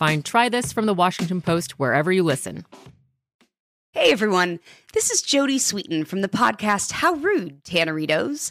Find 0.00 0.24
Try 0.24 0.48
This 0.48 0.72
from 0.72 0.86
the 0.86 0.94
Washington 0.94 1.42
Post 1.42 1.78
wherever 1.78 2.10
you 2.10 2.22
listen. 2.22 2.64
Hey 3.92 4.10
everyone, 4.10 4.58
this 4.94 5.10
is 5.10 5.20
Jodie 5.20 5.56
Sweetin 5.56 6.06
from 6.06 6.22
the 6.22 6.28
podcast 6.28 6.90
How 6.92 7.12
Rude, 7.16 7.62
Tanneritos. 7.64 8.50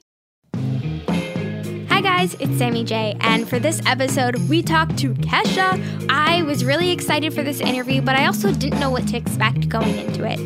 Hi 1.90 2.02
guys, 2.02 2.36
it's 2.36 2.56
Sammy 2.60 2.84
J, 2.84 3.18
and 3.22 3.50
for 3.50 3.58
this 3.58 3.82
episode, 3.88 4.36
we 4.48 4.62
talked 4.62 5.00
to 5.00 5.16
Kesha. 5.16 6.06
I 6.10 6.44
was 6.44 6.64
really 6.64 6.92
excited 6.92 7.34
for 7.34 7.42
this 7.42 7.60
interview, 7.60 8.04
but 8.04 8.16
I 8.16 8.28
also 8.28 8.54
didn't 8.54 8.80
know 8.80 8.92
what 8.92 9.08
to 9.08 9.18
expect 9.18 9.68
going 9.68 9.98
into 9.98 10.24
it. 10.24 10.40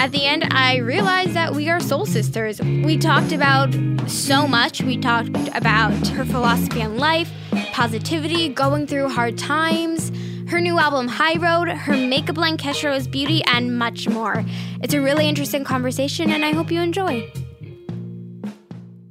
At 0.00 0.12
the 0.12 0.24
end, 0.24 0.44
I 0.52 0.78
realized 0.78 1.34
that 1.34 1.54
we 1.54 1.68
are 1.68 1.80
soul 1.80 2.06
sisters. 2.06 2.58
We 2.60 2.96
talked 2.96 3.32
about 3.32 3.76
so 4.06 4.48
much. 4.48 4.80
We 4.82 4.96
talked 4.96 5.36
about 5.54 5.92
her 6.08 6.24
philosophy 6.24 6.82
on 6.82 6.96
life, 6.96 7.30
positivity, 7.72 8.48
going 8.48 8.86
through 8.86 9.10
hard 9.10 9.36
times, 9.36 10.10
her 10.48 10.60
new 10.60 10.78
album 10.78 11.08
High 11.08 11.36
Road, 11.36 11.68
her 11.68 11.96
makeup 11.96 12.36
line 12.36 12.56
Kesha 12.56 12.90
Rose 12.90 13.08
Beauty, 13.08 13.42
and 13.46 13.78
much 13.78 14.08
more. 14.08 14.44
It's 14.82 14.94
a 14.94 15.00
really 15.00 15.28
interesting 15.28 15.64
conversation, 15.64 16.30
and 16.30 16.44
I 16.44 16.52
hope 16.52 16.70
you 16.70 16.80
enjoy. 16.80 17.30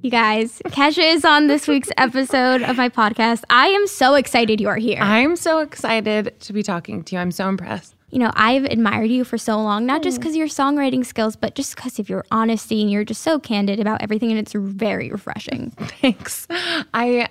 You 0.02 0.12
guys, 0.12 0.62
Kesha 0.68 1.14
is 1.16 1.26
on 1.26 1.48
this 1.48 1.68
week's 1.68 1.90
episode 1.98 2.62
of 2.62 2.78
my 2.78 2.90
podcast. 2.90 3.44
I 3.50 3.68
am 3.68 3.88
so 3.88 4.14
excited 4.16 4.62
you're 4.62 4.78
here. 4.78 5.00
I'm 5.02 5.36
so 5.36 5.60
excited 5.60 6.40
to 6.42 6.54
be 6.54 6.64
talking 6.64 7.04
to 7.04 7.16
you. 7.16 7.22
I'm 7.22 7.32
so 7.32 7.50
impressed. 7.50 7.96
You 8.12 8.20
know, 8.20 8.32
I've 8.36 8.66
admired 8.66 9.10
you 9.10 9.26
for 9.26 9.38
so 9.38 9.62
long, 9.62 9.86
not 9.86 10.04
just 10.04 10.18
mm. 10.18 10.22
because 10.22 10.34
of 10.34 10.38
your 10.38 10.48
songwriting 10.48 11.06
skills, 11.06 11.36
but 11.36 11.56
just 11.56 11.76
because 11.76 12.00
of 12.00 12.08
your 12.08 12.24
honesty 12.32 12.82
and 12.82 12.90
you're 12.90 13.04
just 13.04 13.24
so 13.24 13.40
candid 13.40 13.80
about 13.80 14.02
everything, 14.02 14.30
and 14.30 14.40
it's 14.40 14.54
very 14.54 15.10
refreshing. 15.10 15.72
Thanks. 16.02 16.48
I 16.94 17.28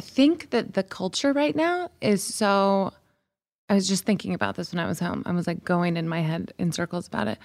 think 0.00 0.50
that 0.50 0.74
the 0.74 0.84
culture 0.84 1.32
right 1.32 1.54
now 1.54 1.90
is 2.00 2.22
so 2.22 2.92
I 3.68 3.74
was 3.74 3.86
just 3.88 4.04
thinking 4.04 4.34
about 4.34 4.56
this 4.56 4.72
when 4.72 4.80
I 4.80 4.86
was 4.86 4.98
home. 5.00 5.22
I 5.26 5.32
was 5.32 5.46
like 5.46 5.64
going 5.64 5.96
in 5.96 6.08
my 6.08 6.20
head 6.22 6.52
in 6.58 6.72
circles 6.72 7.06
about 7.06 7.28
it. 7.28 7.38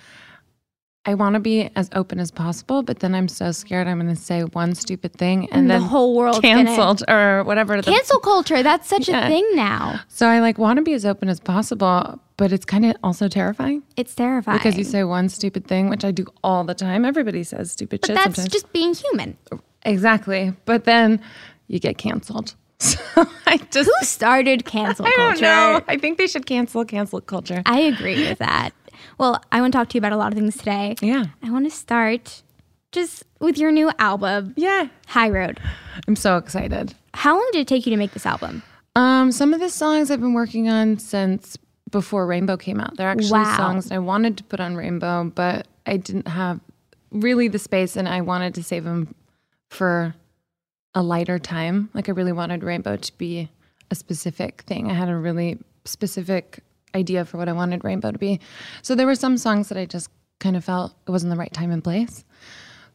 I 1.06 1.16
want 1.16 1.34
to 1.34 1.42
be 1.42 1.70
as 1.76 1.90
open 1.94 2.18
as 2.18 2.32
possible, 2.32 2.82
but 2.82 3.00
then 3.00 3.14
I'm 3.14 3.28
so 3.28 3.52
scared 3.52 3.90
I'm 3.90 4.00
going 4.00 4.16
to 4.16 4.22
say 4.22 4.46
one 4.46 4.74
stupid 4.74 5.12
thing 5.12 5.50
and, 5.50 5.54
And 5.64 5.70
the 5.70 5.74
then 5.74 5.82
whole 5.82 6.16
world 6.16 6.42
canceled 6.42 7.04
or 7.10 7.44
whatever. 7.44 7.82
the- 7.82 7.92
Cancel 7.92 8.20
culture, 8.20 8.64
that's 8.64 8.88
such 8.88 9.10
Yeah. 9.10 9.26
a 9.26 9.30
thing 9.30 9.46
now. 9.54 10.00
So 10.08 10.28
I 10.28 10.40
like 10.40 10.58
want 10.58 10.78
to 10.78 10.82
be 10.82 10.94
as 10.94 11.06
open 11.06 11.28
as 11.28 11.42
possible, 11.42 12.22
but 12.38 12.54
it's 12.54 12.64
kind 12.64 12.86
of 12.86 12.96
also 13.04 13.28
terrifying 13.28 13.84
It's 13.98 14.16
terrifying. 14.16 14.60
because 14.60 14.78
you 14.78 14.86
say 14.86 15.04
one 15.04 15.28
stupid 15.28 15.68
thing, 15.68 15.90
which 15.90 16.06
I 16.06 16.12
do 16.12 16.26
all 16.42 16.64
the 16.64 16.74
time. 16.74 17.04
Everybody 17.04 17.44
says 17.44 17.70
stupid 17.74 18.00
but 18.00 18.08
shit 18.08 18.16
that's 18.16 18.36
sometimes. 18.38 18.54
just 18.54 18.72
being 18.72 18.94
human. 18.94 19.36
exactly. 19.86 20.54
But 20.64 20.86
then 20.86 21.20
you 21.68 21.80
get 21.80 21.98
canceled. 21.98 22.56
So 23.16 23.26
I 23.48 23.58
just 23.72 23.90
Who 24.00 24.06
started 24.06 24.66
cancel 24.66 25.06
culture? 25.06 25.22
I 25.22 25.32
don't 25.34 25.42
know. 25.42 25.82
I 25.88 25.98
think 25.98 26.18
they 26.18 26.28
should 26.28 26.46
cancel 26.46 26.84
cancel 26.86 27.22
culture. 27.22 27.62
I 27.66 27.80
agree 27.82 28.28
with 28.28 28.40
that. 28.40 28.72
Well, 29.18 29.42
I 29.52 29.62
want 29.62 29.72
to 29.74 29.78
talk 29.78 29.90
to 29.90 29.96
you 29.96 30.00
about 30.00 30.12
a 30.12 30.18
lot 30.18 30.32
of 30.34 30.38
things 30.38 30.58
today. 30.58 30.96
Yeah. 31.02 31.26
I 31.42 31.50
want 31.52 31.66
to 31.66 31.72
start 31.72 32.42
just 32.92 33.24
with 33.40 33.58
your 33.58 33.72
new 33.72 33.92
album, 34.00 34.54
Yeah. 34.58 34.88
High 35.08 35.30
Road. 35.30 35.60
I'm 36.08 36.16
so 36.16 36.38
excited. 36.38 36.94
How 37.14 37.34
long 37.36 37.48
did 37.54 37.60
it 37.62 37.68
take 37.68 37.86
you 37.86 37.92
to 37.92 37.98
make 37.98 38.12
this 38.12 38.26
album? 38.26 38.64
Um, 38.96 39.32
some 39.32 39.54
of 39.54 39.60
the 39.60 39.70
songs 39.70 40.12
I've 40.12 40.20
been 40.22 40.34
working 40.34 40.68
on 40.70 40.98
since 41.00 41.58
before 41.90 42.26
Rainbow 42.26 42.58
came 42.58 42.80
out. 42.80 42.98
They're 42.98 43.10
actually 43.10 43.32
Wow. 43.42 43.56
songs 43.58 43.92
I 43.92 44.00
wanted 44.00 44.38
to 44.38 44.44
put 44.44 44.60
on 44.60 44.76
Rainbow, 44.76 45.32
but 45.36 45.68
I 45.86 45.98
didn't 45.98 46.28
have 46.28 46.60
really 47.12 47.48
the 47.48 47.60
space 47.60 47.96
and 47.96 48.10
I 48.10 48.22
wanted 48.22 48.56
to 48.56 48.64
save 48.64 48.84
them 48.84 49.14
for 49.70 50.16
a 50.96 51.02
lighter 51.04 51.40
time. 51.40 51.90
Like 51.94 52.10
I 52.10 52.12
really 52.12 52.32
wanted 52.32 52.64
Rainbow 52.64 52.98
to 52.98 53.18
be 53.18 53.50
a 53.92 53.96
specific 53.96 54.62
thing. 54.64 54.90
I 54.90 54.94
had 54.94 55.10
a 55.10 55.16
really 55.16 55.58
specific 55.86 56.60
idea 56.96 57.26
for 57.26 57.38
what 57.38 57.50
I 57.50 57.54
wanted 57.54 57.84
Rainbow 57.84 58.12
to 58.12 58.18
be. 58.18 58.40
So 58.82 58.96
there 58.96 59.08
were 59.08 59.16
some 59.16 59.38
songs 59.38 59.70
that 59.70 59.78
I 59.78 59.86
just 59.86 60.10
kind 60.40 60.56
of 60.56 60.64
felt 60.64 60.94
it 61.08 61.12
wasn't 61.12 61.32
the 61.32 61.38
right 61.38 61.52
time 61.54 61.72
and 61.72 61.84
place. 61.84 62.24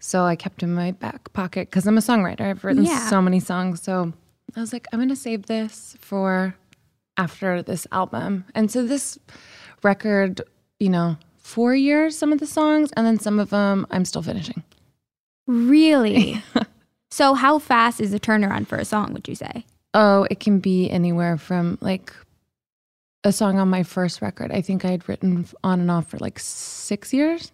So 0.00 0.25
I 0.25 0.37
kept 0.37 0.62
in 0.62 0.73
my 0.75 0.93
back 0.93 1.33
pocket 1.33 1.69
because 1.69 1.87
I'm 1.87 1.99
a 1.99 2.00
songwriter. 2.00 2.43
I've 2.43 2.62
written 2.65 2.85
Yeah. 2.85 3.09
so 3.09 3.21
many 3.21 3.41
songs. 3.41 3.83
So 3.83 4.12
I 4.56 4.61
was 4.61 4.73
like, 4.73 4.87
I'm 4.93 5.00
going 5.00 5.09
to 5.09 5.17
save 5.17 5.47
this 5.47 5.97
for 6.00 6.55
after 7.17 7.62
this 7.62 7.87
album. 7.91 8.45
And 8.55 8.71
so 8.71 8.87
this 8.87 9.19
record, 9.83 10.41
you 10.79 10.89
know, 10.89 11.17
four 11.39 11.75
years, 11.75 12.17
some 12.17 12.33
of 12.33 12.39
the 12.39 12.47
songs, 12.47 12.91
and 12.97 13.05
then 13.05 13.19
some 13.19 13.41
of 13.41 13.50
them 13.50 13.87
I'm 13.91 14.05
still 14.05 14.23
finishing. 14.23 14.62
Really? 15.47 16.43
so, 17.10 17.34
how 17.34 17.58
fast 17.58 18.00
is 18.00 18.10
the 18.10 18.20
turnaround 18.20 18.66
for 18.66 18.76
a 18.76 18.84
song, 18.84 19.12
would 19.12 19.28
you 19.28 19.34
say? 19.34 19.64
Oh, 19.94 20.26
it 20.31 20.40
can 20.40 20.58
be 20.58 20.90
anywhere 20.90 21.38
from 21.38 21.78
like 21.81 22.12
a 23.25 23.32
song 23.32 23.58
on 23.58 23.69
my 23.69 23.82
first 23.82 24.20
record. 24.20 24.52
I 24.52 24.60
think 24.60 24.84
I 24.84 24.90
had 24.90 25.08
written 25.08 25.46
on 25.64 25.81
and 25.81 25.90
off 25.90 26.08
for 26.08 26.19
like 26.19 26.38
six 26.38 27.12
years. 27.12 27.52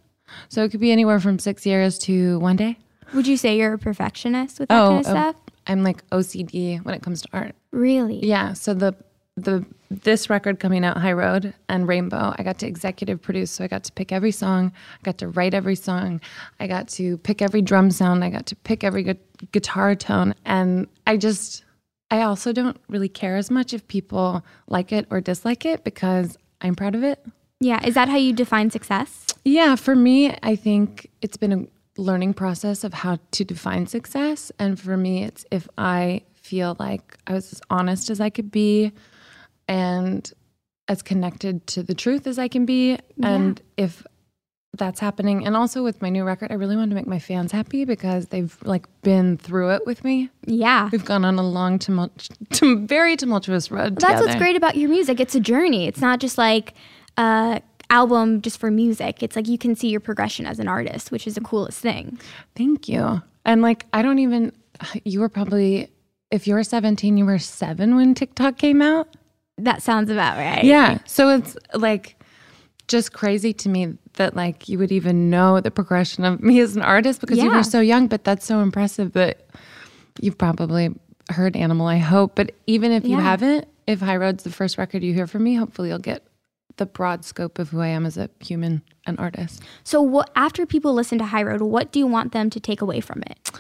So 0.48 0.64
it 0.64 0.70
could 0.70 0.80
be 0.80 0.90
anywhere 0.90 1.20
from 1.20 1.38
six 1.38 1.64
years 1.64 1.98
to 2.00 2.38
one 2.40 2.56
day. 2.56 2.78
Would 3.12 3.26
you 3.26 3.36
say 3.36 3.56
you're 3.56 3.74
a 3.74 3.78
perfectionist 3.78 4.58
with 4.58 4.68
that 4.70 4.82
oh, 4.82 4.88
kind 4.88 5.00
of 5.00 5.06
um, 5.06 5.12
stuff? 5.12 5.36
I'm 5.66 5.82
like 5.82 6.08
OCD 6.10 6.84
when 6.84 6.94
it 6.94 7.02
comes 7.02 7.22
to 7.22 7.28
art. 7.32 7.54
Really? 7.70 8.24
Yeah. 8.24 8.54
So 8.54 8.74
the 8.74 8.94
the 9.36 9.64
this 9.90 10.28
record 10.31 10.60
coming 10.60 10.84
out, 10.84 10.96
High 10.96 11.12
Road 11.12 11.54
and 11.69 11.86
Rainbow, 11.86 12.34
I 12.36 12.42
got 12.42 12.58
to 12.58 12.66
executive 12.66 13.20
produce. 13.22 13.50
So 13.50 13.64
I 13.64 13.69
got 13.69 13.84
to 13.84 13.92
pick 13.92 14.12
every 14.12 14.31
song. 14.31 14.72
I 15.00 15.02
got 15.04 15.19
to 15.19 15.28
write 15.28 15.54
every 15.54 15.76
song. 15.76 16.20
I 16.58 16.66
got 16.66 16.88
to 16.88 17.19
pick 17.19 17.40
every 17.42 17.62
drum 17.62 17.90
sound. 17.90 18.25
I 18.25 18.31
got 18.31 18.46
to 18.46 18.56
pick 18.56 18.82
every 18.82 19.02
gu- 19.02 19.46
guitar 19.52 19.94
tone. 19.94 20.34
And 20.44 20.88
I 21.06 21.16
just, 21.16 21.64
I 22.10 22.22
also 22.22 22.52
don't 22.52 22.81
really 22.88 23.08
care 23.08 23.36
as 23.36 23.50
much 23.50 23.72
if 23.72 23.86
people 23.86 24.44
like 24.69 24.90
it 24.92 25.06
or 25.10 25.20
dislike 25.20 25.64
it 25.64 25.84
because 25.84 26.36
I'm 26.60 26.75
proud 26.75 26.94
of 26.94 27.04
it. 27.04 27.25
Yeah. 27.60 27.84
Is 27.84 27.94
that 27.94 28.08
how 28.08 28.16
you 28.16 28.32
define 28.32 28.70
success? 28.70 29.26
Yeah, 29.44 29.76
for 29.76 29.94
me, 29.94 30.36
I 30.42 30.56
think 30.56 31.10
it's 31.22 31.36
been 31.36 31.52
a 31.52 32.00
learning 32.00 32.34
process 32.34 32.82
of 32.82 32.94
how 32.94 33.19
to 33.31 33.44
define 33.44 33.86
success. 33.86 34.50
And 34.58 34.78
for 34.78 34.96
me, 34.96 35.22
it's 35.22 35.44
if 35.52 35.69
I 35.78 36.22
feel 36.34 36.76
like 36.78 37.16
I 37.26 37.32
was 37.32 37.52
as 37.52 37.62
honest 37.70 38.10
as 38.10 38.20
I 38.20 38.28
could 38.28 38.50
be 38.50 38.92
and 39.69 40.31
as 40.88 41.02
connected 41.02 41.66
to 41.69 41.82
the 41.82 41.94
truth 41.94 42.26
as 42.26 42.38
I 42.38 42.49
can 42.49 42.66
be. 42.66 42.99
And 43.22 43.61
if 43.76 44.06
that's 44.76 45.00
happening, 45.00 45.46
and 45.46 45.56
also 45.56 45.82
with 45.82 46.02
my 46.02 46.11
new 46.11 46.25
record, 46.25 46.50
I 46.50 46.55
really 46.55 46.76
want 46.76 46.90
to 46.90 46.94
make 46.94 47.06
my 47.06 47.19
fans 47.19 47.52
happy 47.52 47.84
because 47.84 48.26
they've 48.26 48.56
like 48.64 48.87
been 49.02 49.37
through 49.38 49.70
it 49.70 49.87
with 49.87 50.05
me. 50.05 50.31
Yeah. 50.46 50.88
We've 50.90 51.05
gone 51.05 51.25
on 51.25 51.38
a 51.38 51.43
long, 51.43 51.78
tumult- 51.78 52.28
tum- 52.50 52.87
very 52.87 53.16
tumultuous 53.16 53.70
road. 53.70 53.99
That's 53.99 54.20
what's 54.20 54.37
great 54.37 54.56
about 54.56 54.76
your 54.76 54.90
music. 54.90 55.20
It's 55.20 55.34
a 55.34 55.40
journey. 55.40 55.87
It's 55.87 56.00
not 56.00 56.20
just 56.20 56.37
like 56.37 56.75
a 57.17 57.62
album 57.90 58.43
just 58.43 58.58
for 58.58 58.70
music. 58.70 59.22
It's 59.22 59.37
like 59.37 59.49
you 59.49 59.58
can 59.58 59.76
see 59.76 59.88
your 59.88 60.00
progression 60.00 60.46
as 60.46 60.58
an 60.58 60.69
artist, 60.69 61.10
which 61.10 61.26
is 61.26 61.34
the 61.34 61.40
coolest 61.40 61.81
thing. 61.81 62.19
Thank 62.56 62.88
you. 62.88 63.22
And 63.44 63.62
like, 63.62 63.87
I 63.93 64.02
don't 64.02 64.19
even, 64.19 64.52
you 65.05 65.20
were 65.20 65.28
probably, 65.28 65.90
if 66.31 66.46
you 66.46 66.55
were 66.55 66.64
17, 66.64 67.17
you 67.17 67.25
were 67.25 67.38
seven 67.38 67.94
when 67.96 68.14
TikTok 68.14 68.58
came 68.58 68.82
out. 68.82 69.08
That 69.58 69.82
sounds 69.82 70.10
about 70.10 70.36
right. 70.36 70.64
Yeah. 70.64 70.98
So 71.06 71.28
it's 71.30 71.56
like 71.74 72.16
just 72.88 73.12
crazy 73.12 73.52
to 73.52 73.68
me 73.68 73.94
that 74.14 74.34
like 74.36 74.68
you 74.68 74.78
would 74.78 74.92
even 74.92 75.30
know 75.30 75.60
the 75.60 75.70
progression 75.70 76.24
of 76.24 76.40
me 76.42 76.60
as 76.60 76.76
an 76.76 76.82
artist 76.82 77.20
because 77.20 77.38
you 77.38 77.50
were 77.50 77.62
so 77.62 77.80
young, 77.80 78.06
but 78.08 78.24
that's 78.24 78.44
so 78.44 78.60
impressive 78.60 79.12
that 79.12 79.46
you've 80.20 80.36
probably 80.38 80.90
heard 81.30 81.56
Animal, 81.56 81.86
I 81.86 81.96
hope. 81.98 82.34
But 82.34 82.52
even 82.66 82.92
if 82.92 83.04
you 83.04 83.16
Yeah. 83.16 83.22
haven't, 83.22 83.66
if 83.86 84.00
High 84.00 84.16
Road's 84.16 84.44
the 84.44 84.50
first 84.50 84.76
record 84.78 85.02
you 85.02 85.14
hear 85.14 85.26
from 85.26 85.44
me, 85.44 85.54
hopefully 85.54 85.88
you'll 85.88 85.98
get 85.98 86.26
the 86.76 86.86
broad 86.86 87.24
scope 87.24 87.58
of 87.58 87.70
who 87.70 87.80
I 87.80 87.86
am 87.88 88.04
as 88.04 88.16
a 88.16 88.28
human 88.40 88.82
and 89.06 89.18
artist. 89.18 89.62
So 89.84 90.02
what 90.02 90.30
after 90.36 90.66
people 90.66 90.92
listen 90.92 91.18
to 91.18 91.24
High 91.24 91.42
Road, 91.44 91.60
what 91.62 91.92
do 91.92 91.98
you 92.00 92.06
want 92.06 92.32
them 92.32 92.50
to 92.50 92.60
take 92.60 92.80
away 92.82 93.00
from 93.00 93.22
it? 93.30 93.50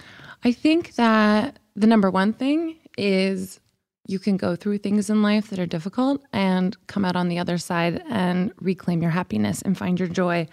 I 0.44 0.52
think 0.52 0.94
that 0.96 1.58
the 1.76 1.86
number 1.86 2.10
one 2.10 2.32
thing 2.32 2.76
is 2.98 3.60
you 4.06 4.18
can 4.18 4.36
go 4.36 4.54
through 4.54 4.78
things 4.78 5.08
in 5.08 5.22
life 5.22 5.50
that 5.50 5.58
are 5.58 5.66
difficult 5.66 6.22
and 6.32 6.76
come 6.86 7.04
out 7.04 7.16
on 7.16 7.28
the 7.28 7.38
other 7.38 7.58
side 7.58 8.02
and 8.10 8.52
reclaim 8.60 9.00
your 9.00 9.10
happiness 9.10 9.62
and 9.62 9.78
find 9.78 9.98
your 9.98 10.08
joy 10.08 10.46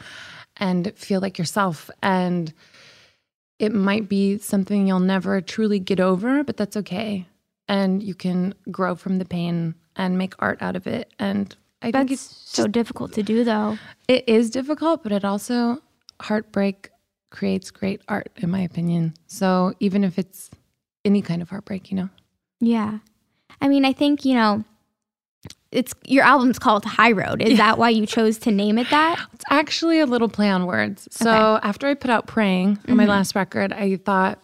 and 0.57 0.93
feel 0.95 1.19
like 1.21 1.37
yourself. 1.37 1.89
And 2.01 2.53
it 3.59 3.73
might 3.73 4.07
be 4.07 4.37
something 4.37 4.87
you'll 4.87 4.99
never 4.99 5.41
truly 5.41 5.79
get 5.79 5.99
over, 5.99 6.43
but 6.43 6.57
that's 6.57 6.77
okay. 6.77 7.27
And 7.67 8.01
you 8.01 8.15
can 8.15 8.53
grow 8.69 8.95
from 8.95 9.17
the 9.17 9.25
pain 9.25 9.75
and 9.95 10.17
make 10.17 10.33
art 10.39 10.61
out 10.61 10.75
of 10.75 10.87
it. 10.87 11.13
And 11.19 11.55
I 11.81 11.91
think 11.91 12.11
it's 12.11 12.21
so 12.45 12.67
difficult 12.67 13.13
to 13.13 13.23
do 13.23 13.43
though. 13.43 13.77
it 14.07 14.27
is 14.27 14.49
difficult, 14.49 15.03
but 15.03 15.11
it 15.11 15.25
also 15.25 15.79
heartbreak 16.21 16.89
creates 17.31 17.71
great 17.71 18.01
art, 18.07 18.31
in 18.37 18.49
my 18.49 18.61
opinion. 18.61 19.13
So 19.27 19.73
even 19.79 20.03
if 20.03 20.19
it's 20.19 20.49
any 21.03 21.21
kind 21.21 21.41
of 21.41 21.49
heartbreak, 21.49 21.89
you 21.91 21.97
know. 21.97 22.09
Yeah. 22.59 22.99
I 23.59 23.67
mean, 23.67 23.85
I 23.85 23.93
think, 23.93 24.25
you 24.25 24.35
know, 24.35 24.63
it's 25.71 25.93
your 26.05 26.23
album's 26.23 26.59
called 26.59 26.83
High 26.83 27.13
Road. 27.13 27.41
Is 27.41 27.57
that 27.57 27.77
why 27.77 27.89
you 27.89 28.05
chose 28.05 28.37
to 28.39 28.51
name 28.51 28.77
it 28.77 28.89
that? 28.89 29.19
It's 29.33 29.45
actually 29.49 29.99
a 29.99 30.05
little 30.05 30.29
play 30.29 30.49
on 30.49 30.65
words. 30.67 31.07
So 31.11 31.31
Okay. 31.31 31.67
after 31.67 31.87
I 31.87 31.95
put 31.95 32.11
out 32.11 32.27
Praying 32.27 32.77
on 32.87 32.95
my 32.95 33.03
mm-hmm. 33.03 33.09
last 33.09 33.35
record, 33.35 33.73
I 33.73 33.95
thought 33.95 34.37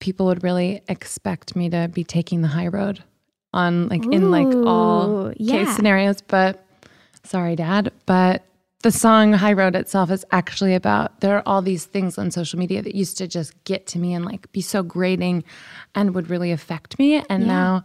people 0.00 0.26
would 0.26 0.42
really 0.42 0.82
expect 0.88 1.54
me 1.54 1.70
to 1.70 1.88
be 1.88 2.04
taking 2.04 2.42
the 2.42 2.48
high 2.48 2.66
road 2.66 3.02
on 3.52 3.88
like 3.88 4.04
in 4.06 4.30
like 4.30 4.48
all 4.66 5.32
yeah. 5.36 5.64
case 5.64 5.76
scenarios. 5.76 6.22
But 6.22 6.64
sorry, 7.22 7.54
Dad. 7.54 7.92
But 8.06 8.42
the 8.82 8.90
song 8.92 9.32
High 9.32 9.52
Road 9.54 9.74
itself 9.74 10.10
is 10.10 10.24
actually 10.30 10.74
about 10.74 11.20
there 11.20 11.36
are 11.36 11.42
all 11.46 11.62
these 11.62 11.86
things 11.86 12.18
on 12.18 12.30
social 12.30 12.58
media 12.58 12.82
that 12.82 12.94
used 12.94 13.18
to 13.18 13.26
just 13.26 13.52
get 13.64 13.86
to 13.88 13.98
me 13.98 14.14
and 14.14 14.24
like 14.24 14.50
be 14.52 14.60
so 14.60 14.82
grating 14.82 15.42
and 15.94 16.14
would 16.14 16.30
really 16.30 16.52
affect 16.52 16.98
me. 16.98 17.22
And 17.28 17.46
now 17.46 17.84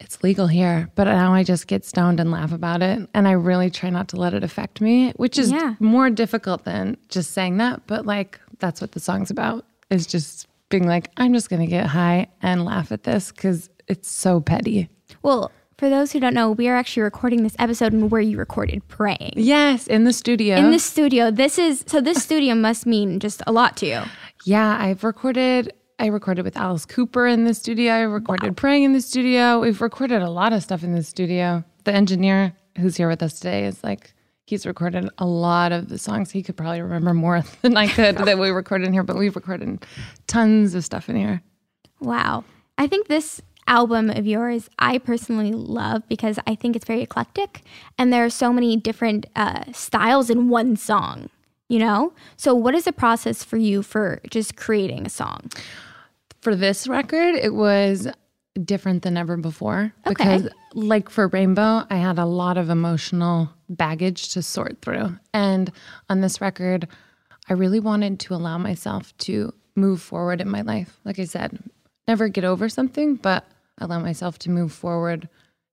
it's 0.00 0.22
legal 0.22 0.46
here, 0.46 0.90
but 0.96 1.04
now 1.04 1.32
I 1.32 1.42
just 1.44 1.66
get 1.66 1.84
stoned 1.84 2.20
and 2.20 2.30
laugh 2.30 2.52
about 2.52 2.82
it. 2.82 3.08
And 3.14 3.26
I 3.26 3.32
really 3.32 3.70
try 3.70 3.90
not 3.90 4.08
to 4.08 4.16
let 4.16 4.34
it 4.34 4.44
affect 4.44 4.80
me, 4.80 5.12
which 5.12 5.38
is 5.38 5.50
Yeah. 5.50 5.74
more 5.80 6.10
difficult 6.10 6.64
than 6.64 6.96
just 7.08 7.30
saying 7.32 7.56
that. 7.56 7.86
But 7.86 8.04
like, 8.04 8.38
that's 8.58 8.80
what 8.80 8.92
the 8.92 9.00
song's 9.00 9.30
about 9.30 9.64
is 9.90 10.06
just 10.06 10.46
being 10.68 10.86
like, 10.86 11.10
I'm 11.16 11.32
just 11.32 11.48
going 11.48 11.60
to 11.60 11.66
get 11.66 11.86
high 11.86 12.28
and 12.42 12.64
laugh 12.64 12.92
at 12.92 13.04
this 13.04 13.32
because 13.32 13.70
it's 13.88 14.10
so 14.10 14.40
petty. 14.40 14.88
Well, 15.22 15.50
for 15.84 15.90
those 15.90 16.12
who 16.12 16.18
don't 16.18 16.32
know, 16.32 16.50
we 16.50 16.66
are 16.66 16.76
actually 16.76 17.02
recording 17.02 17.42
this 17.42 17.54
episode 17.58 17.92
in 17.92 18.08
where 18.08 18.22
you 18.22 18.38
recorded 18.38 18.88
Praying. 18.88 19.34
Yes, 19.36 19.86
in 19.86 20.04
the 20.04 20.14
studio. 20.14 20.56
In 20.56 20.70
the 20.70 20.78
studio. 20.78 21.30
This 21.30 21.58
is 21.58 21.84
so 21.86 22.00
this 22.00 22.22
studio 22.22 22.54
must 22.54 22.86
mean 22.86 23.20
just 23.20 23.42
a 23.46 23.52
lot 23.52 23.76
to 23.78 23.86
you. 23.86 24.00
Yeah, 24.46 24.78
I've 24.80 25.04
recorded. 25.04 25.74
I 25.98 26.06
recorded 26.06 26.46
with 26.46 26.56
Alice 26.56 26.86
Cooper 26.86 27.26
in 27.26 27.44
the 27.44 27.52
studio. 27.52 27.92
I 27.92 28.00
recorded 28.00 28.56
praying 28.56 28.84
in 28.84 28.94
the 28.94 29.02
studio. 29.02 29.60
We've 29.60 29.82
recorded 29.82 30.22
a 30.22 30.30
lot 30.30 30.54
of 30.54 30.62
stuff 30.62 30.82
in 30.84 30.94
the 30.94 31.02
studio. 31.02 31.62
The 31.84 31.92
engineer 31.92 32.54
who's 32.78 32.96
here 32.96 33.10
with 33.10 33.22
us 33.22 33.38
today 33.38 33.66
is 33.66 33.84
like 33.84 34.14
he's 34.46 34.64
recorded 34.64 35.10
a 35.18 35.26
lot 35.26 35.70
of 35.70 35.90
the 35.90 35.98
songs. 35.98 36.30
He 36.30 36.42
could 36.42 36.56
probably 36.56 36.80
remember 36.80 37.12
more 37.12 37.42
than 37.60 37.76
I 37.76 37.88
could 37.88 38.16
that 38.16 38.38
we 38.38 38.48
recorded 38.48 38.86
in 38.86 38.94
here, 38.94 39.02
but 39.02 39.16
we've 39.16 39.36
recorded 39.36 39.84
tons 40.28 40.74
of 40.74 40.82
stuff 40.82 41.10
in 41.10 41.16
here. 41.16 41.42
Wow. 42.00 42.44
I 42.78 42.86
think 42.86 43.06
this 43.06 43.42
album 43.66 44.10
of 44.10 44.26
yours 44.26 44.68
I 44.78 44.98
personally 44.98 45.52
love 45.52 46.06
because 46.08 46.38
I 46.46 46.54
think 46.54 46.76
it's 46.76 46.84
very 46.84 47.02
eclectic 47.02 47.62
and 47.98 48.12
there 48.12 48.24
are 48.24 48.30
so 48.30 48.52
many 48.52 48.76
different 48.76 49.26
uh, 49.36 49.64
styles 49.72 50.30
in 50.30 50.48
one 50.48 50.76
song, 50.76 51.30
you 51.68 51.78
know? 51.78 52.12
So, 52.36 52.54
what 52.54 52.74
is 52.74 52.84
the 52.84 52.92
process 52.92 53.42
for 53.44 53.56
you 53.56 53.82
for 53.82 54.20
just 54.30 54.56
creating 54.56 55.06
a 55.06 55.10
song? 55.10 55.50
For 56.40 56.54
this 56.54 56.86
record, 56.86 57.34
it 57.36 57.54
was 57.54 58.06
different 58.62 59.02
than 59.02 59.16
ever 59.16 59.36
before 59.36 59.92
Okay. 60.06 60.14
because 60.14 60.48
like 60.74 61.08
for 61.08 61.28
Rainbow, 61.28 61.84
I 61.90 61.96
had 61.96 62.18
a 62.18 62.24
lot 62.26 62.56
of 62.56 62.70
emotional 62.70 63.50
baggage 63.68 64.32
to 64.34 64.42
sort 64.42 64.80
through. 64.82 65.18
And 65.32 65.72
on 66.08 66.20
this 66.20 66.40
record, 66.40 66.86
I 67.48 67.54
really 67.54 67.80
wanted 67.80 68.20
to 68.20 68.34
allow 68.34 68.58
myself 68.58 69.16
to 69.18 69.52
move 69.74 70.00
forward 70.00 70.40
in 70.40 70.48
my 70.48 70.60
life. 70.60 71.00
Like 71.04 71.18
I 71.18 71.24
said, 71.24 71.58
never 72.06 72.28
get 72.28 72.44
over 72.44 72.68
something, 72.68 73.16
but 73.16 73.44
allow 73.78 73.98
myself 74.00 74.38
to 74.40 74.50
move 74.50 74.72
forward 74.72 75.28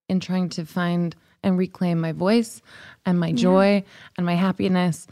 in 0.09 0.19
trying 0.19 0.49
to 0.49 0.65
find 0.65 1.15
and 1.43 1.57
reclaim 1.57 1.99
my 1.99 2.11
voice 2.11 2.61
and 3.05 3.19
my 3.19 3.31
joy 3.31 3.83
and 4.17 4.25
my 4.25 4.35
happiness 4.35 5.07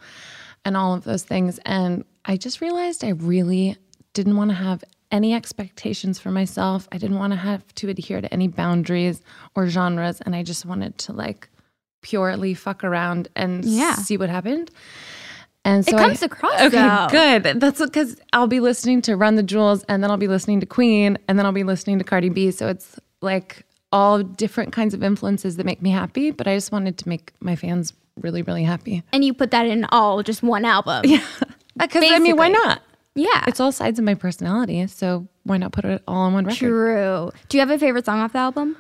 and 0.66 0.78
all 0.78 0.94
of 0.94 1.04
those 1.04 1.24
things. 1.24 1.60
And 1.66 2.04
I 2.26 2.38
just 2.38 2.62
realized 2.62 3.04
I 3.04 3.10
really 3.10 3.78
didn't 4.14 4.36
want 4.38 4.52
to 4.52 4.56
have 4.56 4.84
any 5.12 5.34
expectations 5.34 6.20
for 6.20 6.30
myself. 6.30 6.88
I 6.92 6.98
didn't 7.00 7.18
want 7.18 7.34
to 7.34 7.38
have 7.40 7.74
to 7.76 7.90
adhere 7.90 8.22
to 8.22 8.32
any 8.32 8.48
boundaries 8.48 9.22
or 9.56 9.68
genres. 9.68 10.22
And 10.22 10.36
I 10.36 10.44
just 10.44 10.66
wanted 10.66 10.98
to 11.00 11.14
like 11.14 11.50
purely 12.02 12.54
fuck 12.54 12.84
around 12.84 13.28
and 13.36 13.66
Yeah. 13.66 13.96
see 13.96 14.18
what 14.18 14.30
happened. 14.30 14.70
And 15.66 15.86
so 15.86 15.92
it 15.96 16.00
I- 16.00 16.04
comes 16.06 16.24
across 16.24 16.60
Okay, 16.62 16.70
though. 16.70 17.08
good. 17.10 17.60
That's 17.60 17.80
because 17.80 18.20
I'll 18.34 18.48
be 18.48 18.60
listening 18.60 19.02
to 19.04 19.16
Run 19.16 19.36
the 19.36 19.44
Jewels 19.44 19.84
and 19.90 20.02
then 20.04 20.10
I'll 20.10 20.18
be 20.18 20.28
listening 20.28 20.60
to 20.62 20.66
Queen 20.66 21.18
and 21.28 21.38
then 21.38 21.46
I'll 21.46 21.52
be 21.52 21.64
listening 21.64 21.98
to 22.00 22.04
Cardi 22.06 22.30
B. 22.30 22.50
So 22.52 22.68
it's 22.70 23.00
like 23.22 23.66
all 23.92 24.24
different 24.24 24.72
kinds 24.72 24.94
of 24.94 25.04
influences 25.04 25.58
that 25.58 25.66
make 25.66 25.82
me 25.82 25.90
happy. 25.92 26.32
But 26.32 26.48
I 26.48 26.56
just 26.56 26.72
wanted 26.72 26.98
to 27.00 27.10
make 27.10 27.34
my 27.42 27.56
fans 27.56 27.94
really, 28.22 28.42
really 28.42 28.64
happy. 28.64 29.04
And 29.12 29.24
you 29.26 29.34
put 29.34 29.52
that 29.52 29.66
in 29.66 29.86
all 29.86 30.24
just 30.24 30.42
one 30.44 30.66
album. 30.66 31.04
Yeah. 31.06 31.24
Because 31.78 32.04
I 32.06 32.20
mean, 32.20 32.36
why 32.36 32.50
not? 32.50 32.82
Yeah. 33.16 33.46
It's 33.48 33.62
all 33.62 33.72
sides 33.72 34.00
of 34.00 34.04
my 34.06 34.14
personality. 34.14 34.86
So 34.88 35.28
why 35.44 35.56
not 35.58 35.72
put 35.72 35.86
it 35.86 36.04
all 36.08 36.18
on 36.18 36.34
one 36.34 36.44
record? 36.46 36.58
true. 36.58 37.32
Do 37.48 37.58
you 37.58 37.62
have 37.62 37.70
a 37.70 37.80
favorite 37.80 38.06
song 38.06 38.20
off 38.20 38.34
the 38.34 38.40
album? 38.40 38.76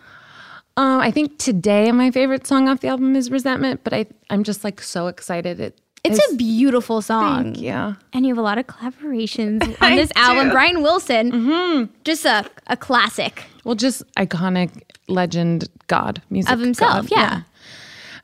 Um, 0.75 0.99
I 0.99 1.09
think 1.11 1.37
today 1.39 1.91
my 1.93 2.11
favorite 2.11 2.45
song 2.45 2.67
off 2.67 2.81
the 2.81 2.89
album 2.89 3.15
is 3.15 3.31
Resentment, 3.31 3.85
but 3.85 3.93
I 3.93 4.05
I'm 4.29 4.43
just 4.43 4.63
like 4.65 4.81
so 4.81 5.07
excited. 5.07 5.59
It 5.61 5.79
It's 6.03 6.17
is- 6.19 6.33
a 6.33 6.37
beautiful 6.37 7.01
song. 7.01 7.55
You. 7.55 7.95
And 8.13 8.25
you 8.25 8.29
have 8.29 8.37
a 8.37 8.41
lot 8.41 8.57
of 8.57 8.67
collaborations 8.67 9.63
on 9.81 9.95
this 9.95 10.11
album. 10.15 10.47
do. 10.47 10.51
Brian 10.53 10.81
Wilson, 10.81 11.31
mm-hmm. 11.31 11.93
just 12.03 12.25
a, 12.25 12.49
a 12.67 12.77
classic. 12.77 13.43
Well, 13.63 13.75
just 13.75 14.03
iconic 14.15 14.83
legend 15.07 15.67
god 15.87 16.21
music 16.29 16.51
Of 16.53 16.59
himself, 16.59 17.09
god. 17.09 17.17
yeah. 17.17 17.41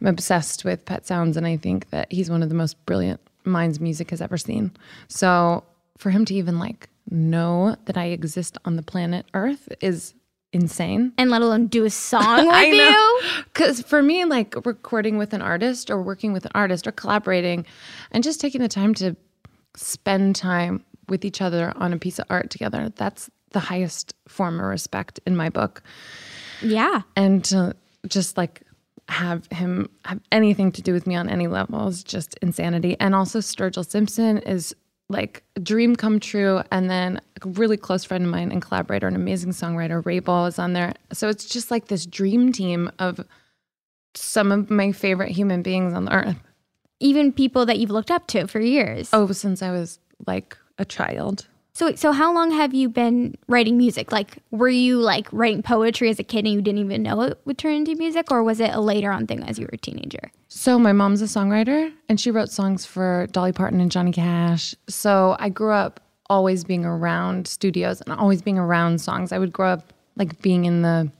I'm 0.01 0.07
obsessed 0.07 0.65
with 0.65 0.85
Pet 0.85 1.05
Sounds, 1.05 1.37
and 1.37 1.47
I 1.47 1.57
think 1.57 1.89
that 1.89 2.11
he's 2.11 2.29
one 2.29 2.43
of 2.43 2.49
the 2.49 2.55
most 2.55 2.83
brilliant 2.85 3.19
minds 3.45 3.79
music 3.79 4.09
has 4.11 4.21
ever 4.21 4.37
seen. 4.37 4.71
So 5.07 5.63
for 5.97 6.09
him 6.11 6.25
to 6.25 6.33
even 6.33 6.59
like 6.59 6.89
know 7.09 7.75
that 7.85 7.97
I 7.97 8.05
exist 8.05 8.57
on 8.65 8.75
the 8.75 8.81
planet 8.83 9.25
Earth 9.33 9.69
is 9.81 10.13
insane. 10.55 11.13
And 11.17 11.29
let 11.29 11.41
alone 11.41 11.67
do 11.67 11.85
a 11.85 11.89
song 11.91 12.47
with 12.47 12.73
you. 12.73 13.21
Because 13.43 13.81
for 13.81 14.01
me, 14.01 14.25
like 14.25 14.55
recording 14.65 15.17
with 15.17 15.33
an 15.33 15.41
artist 15.41 15.91
or 15.91 16.01
working 16.01 16.33
with 16.33 16.45
an 16.45 16.51
artist 16.55 16.87
or 16.87 16.91
collaborating 16.91 17.65
and 18.11 18.23
just 18.23 18.41
taking 18.41 18.61
the 18.61 18.67
time 18.67 18.93
to 18.95 19.15
spend 19.75 20.35
time 20.35 20.83
with 21.07 21.23
each 21.25 21.41
other 21.41 21.73
on 21.75 21.93
a 21.93 21.97
piece 21.97 22.17
of 22.17 22.25
art 22.29 22.49
together, 22.49 22.91
that's 22.95 23.29
the 23.51 23.59
highest 23.59 24.15
form 24.27 24.59
of 24.59 24.65
respect 24.65 25.19
in 25.27 25.35
my 25.35 25.49
book. 25.49 25.83
Yeah. 26.61 27.01
And 27.15 27.43
to 27.45 27.75
just 28.07 28.37
like 28.37 28.61
have 29.07 29.45
him 29.51 29.89
have 30.05 30.19
anything 30.31 30.71
to 30.71 30.81
do 30.81 30.93
with 30.93 31.05
me 31.05 31.15
on 31.15 31.29
any 31.29 31.47
level 31.47 31.87
is 31.87 32.03
just 32.03 32.35
insanity. 32.41 32.97
And 32.99 33.13
also, 33.13 33.39
Sturgill 33.39 33.87
Simpson 33.87 34.39
is 34.39 34.75
like 35.09 35.43
a 35.55 35.59
dream 35.59 35.95
come 35.95 36.19
true. 36.19 36.61
And 36.71 36.89
then 36.89 37.21
a 37.41 37.49
really 37.49 37.77
close 37.77 38.03
friend 38.03 38.25
of 38.25 38.31
mine 38.31 38.51
and 38.51 38.61
collaborator, 38.61 39.07
an 39.07 39.15
amazing 39.15 39.51
songwriter, 39.51 40.05
Wrabel, 40.05 40.45
is 40.45 40.59
on 40.59 40.73
there. 40.73 40.93
So 41.13 41.29
it's 41.29 41.45
just 41.45 41.71
like 41.71 41.87
this 41.87 42.05
dream 42.05 42.51
team 42.51 42.91
of 42.99 43.25
some 44.15 44.51
of 44.51 44.69
my 44.69 44.91
favorite 44.91 45.31
human 45.31 45.61
beings 45.61 45.93
on 45.93 46.05
the 46.05 46.13
earth. 46.13 46.37
Even 46.99 47.33
people 47.33 47.65
that 47.65 47.77
you've 47.77 47.91
looked 47.91 48.11
up 48.11 48.27
to 48.27 48.47
for 48.47 48.59
years. 48.59 49.09
Oh, 49.11 49.31
since 49.31 49.61
I 49.61 49.71
was 49.71 49.99
like 50.25 50.57
a 50.77 50.85
child. 50.85 51.47
So, 51.75 51.93
so 51.93 52.13
how 52.13 52.33
long 52.33 52.51
have 52.51 52.73
you 52.73 52.87
been 52.87 53.35
writing 53.49 53.77
music? 53.77 54.13
Like, 54.13 54.37
were 54.49 54.69
you 54.69 54.97
like 54.99 55.27
writing 55.33 55.61
poetry 55.61 56.09
as 56.09 56.19
a 56.19 56.23
kid 56.23 56.45
and 56.45 56.53
you 56.53 56.61
didn't 56.61 56.79
even 56.79 57.03
know 57.03 57.19
it 57.23 57.37
would 57.43 57.57
turn 57.57 57.73
into 57.73 57.95
music, 57.95 58.31
or 58.31 58.43
was 58.43 58.61
it 58.61 58.71
a 58.73 58.79
later 58.79 59.11
on 59.11 59.27
thing 59.27 59.43
as 59.43 59.59
you 59.59 59.65
were 59.65 59.71
a 59.73 59.77
teenager? 59.77 60.31
So 60.47 60.79
my 60.79 60.93
mom's 60.93 61.21
a 61.21 61.25
songwriter 61.25 61.91
and 62.07 62.17
she 62.17 62.31
wrote 62.31 62.49
songs 62.49 62.85
for 62.85 63.27
Dolly 63.33 63.51
Parton 63.51 63.81
and 63.81 63.91
Johnny 63.91 64.13
Cash. 64.13 64.73
So 64.87 65.35
I 65.37 65.49
grew 65.49 65.73
up 65.73 65.99
always 66.29 66.63
being 66.63 66.85
around 66.85 67.45
studios 67.45 67.99
and 67.99 68.13
always 68.13 68.41
being 68.41 68.57
around 68.57 69.01
songs. 69.01 69.33
I 69.33 69.37
would 69.37 69.51
grow 69.51 69.67
up 69.67 69.91
like 70.15 70.41
being 70.41 70.63
in 70.63 70.81
the 70.81 71.11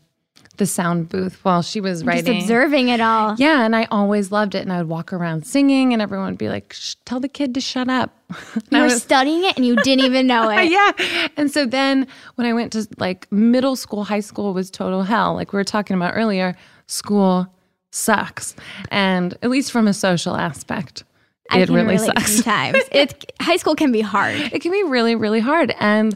the 0.57 0.65
sound 0.65 1.09
booth 1.09 1.39
while 1.43 1.62
she 1.62 1.79
was 1.81 2.03
writing. 2.03 2.25
Just 2.35 2.45
observing 2.45 2.89
it 2.89 3.01
all. 3.01 3.35
Yeah, 3.38 3.63
and 3.65 3.75
I 3.75 3.85
always 3.91 4.31
loved 4.31 4.55
it 4.55 4.59
and 4.59 4.71
I 4.74 4.77
would 4.79 4.88
walk 4.89 5.13
around 5.13 5.45
singing 5.45 5.93
and 5.93 6.01
everyone 6.01 6.27
would 6.27 6.38
be 6.38 6.50
like, 6.50 6.74
Shh, 6.74 6.95
"Tell 7.05 7.19
the 7.19 7.27
kid 7.29 7.53
to 7.55 7.62
shut 7.62 7.89
up." 7.89 8.12
And 8.29 8.63
You 8.71 8.77
were 8.79 8.83
was- 8.85 9.01
studying 9.03 9.43
it 9.45 9.55
and 9.57 9.65
you 9.65 9.75
didn't 9.77 10.05
even 10.05 10.27
know 10.27 10.50
it. 10.57 10.71
yeah. 10.71 10.91
And 11.38 11.51
so 11.51 11.65
then 11.65 12.07
when 12.35 12.47
I 12.47 12.53
went 12.53 12.71
to 12.74 12.88
like 12.97 13.31
middle 13.31 13.75
school, 13.75 14.03
high 14.03 14.19
school 14.21 14.53
was 14.53 14.69
total 14.71 15.03
hell. 15.03 15.33
Like 15.35 15.53
we 15.53 15.57
were 15.57 15.63
talking 15.63 15.95
about 15.95 16.13
earlier, 16.15 16.55
school 16.88 17.47
sucks. 17.91 18.55
And 18.91 19.33
at 19.41 19.50
least 19.50 19.71
from 19.71 19.88
a 19.88 19.93
social 19.93 20.35
aspect, 20.35 21.03
I 21.51 21.59
it 21.59 21.69
really 21.69 21.97
sucks. 21.97 22.33
sometimes. 22.38 22.79
It's 22.91 23.13
high 23.41 23.57
school 23.57 23.75
can 23.75 23.91
be 23.91 24.01
hard. 24.01 24.35
It 24.35 24.62
can 24.62 24.71
be 24.71 24.83
really, 24.83 25.15
really 25.15 25.39
hard. 25.39 25.74
And 25.79 26.15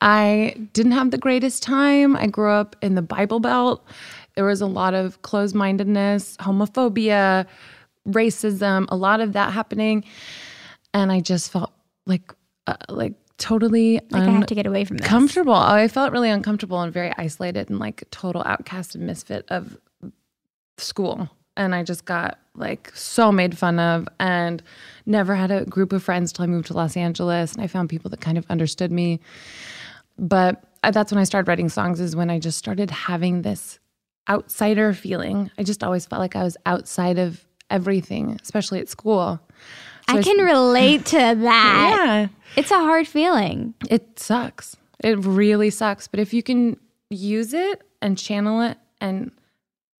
I 0.00 0.54
didn't 0.72 0.92
have 0.92 1.10
the 1.10 1.18
greatest 1.18 1.62
time. 1.62 2.16
I 2.16 2.26
grew 2.26 2.50
up 2.50 2.76
in 2.82 2.94
the 2.94 3.02
Bible 3.02 3.40
Belt. 3.40 3.84
There 4.34 4.44
was 4.44 4.60
a 4.60 4.66
lot 4.66 4.94
of 4.94 5.20
closed 5.22 5.54
mindedness, 5.54 6.36
homophobia, 6.36 7.46
racism, 8.08 8.86
a 8.90 8.96
lot 8.96 9.20
of 9.20 9.32
that 9.32 9.52
happening. 9.52 10.04
And 10.94 11.10
I 11.10 11.20
just 11.20 11.50
felt 11.50 11.72
like, 12.06 12.32
uh, 12.66 12.76
like 12.88 13.14
totally 13.38 14.00
Like 14.10 14.22
I 14.22 14.30
have 14.30 14.46
to 14.46 14.54
get 14.54 14.66
away 14.66 14.84
from 14.84 14.98
this. 14.98 15.06
comfortable. 15.06 15.54
I 15.54 15.88
felt 15.88 16.12
really 16.12 16.30
uncomfortable 16.30 16.80
and 16.80 16.92
very 16.92 17.12
isolated 17.16 17.70
and 17.70 17.78
like 17.78 18.04
total 18.10 18.42
outcast 18.44 18.94
and 18.94 19.06
misfit 19.06 19.44
of 19.48 19.76
school. 20.76 21.28
And 21.56 21.74
I 21.74 21.82
just 21.82 22.04
got 22.04 22.38
like 22.54 22.92
so 22.94 23.32
made 23.32 23.58
fun 23.58 23.78
of 23.78 24.08
and 24.20 24.62
never 25.06 25.34
had 25.34 25.50
a 25.50 25.64
group 25.64 25.92
of 25.92 26.02
friends 26.02 26.32
till 26.32 26.44
I 26.44 26.46
moved 26.46 26.66
to 26.68 26.74
Los 26.74 26.96
Angeles. 26.96 27.54
And 27.54 27.62
I 27.62 27.66
found 27.66 27.88
people 27.88 28.10
that 28.10 28.20
kind 28.20 28.38
of 28.38 28.46
understood 28.48 28.92
me. 28.92 29.20
But 30.18 30.62
that's 30.82 31.12
when 31.12 31.18
I 31.18 31.24
started 31.24 31.48
writing 31.48 31.68
songs, 31.68 32.00
is 32.00 32.16
when 32.16 32.30
I 32.30 32.38
just 32.38 32.58
started 32.58 32.90
having 32.90 33.42
this 33.42 33.78
outsider 34.28 34.92
feeling. 34.92 35.50
I 35.58 35.62
just 35.62 35.82
always 35.82 36.06
felt 36.06 36.20
like 36.20 36.36
I 36.36 36.42
was 36.42 36.56
outside 36.66 37.18
of 37.18 37.44
everything, 37.70 38.38
especially 38.42 38.80
at 38.80 38.88
school. 38.88 39.40
So 40.10 40.18
I 40.18 40.22
can 40.22 40.38
relate 40.38 41.04
to 41.06 41.16
that. 41.38 41.94
Yeah. 41.96 42.28
It's 42.56 42.70
a 42.70 42.78
hard 42.78 43.06
feeling. 43.06 43.74
It 43.90 44.18
sucks. 44.18 44.76
It 45.04 45.18
really 45.24 45.70
sucks. 45.70 46.08
But 46.08 46.20
if 46.20 46.32
you 46.34 46.42
can 46.42 46.78
use 47.10 47.54
it 47.54 47.82
and 48.02 48.18
channel 48.18 48.62
it 48.62 48.78
and 49.00 49.30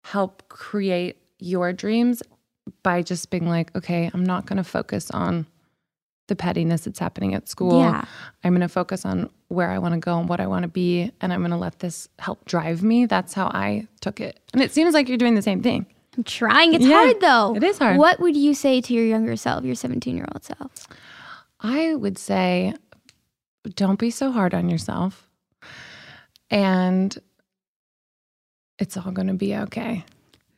help 0.04 0.48
create 0.48 1.16
your 1.38 1.72
dreams 1.72 2.22
by 2.82 3.02
just 3.02 3.30
being 3.30 3.48
like, 3.48 3.74
okay, 3.76 4.10
I'm 4.12 4.24
not 4.24 4.46
going 4.46 4.56
to 4.56 4.64
focus 4.64 5.10
on 5.10 5.46
the 6.28 6.36
pettiness 6.36 6.82
that's 6.82 6.98
happening 6.98 7.34
at 7.34 7.48
school. 7.48 7.80
Yeah. 7.80 8.04
I'm 8.44 8.52
going 8.52 8.60
to 8.60 8.68
focus 8.68 9.04
on 9.04 9.28
where 9.48 9.70
I 9.70 9.78
want 9.78 9.94
to 9.94 10.00
go 10.00 10.18
and 10.18 10.28
what 10.28 10.40
I 10.40 10.46
want 10.46 10.62
to 10.62 10.68
be. 10.68 11.10
And 11.20 11.32
I'm 11.32 11.40
going 11.40 11.50
to 11.50 11.56
let 11.56 11.80
this 11.80 12.08
help 12.18 12.44
drive 12.44 12.82
me. 12.82 13.06
That's 13.06 13.34
how 13.34 13.46
I 13.48 13.88
took 14.00 14.20
it. 14.20 14.38
And 14.52 14.62
it 14.62 14.70
seems 14.72 14.94
like 14.94 15.08
you're 15.08 15.18
doing 15.18 15.34
the 15.34 15.42
same 15.42 15.62
thing. 15.62 15.86
I'm 16.16 16.24
trying. 16.24 16.74
It's 16.74 16.84
Yeah, 16.86 16.96
hard 17.04 17.20
though. 17.20 17.56
it 17.56 17.62
is 17.64 17.78
hard. 17.78 17.96
What 17.98 18.20
would 18.20 18.36
you 18.36 18.54
say 18.54 18.80
to 18.80 18.92
your 18.94 19.04
younger 19.04 19.36
self, 19.36 19.64
your 19.64 19.74
17 19.74 20.16
year 20.16 20.26
old 20.32 20.44
self? 20.44 20.86
I 21.60 21.94
would 21.94 22.18
say 22.18 22.74
don't 23.74 23.98
be 23.98 24.10
so 24.10 24.30
hard 24.30 24.54
on 24.54 24.68
yourself. 24.68 25.28
And 26.50 27.16
it's 28.78 28.96
all 28.96 29.12
going 29.12 29.28
to 29.28 29.34
be 29.34 29.54
okay. 29.56 30.04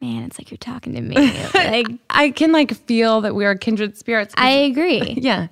Man, 0.00 0.22
it's 0.24 0.38
like 0.38 0.50
you're 0.50 0.58
talking 0.58 0.94
to 0.94 1.00
me. 1.02 1.14
like 1.54 1.88
I 2.08 2.30
can 2.30 2.52
like 2.52 2.72
feel 2.86 3.20
that 3.20 3.34
we 3.34 3.44
are 3.44 3.54
kindred 3.54 3.96
spirits. 3.98 4.34
I 4.36 4.50
agree. 4.50 5.14
yeah. 5.20 5.48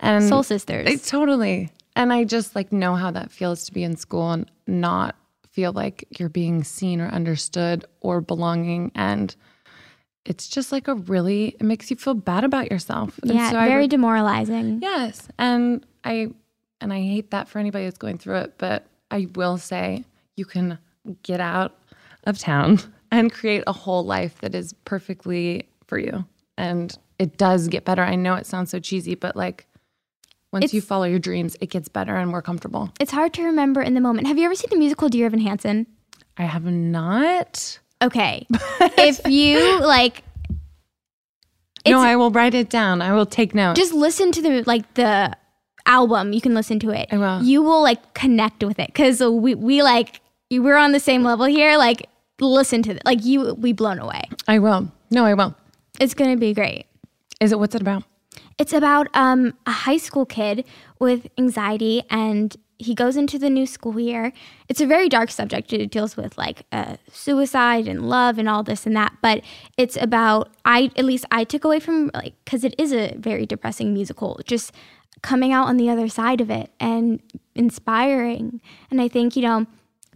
And 0.00 0.28
Soul 0.28 0.42
sisters. 0.42 0.88
I- 0.88 0.96
totally. 0.96 1.70
And 1.94 2.12
I 2.12 2.24
just 2.24 2.54
like 2.54 2.72
know 2.72 2.94
how 2.94 3.10
that 3.12 3.30
feels 3.30 3.64
to 3.66 3.72
be 3.72 3.82
in 3.82 3.96
school 3.96 4.32
and 4.32 4.50
not 4.66 5.14
feel 5.50 5.72
like 5.72 6.04
you're 6.18 6.28
being 6.28 6.62
seen 6.64 7.00
or 7.00 7.08
understood 7.08 7.86
or 8.00 8.20
belonging. 8.20 8.92
And 8.94 9.34
it's 10.26 10.48
just 10.48 10.72
like 10.72 10.88
a 10.88 10.94
really, 10.96 11.50
it 11.58 11.62
makes 11.62 11.88
you 11.90 11.96
feel 11.96 12.12
bad 12.14 12.44
about 12.44 12.70
yourself. 12.70 13.18
And 13.22 13.32
yeah, 13.32 13.50
so 13.50 13.56
very 13.64 13.82
would- 13.82 13.90
demoralizing. 13.90 14.80
Yes. 14.82 15.28
And 15.38 15.86
I 16.04 16.28
and 16.80 16.92
I 16.92 17.00
hate 17.00 17.30
that 17.30 17.48
for 17.48 17.58
anybody 17.58 17.84
that's 17.84 17.96
going 17.98 18.18
through 18.18 18.36
it, 18.38 18.54
but 18.58 18.86
I 19.10 19.28
will 19.34 19.56
say 19.56 20.04
you 20.36 20.44
can 20.44 20.78
get 21.22 21.40
out 21.40 21.78
of 22.24 22.38
town 22.38 22.80
and 23.10 23.32
create 23.32 23.64
a 23.66 23.72
whole 23.72 24.04
life 24.04 24.38
that 24.40 24.54
is 24.54 24.74
perfectly 24.84 25.68
for 25.86 25.98
you. 25.98 26.24
And 26.58 26.96
it 27.18 27.36
does 27.36 27.68
get 27.68 27.84
better. 27.84 28.02
I 28.02 28.14
know 28.14 28.34
it 28.34 28.46
sounds 28.46 28.70
so 28.70 28.78
cheesy, 28.78 29.14
but 29.14 29.36
like 29.36 29.66
once 30.52 30.72
you 30.72 30.80
follow 30.80 31.04
your 31.04 31.18
dreams, 31.18 31.56
it 31.60 31.70
gets 31.70 31.88
better 31.88 32.16
and 32.16 32.30
more 32.30 32.42
comfortable. 32.42 32.92
It's 33.00 33.12
hard 33.12 33.32
to 33.34 33.42
remember 33.42 33.82
in 33.82 33.94
the 33.94 34.00
moment. 34.00 34.26
Have 34.26 34.38
you 34.38 34.44
ever 34.44 34.54
seen 34.54 34.70
the 34.70 34.78
musical 34.78 35.08
Dear 35.08 35.26
Evan 35.26 35.40
Hansen? 35.40 35.86
I 36.38 36.44
have 36.44 36.64
not. 36.64 37.78
Okay. 38.02 38.46
if 38.80 39.26
you 39.26 39.80
like 39.80 40.22
no, 41.86 42.00
I 42.00 42.16
will 42.16 42.30
write 42.30 42.54
it 42.54 42.68
down. 42.68 43.00
I 43.00 43.12
will 43.12 43.26
take 43.26 43.54
notes. 43.54 43.78
just 43.78 43.92
listen 43.92 44.32
to 44.32 44.42
the 44.42 44.64
like 44.66 44.94
the 44.94 45.36
album, 45.86 46.32
you 46.32 46.40
can 46.40 46.54
listen 46.54 46.78
to 46.80 46.90
it. 46.90 47.08
I 47.12 47.16
will. 47.18 47.42
You 47.42 47.62
will 47.62 47.82
like 47.82 48.14
connect 48.14 48.64
with 48.64 48.78
it 48.78 48.94
cuz 48.94 49.20
we 49.20 49.54
we 49.54 49.82
like 49.82 50.20
we're 50.50 50.76
on 50.76 50.92
the 50.92 51.00
same 51.00 51.22
level 51.22 51.46
here 51.46 51.76
like 51.76 52.08
listen 52.40 52.82
to 52.84 52.96
it. 52.96 53.02
Like 53.04 53.24
you 53.24 53.54
we 53.54 53.72
blown 53.72 53.98
away. 53.98 54.24
I 54.46 54.58
will. 54.58 54.92
No, 55.10 55.24
I 55.24 55.34
will. 55.34 55.54
It's 56.00 56.14
going 56.14 56.30
to 56.30 56.36
be 56.36 56.52
great. 56.52 56.86
Is 57.40 57.52
it 57.52 57.58
what's 57.58 57.74
it 57.74 57.82
about? 57.82 58.04
It's 58.58 58.72
about 58.72 59.08
um, 59.14 59.54
a 59.66 59.70
high 59.70 59.96
school 59.98 60.26
kid 60.26 60.64
with 60.98 61.26
anxiety, 61.38 62.02
and 62.10 62.56
he 62.78 62.94
goes 62.94 63.16
into 63.16 63.38
the 63.38 63.48
new 63.48 63.66
school 63.66 63.98
year. 63.98 64.32
It's 64.68 64.80
a 64.80 64.86
very 64.86 65.08
dark 65.08 65.30
subject. 65.30 65.72
It 65.72 65.90
deals 65.90 66.16
with 66.16 66.36
like 66.36 66.64
uh, 66.72 66.96
suicide 67.10 67.88
and 67.88 68.08
love 68.08 68.38
and 68.38 68.48
all 68.48 68.62
this 68.62 68.86
and 68.86 68.96
that. 68.96 69.14
But 69.22 69.42
it's 69.76 69.96
about 69.96 70.50
I 70.64 70.90
at 70.96 71.04
least 71.04 71.24
I 71.30 71.44
took 71.44 71.64
away 71.64 71.80
from 71.80 72.10
like 72.14 72.34
because 72.44 72.64
it 72.64 72.74
is 72.78 72.92
a 72.92 73.14
very 73.16 73.46
depressing 73.46 73.94
musical. 73.94 74.40
Just 74.44 74.72
coming 75.22 75.52
out 75.52 75.66
on 75.66 75.76
the 75.76 75.88
other 75.88 76.08
side 76.08 76.40
of 76.40 76.50
it 76.50 76.70
and 76.78 77.20
inspiring. 77.54 78.60
And 78.90 79.00
I 79.00 79.08
think 79.08 79.36
you 79.36 79.42
know 79.42 79.66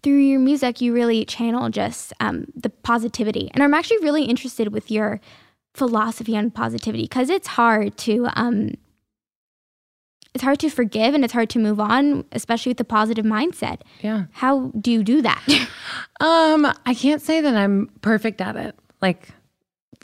through 0.02 0.18
your 0.18 0.40
music 0.40 0.80
you 0.80 0.92
really 0.92 1.24
channel 1.24 1.68
just 1.68 2.12
um, 2.20 2.46
the 2.54 2.70
positivity. 2.70 3.50
And 3.54 3.62
I'm 3.62 3.74
actually 3.74 3.98
really 3.98 4.24
interested 4.24 4.72
with 4.72 4.90
your 4.90 5.20
philosophy 5.74 6.36
on 6.36 6.50
positivity 6.50 7.04
because 7.04 7.30
it's 7.30 7.46
hard 7.46 7.96
to 7.96 8.26
um 8.34 8.72
it's 10.34 10.44
hard 10.44 10.58
to 10.60 10.70
forgive 10.70 11.14
and 11.14 11.24
it's 11.24 11.32
hard 11.32 11.50
to 11.50 11.58
move 11.58 11.80
on, 11.80 12.24
especially 12.32 12.70
with 12.70 12.76
the 12.76 12.84
positive 12.84 13.24
mindset. 13.24 13.80
Yeah. 14.00 14.26
How 14.32 14.68
do 14.80 14.90
you 14.92 15.02
do 15.02 15.22
that? 15.22 15.42
Um, 16.20 16.70
I 16.84 16.92
can't 16.92 17.22
say 17.22 17.40
that 17.40 17.56
I'm 17.56 17.90
perfect 18.02 18.42
at 18.42 18.54
it. 18.54 18.78
Like, 19.00 19.30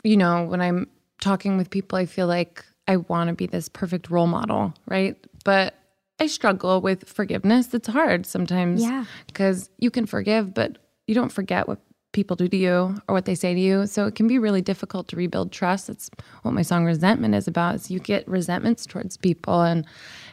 you 0.03 0.17
know, 0.17 0.45
when 0.45 0.61
I'm 0.61 0.87
talking 1.21 1.57
with 1.57 1.69
people, 1.69 1.95
I 1.97 2.07
feel 2.07 2.25
like 2.25 2.65
I 2.87 2.97
want 2.97 3.27
to 3.27 3.35
be 3.35 3.45
this 3.45 3.69
perfect 3.69 4.09
role 4.09 4.25
model, 4.25 4.73
right? 4.87 5.15
But 5.45 5.75
I 6.19 6.27
struggle 6.27 6.81
with 6.81 7.07
forgiveness. 7.07 7.73
It's 7.73 7.87
hard 7.87 8.25
sometimes. 8.25 8.81
Yeah. 8.81 9.05
Because 9.27 9.69
you 9.77 9.91
can 9.91 10.05
forgive, 10.05 10.53
but 10.53 10.77
you 11.05 11.15
don't 11.15 11.31
forget 11.31 11.67
what 11.67 11.79
people 12.11 12.35
do 12.35 12.47
to 12.47 12.57
you 12.57 12.95
or 13.07 13.13
what 13.13 13.25
they 13.25 13.35
say 13.35 13.53
to 13.53 13.59
you. 13.59 13.85
So 13.85 14.07
it 14.07 14.15
can 14.15 14.27
be 14.27 14.39
really 14.39 14.61
difficult 14.61 15.07
to 15.09 15.15
rebuild 15.15 15.51
trust. 15.51 15.87
That's 15.87 16.09
what 16.41 16.53
my 16.53 16.63
song 16.63 16.85
Resentment 16.85 17.35
is 17.35 17.47
about. 17.47 17.75
Is 17.75 17.91
you 17.91 17.99
get 17.99 18.27
resentments 18.27 18.85
towards 18.85 19.17
people 19.17 19.61
and 19.61 19.85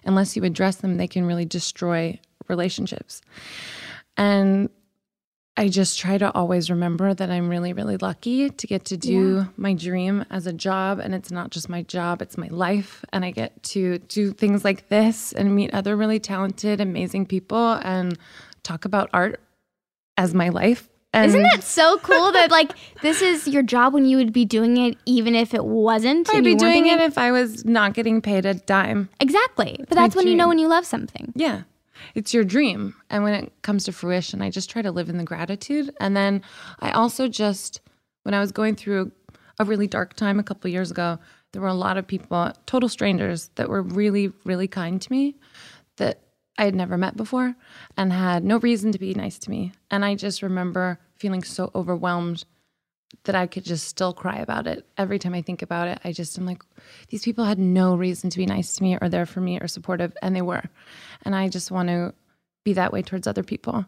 unless 0.04 0.36
you 0.36 0.44
address 0.44 0.76
them, 0.76 0.96
they 0.96 1.08
can 1.08 1.26
really 1.26 1.44
destroy 1.44 2.18
relationships. 2.48 3.20
And 4.16 4.70
I 5.56 5.68
just 5.68 6.00
try 6.00 6.18
to 6.18 6.32
always 6.34 6.68
remember 6.68 7.14
that 7.14 7.30
I'm 7.30 7.48
really, 7.48 7.72
really 7.72 7.96
lucky 7.96 8.50
to 8.50 8.66
get 8.66 8.84
to 8.86 8.96
do 8.96 9.36
Yeah. 9.36 9.44
my 9.56 9.72
dream 9.72 10.24
as 10.28 10.48
a 10.48 10.52
job. 10.52 10.98
And 10.98 11.14
it's 11.14 11.30
not 11.30 11.50
just 11.50 11.68
my 11.68 11.82
job, 11.82 12.20
it's 12.20 12.36
my 12.36 12.48
life. 12.48 13.04
And 13.12 13.24
I 13.24 13.30
get 13.30 13.62
to 13.74 13.98
do 13.98 14.32
things 14.32 14.64
like 14.64 14.88
this 14.88 15.32
and 15.32 15.54
meet 15.54 15.72
other 15.72 15.94
really 15.96 16.18
talented, 16.18 16.80
amazing 16.80 17.26
people 17.26 17.74
and 17.84 18.18
talk 18.64 18.84
about 18.84 19.10
art 19.12 19.40
as 20.16 20.34
my 20.34 20.48
life. 20.48 20.88
And 21.12 21.26
Isn't 21.28 21.42
that 21.44 21.62
so 21.62 21.98
cool 21.98 22.32
that 22.32 22.50
like 22.50 22.72
this 23.02 23.22
is 23.22 23.46
your 23.46 23.62
job 23.62 23.94
when 23.94 24.04
you 24.06 24.16
would 24.16 24.32
be 24.32 24.44
doing 24.44 24.76
it 24.78 24.98
even 25.06 25.36
if 25.36 25.54
it 25.54 25.64
wasn't? 25.64 26.34
I'd 26.34 26.42
be 26.42 26.56
doing 26.56 26.86
it 26.88 26.98
if 26.98 27.16
I 27.16 27.30
was 27.30 27.64
not 27.64 27.94
getting 27.94 28.20
paid 28.20 28.44
a 28.44 28.54
dime. 28.54 29.08
Exactly. 29.20 29.76
But 29.88 29.94
my 29.94 30.02
that's 30.02 30.16
when 30.16 30.26
you 30.26 30.34
know 30.34 30.48
when 30.48 30.58
you 30.58 30.66
love 30.66 30.84
something. 30.84 31.32
Yeah. 31.36 31.62
It's 32.14 32.34
your 32.34 32.44
dream. 32.44 32.94
And 33.10 33.22
when 33.22 33.34
it 33.34 33.52
comes 33.62 33.84
to 33.84 33.92
fruition, 33.92 34.42
I 34.42 34.50
just 34.50 34.70
try 34.70 34.82
to 34.82 34.92
live 34.92 35.08
in 35.08 35.18
the 35.18 35.24
gratitude. 35.24 35.94
And 36.00 36.16
then 36.16 36.42
I 36.80 36.90
also 36.92 37.28
just, 37.28 37.80
when 38.22 38.34
I 38.34 38.40
was 38.40 38.52
going 38.52 38.76
through 38.76 39.12
a 39.58 39.64
really 39.64 39.86
dark 39.86 40.14
time 40.14 40.38
a 40.38 40.42
couple 40.42 40.70
years 40.70 40.90
ago, 40.90 41.18
there 41.52 41.62
were 41.62 41.68
a 41.68 41.74
lot 41.74 41.96
of 41.96 42.06
people, 42.06 42.52
total 42.66 42.88
strangers, 42.88 43.50
that 43.54 43.68
were 43.68 43.82
really, 43.82 44.32
really 44.44 44.66
kind 44.66 45.00
to 45.00 45.12
me 45.12 45.36
that 45.96 46.20
I 46.58 46.64
had 46.64 46.74
never 46.74 46.96
met 46.96 47.16
before 47.16 47.54
and 47.96 48.12
had 48.12 48.44
no 48.44 48.58
reason 48.58 48.92
to 48.92 48.98
be 48.98 49.14
nice 49.14 49.38
to 49.40 49.50
me. 49.50 49.72
And 49.90 50.04
I 50.04 50.14
just 50.14 50.42
remember 50.42 50.98
feeling 51.16 51.42
so 51.42 51.70
overwhelmed 51.74 52.44
that 53.24 53.34
I 53.34 53.46
could 53.46 53.64
just 53.64 53.86
still 53.86 54.12
cry 54.12 54.36
about 54.36 54.66
it. 54.66 54.84
Every 54.98 55.18
time 55.18 55.34
I 55.34 55.42
think 55.42 55.62
about 55.62 55.88
it, 55.88 55.98
I 56.04 56.12
just 56.12 56.36
am 56.38 56.46
like, 56.46 56.62
these 57.08 57.22
people 57.22 57.44
had 57.44 57.58
no 57.58 57.94
reason 57.94 58.30
to 58.30 58.38
be 58.38 58.46
nice 58.46 58.74
to 58.74 58.82
me 58.82 58.98
or 59.00 59.08
there 59.08 59.26
for 59.26 59.40
me 59.40 59.58
or 59.60 59.68
supportive, 59.68 60.16
and 60.20 60.34
they 60.34 60.42
were. 60.42 60.64
And 61.24 61.34
I 61.34 61.48
just 61.48 61.70
want 61.70 61.88
to 61.88 62.12
be 62.64 62.72
that 62.74 62.92
way 62.92 63.02
towards 63.02 63.26
other 63.26 63.42
people. 63.42 63.86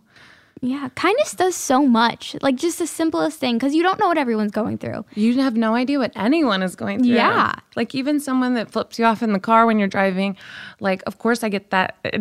Yeah. 0.63 0.89
Kindness 0.95 1.35
does 1.35 1.55
so 1.55 1.87
much. 1.87 2.35
Like 2.41 2.57
just 2.57 2.79
the 2.79 2.87
simplest 2.87 3.39
thing 3.39 3.57
because 3.57 3.75
you 3.75 3.83
don't 3.83 4.01
know 4.01 4.09
what 4.09 4.17
everyone's 4.17 4.53
going 4.53 4.79
through. 4.79 5.05
You 5.15 5.39
have 5.41 5.55
no 5.55 5.75
idea 5.75 5.99
what 5.99 6.13
anyone 6.17 6.63
is 6.63 6.77
going 6.77 7.01
through. 7.01 7.15
Yeah. 7.15 7.55
Like 7.75 7.95
even 7.95 8.21
someone 8.21 8.55
that 8.55 8.71
flips 8.71 8.99
you 8.99 9.05
off 9.05 9.23
in 9.23 9.33
the 9.33 9.39
car 9.39 9.67
when 9.67 9.79
you're 9.79 9.89
driving, 9.89 10.37
like, 10.81 11.03
of 11.07 11.19
course, 11.19 11.45
I 11.45 11.51
get 11.51 11.71
that 11.71 11.97
uh, 12.07 12.21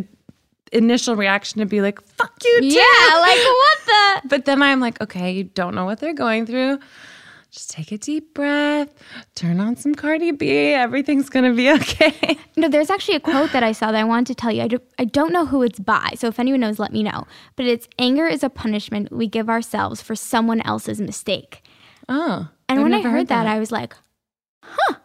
initial 0.71 1.15
reaction 1.15 1.59
to 1.59 1.65
be 1.65 1.81
like, 1.81 2.01
fuck 2.01 2.33
you, 2.43 2.61
too. 2.61 2.67
Yeah. 2.67 3.19
Like 3.19 3.37
what 3.37 3.77
the? 3.85 4.21
But 4.29 4.45
then 4.45 4.61
I'm 4.61 4.79
like, 4.79 5.01
okay, 5.01 5.31
you 5.31 5.43
don't 5.43 5.75
know 5.75 5.85
what 5.85 5.99
they're 5.99 6.13
going 6.13 6.45
through. 6.45 6.79
Just 7.51 7.69
take 7.69 7.93
a 7.93 7.97
deep 7.97 8.33
breath, 8.33 8.93
turn 9.33 9.61
on 9.61 9.77
some 9.77 9.95
Cardi 9.95 10.31
B. 10.31 10.73
Everything's 10.73 11.29
going 11.29 11.45
to 11.49 11.55
be 11.55 11.71
okay. 11.79 12.37
No, 12.57 12.67
there's 12.67 12.89
actually 12.89 13.15
a 13.15 13.21
quote 13.21 13.53
that 13.53 13.63
I 13.63 13.71
saw 13.71 13.93
that 13.93 13.99
I 13.99 14.03
wanted 14.03 14.27
to 14.27 14.35
tell 14.35 14.51
you. 14.51 14.61
I, 14.63 14.67
do, 14.67 14.79
I 14.99 15.05
don't 15.05 15.31
know 15.31 15.45
who 15.45 15.63
it's 15.63 15.79
by, 15.79 16.15
so 16.15 16.27
if 16.27 16.37
anyone 16.37 16.59
knows, 16.59 16.79
let 16.79 16.91
me 16.91 17.01
know. 17.01 17.25
But 17.55 17.65
it's 17.65 17.87
anger 17.97 18.27
is 18.27 18.43
a 18.43 18.49
punishment 18.49 19.09
we 19.09 19.27
give 19.27 19.49
ourselves 19.49 20.01
for 20.01 20.15
someone 20.17 20.59
else's 20.61 20.99
mistake. 20.99 21.63
Oh. 22.09 22.49
And 22.67 22.79
I've 22.79 22.83
when 22.83 22.93
I 22.93 22.97
never 22.97 23.09
heard, 23.11 23.27
that, 23.27 23.47
I 23.47 23.57
was 23.57 23.71
like, 23.71 23.95
huh. 24.61 24.95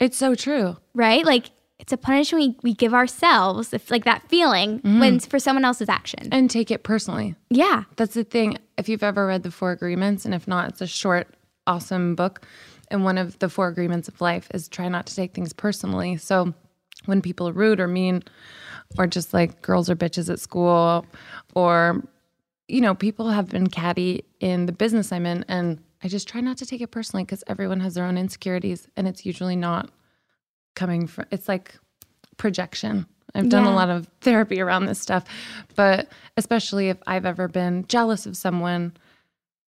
it's 0.00 0.16
so 0.16 0.34
true. 0.34 0.78
right? 0.94 1.26
Like 1.26 1.50
it's 1.78 1.92
a 1.92 1.96
punishment 1.96 2.58
we, 2.62 2.70
we 2.70 2.74
give 2.74 2.94
ourselves, 2.94 3.72
if 3.72 3.90
like 3.90 4.04
that 4.04 4.28
feeling 4.28 4.80
mm. 4.80 5.00
when 5.00 5.20
for 5.20 5.38
someone 5.38 5.64
else's 5.64 5.88
action. 5.88 6.28
And 6.32 6.50
take 6.50 6.70
it 6.70 6.82
personally. 6.82 7.34
yeah. 7.50 7.84
That's 7.96 8.14
the 8.14 8.24
thing. 8.24 8.58
If 8.78 8.88
you've 8.88 9.02
ever 9.02 9.26
read 9.26 9.42
The 9.42 9.50
Four 9.50 9.72
Agreements, 9.72 10.24
and 10.24 10.34
if 10.34 10.48
not, 10.48 10.68
it's 10.68 10.80
a 10.80 10.86
short, 10.86 11.34
awesome 11.66 12.14
book. 12.14 12.46
And 12.88 13.04
one 13.04 13.18
of 13.18 13.38
the 13.40 13.48
four 13.48 13.68
agreements 13.68 14.08
of 14.08 14.20
life 14.20 14.48
is 14.54 14.68
try 14.68 14.88
not 14.88 15.06
to 15.06 15.14
take 15.14 15.34
things 15.34 15.52
personally. 15.52 16.16
So 16.16 16.54
when 17.06 17.20
people 17.20 17.48
are 17.48 17.52
rude 17.52 17.80
or 17.80 17.88
mean, 17.88 18.22
or 18.96 19.06
just 19.06 19.34
like 19.34 19.60
girls 19.62 19.90
are 19.90 19.96
bitches 19.96 20.30
at 20.30 20.38
school, 20.38 21.04
or, 21.54 22.02
you 22.68 22.80
know, 22.80 22.94
people 22.94 23.30
have 23.30 23.48
been 23.48 23.66
catty 23.68 24.24
in 24.40 24.66
the 24.66 24.72
business 24.72 25.12
I'm 25.12 25.26
in. 25.26 25.44
And 25.48 25.80
I 26.02 26.08
just 26.08 26.28
try 26.28 26.40
not 26.40 26.58
to 26.58 26.66
take 26.66 26.80
it 26.80 26.90
personally 26.92 27.24
because 27.24 27.42
everyone 27.48 27.80
has 27.80 27.94
their 27.94 28.04
own 28.04 28.16
insecurities. 28.16 28.86
And 28.96 29.08
it's 29.08 29.26
usually 29.26 29.56
not 29.56 29.90
coming 30.76 31.08
from, 31.08 31.24
it's 31.32 31.48
like 31.48 31.74
projection. 32.36 33.06
I've 33.34 33.48
done 33.48 33.64
Yeah. 33.64 33.72
a 33.72 33.74
lot 33.74 33.90
of 33.90 34.08
therapy 34.20 34.60
around 34.60 34.86
this 34.86 35.00
stuff, 35.00 35.24
but 35.74 36.08
especially 36.36 36.88
if 36.88 36.98
I've 37.06 37.26
ever 37.26 37.48
been 37.48 37.84
jealous 37.88 38.24
of 38.26 38.36
someone 38.36 38.92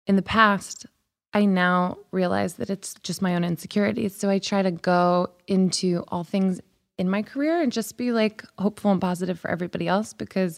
in 0.08 0.16
the 0.16 0.22
past, 0.22 0.86
I 1.34 1.46
now 1.46 1.98
realize 2.12 2.54
that 2.56 2.70
it's 2.70 2.94
just 3.04 3.22
my 3.22 3.36
own 3.36 3.44
insecurities. 3.44 4.16
So 4.16 4.30
I 4.30 4.40
try 4.40 4.62
to 4.62 4.72
go 4.72 5.30
into 5.48 6.04
all 6.08 6.24
things 6.24 6.62
in 6.98 7.10
my 7.10 7.22
career 7.22 7.62
and 7.62 7.72
just 7.72 7.98
be 7.98 8.12
like 8.12 8.44
hopeful 8.58 8.92
and 8.92 9.02
positive 9.02 9.40
for 9.40 9.50
everybody 9.50 9.88
else 9.88 10.14
because 10.14 10.58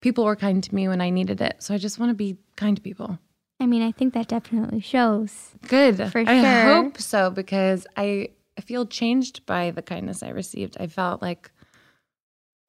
people 0.00 0.24
were 0.24 0.36
kind 0.36 0.62
to 0.62 0.74
me 0.74 0.88
when 0.88 1.00
I 1.00 1.10
needed 1.10 1.40
it. 1.40 1.56
So 1.60 1.74
I 1.74 1.78
just 1.78 1.98
want 1.98 2.10
to 2.10 2.14
be 2.14 2.36
kind 2.56 2.76
to 2.76 2.82
people. 2.82 3.18
I 3.60 3.66
mean, 3.66 3.82
I 3.82 3.90
think 3.92 4.12
that 4.14 4.28
definitely 4.28 4.80
shows. 4.80 5.52
Good. 5.68 5.96
For 6.12 6.18
I 6.20 6.24
sure. 6.24 6.34
I 6.34 6.62
hope 6.82 6.98
so 7.00 7.30
because 7.30 7.86
I 7.96 8.28
I 8.58 8.60
feel 8.62 8.86
changed 8.86 9.44
by 9.46 9.70
the 9.70 9.82
kindness 9.82 10.22
I 10.22 10.30
received. 10.30 10.76
I 10.80 10.86
felt 10.86 11.22
like 11.22 11.50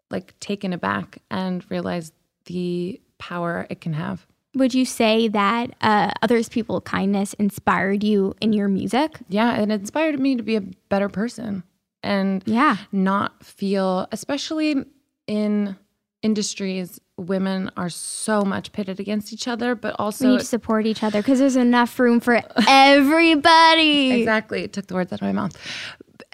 like 0.10 0.40
taken 0.40 0.74
aback 0.74 1.20
and 1.30 1.70
realized 1.70 2.14
the 2.46 3.02
power 3.18 3.68
it 3.70 3.82
can 3.82 3.94
have. 3.94 4.26
Would 4.56 4.74
you 4.74 4.86
say 4.86 5.28
that 5.28 5.76
uh, 5.82 6.12
others' 6.22 6.50
people 6.50 6.80
kindness 6.82 7.34
inspired 7.34 8.04
you 8.04 8.34
in 8.42 8.54
your 8.54 8.70
music? 8.70 9.20
Yeah, 9.28 9.58
it 9.62 9.70
inspired 9.70 10.20
me 10.20 10.36
to 10.38 10.44
be 10.44 10.56
a 10.56 10.62
better 10.90 11.10
person 11.10 11.64
and 12.04 12.42
Yeah. 12.46 12.78
not 12.92 13.44
feel, 13.44 14.08
especially 14.12 14.86
in 15.28 15.76
industries, 16.22 17.00
women 17.18 17.72
are 17.76 17.90
so 17.90 18.44
much 18.44 18.72
pitted 18.72 19.00
against 19.00 19.34
each 19.34 19.48
other, 19.48 19.74
but 19.76 19.96
also 20.00 20.26
We 20.26 20.32
need 20.34 20.40
to 20.42 20.46
support 20.46 20.86
each 20.86 21.04
other 21.04 21.20
because 21.22 21.40
there's 21.40 21.56
enough 21.56 21.98
room 22.00 22.20
for 22.20 22.42
everybody. 22.68 24.12
Exactly. 24.12 24.64
It 24.64 24.74
took 24.74 24.88
the 24.88 24.94
words 24.94 25.12
out 25.12 25.20
of 25.22 25.26
my 25.26 25.32
mouth. 25.32 25.56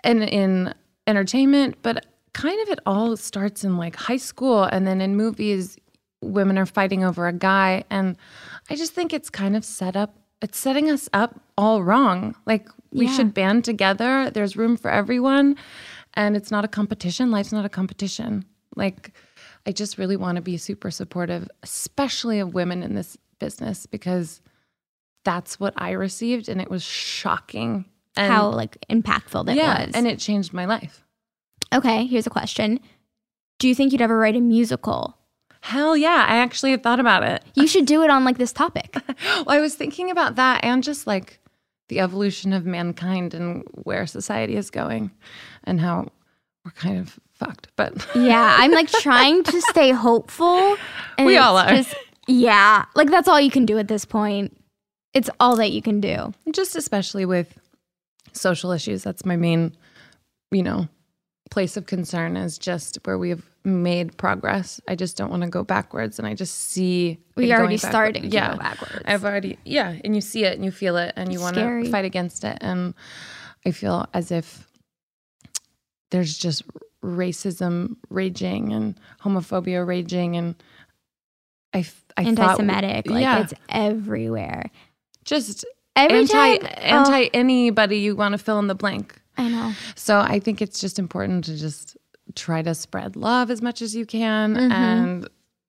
And 0.04 0.24
in 0.24 0.74
entertainment, 1.08 1.78
but 1.82 2.06
kind 2.34 2.60
of 2.64 2.70
it 2.70 2.80
all 2.86 3.16
starts 3.16 3.64
in 3.64 3.78
like 3.78 3.96
high 3.96 4.18
school 4.18 4.64
and 4.64 4.86
then 4.86 5.00
in 5.02 5.16
movies, 5.16 5.78
women 6.22 6.58
are 6.58 6.66
fighting 6.66 7.04
over 7.04 7.28
a 7.28 7.34
guy. 7.34 7.84
And 7.90 8.18
I 8.70 8.76
just 8.76 8.94
think 8.94 9.14
it's 9.14 9.30
kind 9.30 9.56
of 9.56 9.64
set 9.64 9.96
up, 9.96 10.16
it's 10.42 10.58
setting 10.58 10.90
us 10.90 11.08
up 11.14 11.40
all 11.58 11.84
wrong. 11.84 12.36
Like 12.46 12.68
we 12.92 13.06
Yeah. 13.06 13.14
should 13.14 13.34
band 13.34 13.64
together. 13.66 14.30
There's 14.32 14.58
room 14.58 14.76
for 14.78 14.92
everyone. 14.92 15.56
And 16.16 16.36
it's 16.36 16.52
not 16.52 16.64
a 16.66 16.68
competition. 16.68 17.32
Life's 17.32 17.52
not 17.52 17.66
a 17.66 17.70
competition. 17.70 18.46
Like, 18.76 19.14
I 19.66 19.72
just 19.72 19.98
really 19.98 20.18
want 20.18 20.36
to 20.36 20.42
be 20.42 20.58
super 20.58 20.92
supportive, 20.92 21.48
especially 21.64 22.40
of 22.40 22.54
women 22.54 22.84
in 22.84 22.96
this 22.96 23.18
business, 23.40 23.86
because 23.86 24.42
that's 25.24 25.60
what 25.60 25.74
I 25.78 25.92
received, 25.92 26.50
and 26.50 26.60
it 26.62 26.70
was 26.70 26.84
shocking. 26.84 27.86
And 28.16 28.32
How 28.32 28.50
like 28.50 28.78
impactful 28.90 29.46
that 29.48 29.56
yeah, 29.56 29.86
was. 29.86 29.96
and 29.96 30.06
it 30.08 30.20
changed 30.20 30.54
my 30.54 30.66
life. 30.66 31.04
okay, 31.74 32.06
here's 32.06 32.28
a 32.28 32.30
question. 32.30 32.80
Do 33.60 33.68
you 33.68 33.74
think 33.76 33.92
you'd 33.92 34.02
ever 34.02 34.18
write 34.18 34.36
a 34.36 34.42
musical? 34.42 35.18
Hell 35.62 35.96
yeah, 35.96 36.26
I 36.28 36.36
actually 36.36 36.72
have 36.72 36.84
thought 36.84 37.00
about 37.00 37.24
it. 37.24 37.44
You 37.56 37.66
should 37.68 37.86
do 37.86 38.04
it 38.04 38.10
on 38.10 38.26
like 38.26 38.38
this 38.38 38.52
topic. 38.54 38.96
Well, 39.24 39.46
I 39.58 39.62
was 39.62 39.76
thinking 39.76 40.12
about 40.12 40.36
that 40.36 40.64
and 40.64 40.84
just 40.84 41.08
like 41.08 41.40
the 41.90 42.00
evolution 42.02 42.52
of 42.54 42.66
mankind 42.66 43.34
and 43.34 43.64
where 43.72 44.06
society 44.06 44.56
is 44.58 44.70
going, 44.70 45.12
and 45.64 45.80
how 45.80 46.10
we're 46.66 46.72
kind 46.72 46.98
of 47.00 47.20
fucked. 47.34 47.68
But 47.76 48.08
Yeah, 48.16 48.56
I'm 48.60 48.72
like 48.72 48.90
trying 49.02 49.44
to 49.44 49.62
stay 49.62 49.92
hopeful. 49.92 50.78
And 51.18 51.28
We 51.28 51.38
all 51.38 51.58
are. 51.58 51.70
Just, 51.70 51.96
yeah, 52.28 52.86
like 52.96 53.10
that's 53.10 53.28
all 53.28 53.40
you 53.40 53.52
can 53.52 53.66
do 53.66 53.78
at 53.78 53.88
this 53.88 54.06
point. 54.06 54.58
It's 55.14 55.30
all 55.40 55.56
that 55.58 55.72
you 55.72 55.82
can 55.82 56.00
do. 56.00 56.34
just 56.52 56.76
especially 56.76 57.26
with 57.26 57.58
social 58.32 58.72
issues, 58.72 59.04
that's 59.04 59.26
my 59.26 59.36
main, 59.36 59.76
you 60.52 60.64
know, 60.64 60.88
place 61.52 61.78
of 61.78 61.86
concern 61.86 62.36
is 62.36 62.58
just 62.58 62.98
where 63.04 63.18
we've 63.18 63.46
made 63.64 64.18
progress. 64.18 64.82
I 64.88 64.96
just 64.96 65.16
don't 65.16 65.30
want 65.30 65.44
to 65.44 65.50
go 65.50 65.64
backwards, 65.64 66.18
and 66.18 66.28
I 66.28 66.34
just 66.34 66.56
see 66.72 67.20
We 67.36 67.54
already 67.54 67.78
starting 67.78 68.24
to 68.24 68.28
yeah, 68.30 68.54
go 68.54 68.58
backwards. 68.58 69.04
I've 69.06 69.24
already 69.24 69.60
yeah, 69.64 69.96
and 70.04 70.16
you 70.16 70.22
see 70.22 70.46
it 70.46 70.56
and 70.56 70.66
you 70.66 70.72
feel 70.72 70.98
it, 70.98 71.14
and 71.16 71.32
you 71.32 71.40
want 71.40 71.56
to 71.56 71.90
fight 71.92 72.06
against 72.06 72.44
it, 72.44 72.58
and 72.62 72.94
I 73.66 73.72
feel 73.72 74.08
as 74.14 74.32
if 74.32 74.68
there's 76.12 76.38
just 76.38 76.64
racism 77.04 77.98
raging 78.10 78.72
and 78.74 79.00
homophobia 79.22 79.86
raging 79.86 80.36
and 80.38 80.56
I, 81.74 81.86
I 82.18 82.24
Anti-Semitic, 82.24 83.08
like 83.10 83.22
yeah, 83.22 83.42
it's 83.42 83.54
everywhere. 83.70 84.70
just 85.26 85.66
Every 85.96 86.20
anti 86.20 86.58
time- 86.58 86.74
anti 86.78 87.24
anybody 87.34 87.98
you 87.98 88.16
want 88.16 88.34
to 88.34 88.38
fill 88.38 88.60
in 88.60 88.68
the 88.68 88.76
blank. 88.76 89.20
I 89.38 89.48
know. 89.50 89.74
So 89.96 90.20
I 90.20 90.40
think 90.40 90.62
it's 90.62 90.80
just 90.80 91.00
important 91.00 91.46
to 91.46 91.58
just 91.58 91.98
try 92.36 92.62
to 92.62 92.76
spread 92.76 93.16
love 93.16 93.50
as 93.52 93.62
much 93.62 93.82
as 93.82 93.96
you 93.96 94.06
can 94.06 94.56
Mhm. 94.56 94.72
and 94.72 95.28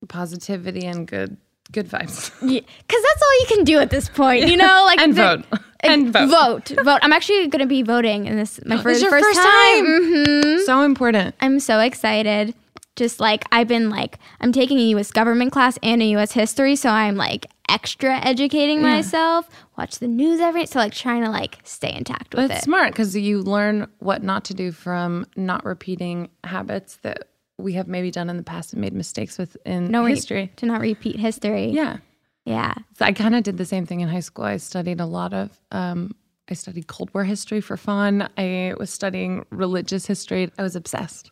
positivity 0.08 0.84
and 0.86 1.06
good 1.06 1.36
good 1.72 1.88
vibes. 1.88 2.30
Because 2.40 3.02
that's 3.02 3.22
all 3.22 3.40
you 3.40 3.46
can 3.48 3.64
do 3.64 3.78
at 3.78 3.90
this 3.90 4.08
point, 4.08 4.48
you 4.48 4.56
know. 4.56 4.84
Like 4.86 5.00
And 5.00 5.14
the- 5.14 5.44
vote. 5.50 5.60
And 5.80 6.12
vote. 6.12 6.28
vote, 6.30 6.72
vote. 6.84 6.98
I'm 7.02 7.12
actually 7.12 7.46
going 7.48 7.60
to 7.60 7.66
be 7.66 7.82
voting 7.82 8.26
in 8.26 8.36
this 8.36 8.58
my 8.64 8.76
first, 8.82 8.96
is 8.96 9.02
your 9.02 9.10
first, 9.10 9.24
first 9.24 9.38
time. 9.38 9.84
time. 9.84 10.02
Mhm. 10.02 10.64
So 10.64 10.82
important. 10.82 11.34
I'm 11.40 11.60
so 11.60 11.78
excited. 11.80 12.54
Just 12.96 13.18
like 13.20 13.44
I've 13.52 13.66
been 13.68 13.90
like 13.90 14.18
I'm 14.40 14.52
taking 14.52 14.78
a 14.78 14.82
U.S. 14.94 15.10
government 15.10 15.52
class 15.52 15.78
and 15.82 16.00
a 16.00 16.04
U.S. 16.16 16.32
history, 16.32 16.76
so 16.76 16.88
I'm 16.90 17.16
like 17.16 17.46
extra 17.68 18.18
educating 18.24 18.78
Yeah. 18.82 18.94
myself. 18.94 19.48
Watch 19.76 19.98
the 19.98 20.06
news 20.06 20.38
every 20.40 20.64
so 20.66 20.78
like 20.78 20.94
trying 20.94 21.24
to 21.24 21.28
like 21.30 21.58
stay 21.64 21.92
intact 21.92 22.34
with 22.34 22.50
it's 22.52 22.60
it. 22.60 22.64
smart 22.64 22.92
because 22.92 23.16
you 23.16 23.42
learn 23.42 23.88
what 23.98 24.22
not 24.22 24.44
to 24.44 24.54
do 24.54 24.70
from 24.70 25.26
not 25.36 25.64
repeating 25.64 26.28
habits 26.44 26.96
that 27.02 27.26
we 27.58 27.74
have 27.74 27.86
maybe 27.88 28.10
done 28.10 28.28
in 28.30 28.36
the 28.36 28.42
past 28.42 28.72
and 28.72 28.80
made 28.80 28.92
mistakes 28.92 29.38
with 29.38 29.56
in 29.64 29.90
No 29.90 30.04
history. 30.04 30.50
to 30.56 30.66
not 30.66 30.80
repeat 30.80 31.16
history. 31.16 31.66
Yeah. 31.70 31.98
Yeah. 32.44 32.74
So 32.98 33.04
I 33.04 33.12
kind 33.12 33.34
of 33.34 33.42
did 33.42 33.56
the 33.58 33.64
same 33.64 33.86
thing 33.86 34.00
in 34.00 34.08
high 34.08 34.20
school. 34.20 34.44
I 34.44 34.56
studied 34.58 35.00
a 35.00 35.06
lot 35.06 35.32
of, 35.32 35.58
um, 35.70 36.14
I 36.50 36.54
studied 36.54 36.88
Cold 36.88 37.12
War 37.14 37.24
history 37.24 37.60
for 37.62 37.76
fun. 37.76 38.28
I 38.36 38.74
was 38.78 38.90
studying 38.90 39.46
religious 39.50 40.04
history. 40.06 40.50
I 40.58 40.62
was 40.62 40.76
obsessed. 40.76 41.30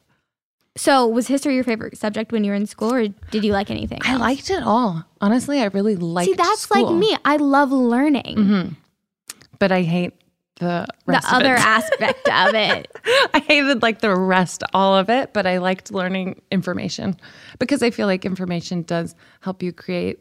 So 0.74 1.06
was 1.06 1.26
history 1.26 1.54
your 1.54 1.64
favorite 1.64 1.98
subject 1.98 2.32
when 2.32 2.44
you 2.44 2.50
were 2.52 2.56
in 2.56 2.64
school, 2.66 2.94
or 2.94 3.08
did 3.30 3.44
you 3.44 3.52
like 3.52 3.70
anything? 3.70 3.98
I 4.04 4.12
else? 4.12 4.20
liked 4.20 4.48
it 4.48 4.62
all. 4.62 5.04
Honestly, 5.20 5.60
I 5.60 5.66
really 5.66 5.96
liked 5.96 6.30
See, 6.30 6.34
that's 6.34 6.60
school. 6.62 6.84
like 6.92 6.96
me. 6.98 7.14
I 7.26 7.36
love 7.36 7.72
learning. 7.72 8.36
Mhm. 8.38 8.76
But 9.58 9.70
I 9.70 9.82
hate 9.82 10.14
the 10.62 10.86
The 11.06 11.16
of 11.18 11.24
other 11.28 11.54
aspect 11.54 12.28
of 12.28 12.54
it. 12.54 12.90
I 13.34 13.40
hated 13.40 13.82
like 13.82 14.00
the 14.00 14.14
rest, 14.14 14.62
all 14.72 14.96
of 14.96 15.10
it, 15.10 15.32
but 15.32 15.46
I 15.46 15.58
liked 15.58 15.92
learning 15.92 16.40
information 16.50 17.16
because 17.58 17.82
I 17.82 17.90
feel 17.90 18.06
like 18.06 18.24
information 18.24 18.82
does 18.82 19.14
help 19.40 19.62
you 19.62 19.72
create 19.72 20.20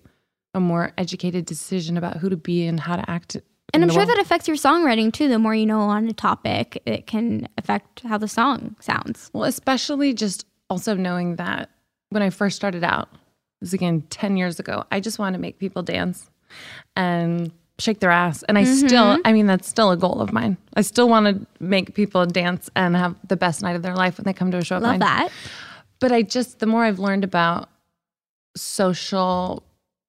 a 0.54 0.60
more 0.60 0.92
educated 0.98 1.46
decision 1.46 1.98
about 1.98 2.18
who 2.18 2.30
to 2.30 2.38
be 2.38 2.66
and 2.66 2.80
how 2.80 2.96
to 2.96 3.10
act. 3.10 3.38
And 3.74 3.84
I'm 3.84 3.90
sure 3.90 4.00
world. 4.00 4.10
that 4.10 4.20
affects 4.20 4.48
your 4.48 4.58
songwriting 4.58 5.14
too. 5.14 5.30
The 5.30 5.40
more 5.40 5.56
you 5.56 5.66
know 5.66 5.80
on 5.82 6.08
a 6.08 6.14
topic, 6.14 6.82
it 6.86 7.08
can 7.08 7.48
affect 7.58 8.02
how 8.02 8.18
the 8.18 8.28
song 8.28 8.76
sounds. 8.80 9.30
Well, 9.34 9.46
especially 9.46 10.14
just 10.14 10.46
also 10.70 10.96
knowing 10.96 11.38
that 11.38 11.70
when 12.10 12.22
I 12.22 12.32
first 12.32 12.58
started 12.58 12.84
out, 12.84 13.10
this 13.62 13.70
is 13.70 13.74
again 13.74 14.02
10 14.10 14.36
years 14.36 14.60
ago, 14.60 14.84
I 14.92 15.00
just 15.00 15.20
wanted 15.20 15.38
to 15.38 15.42
make 15.42 15.60
people 15.60 15.84
dance 15.84 16.30
and 16.96 17.52
shake 17.82 18.00
their 18.00 18.12
ass. 18.12 18.44
And 18.44 18.58
I 18.58 18.64
still, 18.64 19.04
mm-hmm. 19.16 19.22
I 19.26 19.34
mean, 19.34 19.48
that's 19.48 19.68
still 19.68 19.92
a 19.92 19.98
goal 19.98 20.22
of 20.22 20.32
mine. 20.32 20.58
I 20.76 20.82
still 20.82 21.10
want 21.10 21.26
to 21.28 21.48
make 21.60 21.96
people 21.96 22.26
dance 22.26 22.70
and 22.76 22.96
have 22.96 23.16
the 23.28 23.36
best 23.36 23.62
night 23.64 23.76
of 23.76 23.82
their 23.82 23.96
life 23.96 24.18
when 24.18 24.26
they 24.26 24.34
come 24.34 24.52
to 24.52 24.58
a 24.58 24.64
show 24.64 24.78
of 24.78 24.84
Love 24.84 24.92
mine. 24.92 25.00
that. 25.00 25.30
But 26.00 26.12
I 26.12 26.22
just, 26.22 26.60
the 26.60 26.66
more 26.68 26.84
I've 26.84 27.00
learned 27.00 27.24
about 27.24 27.70
social 28.56 29.64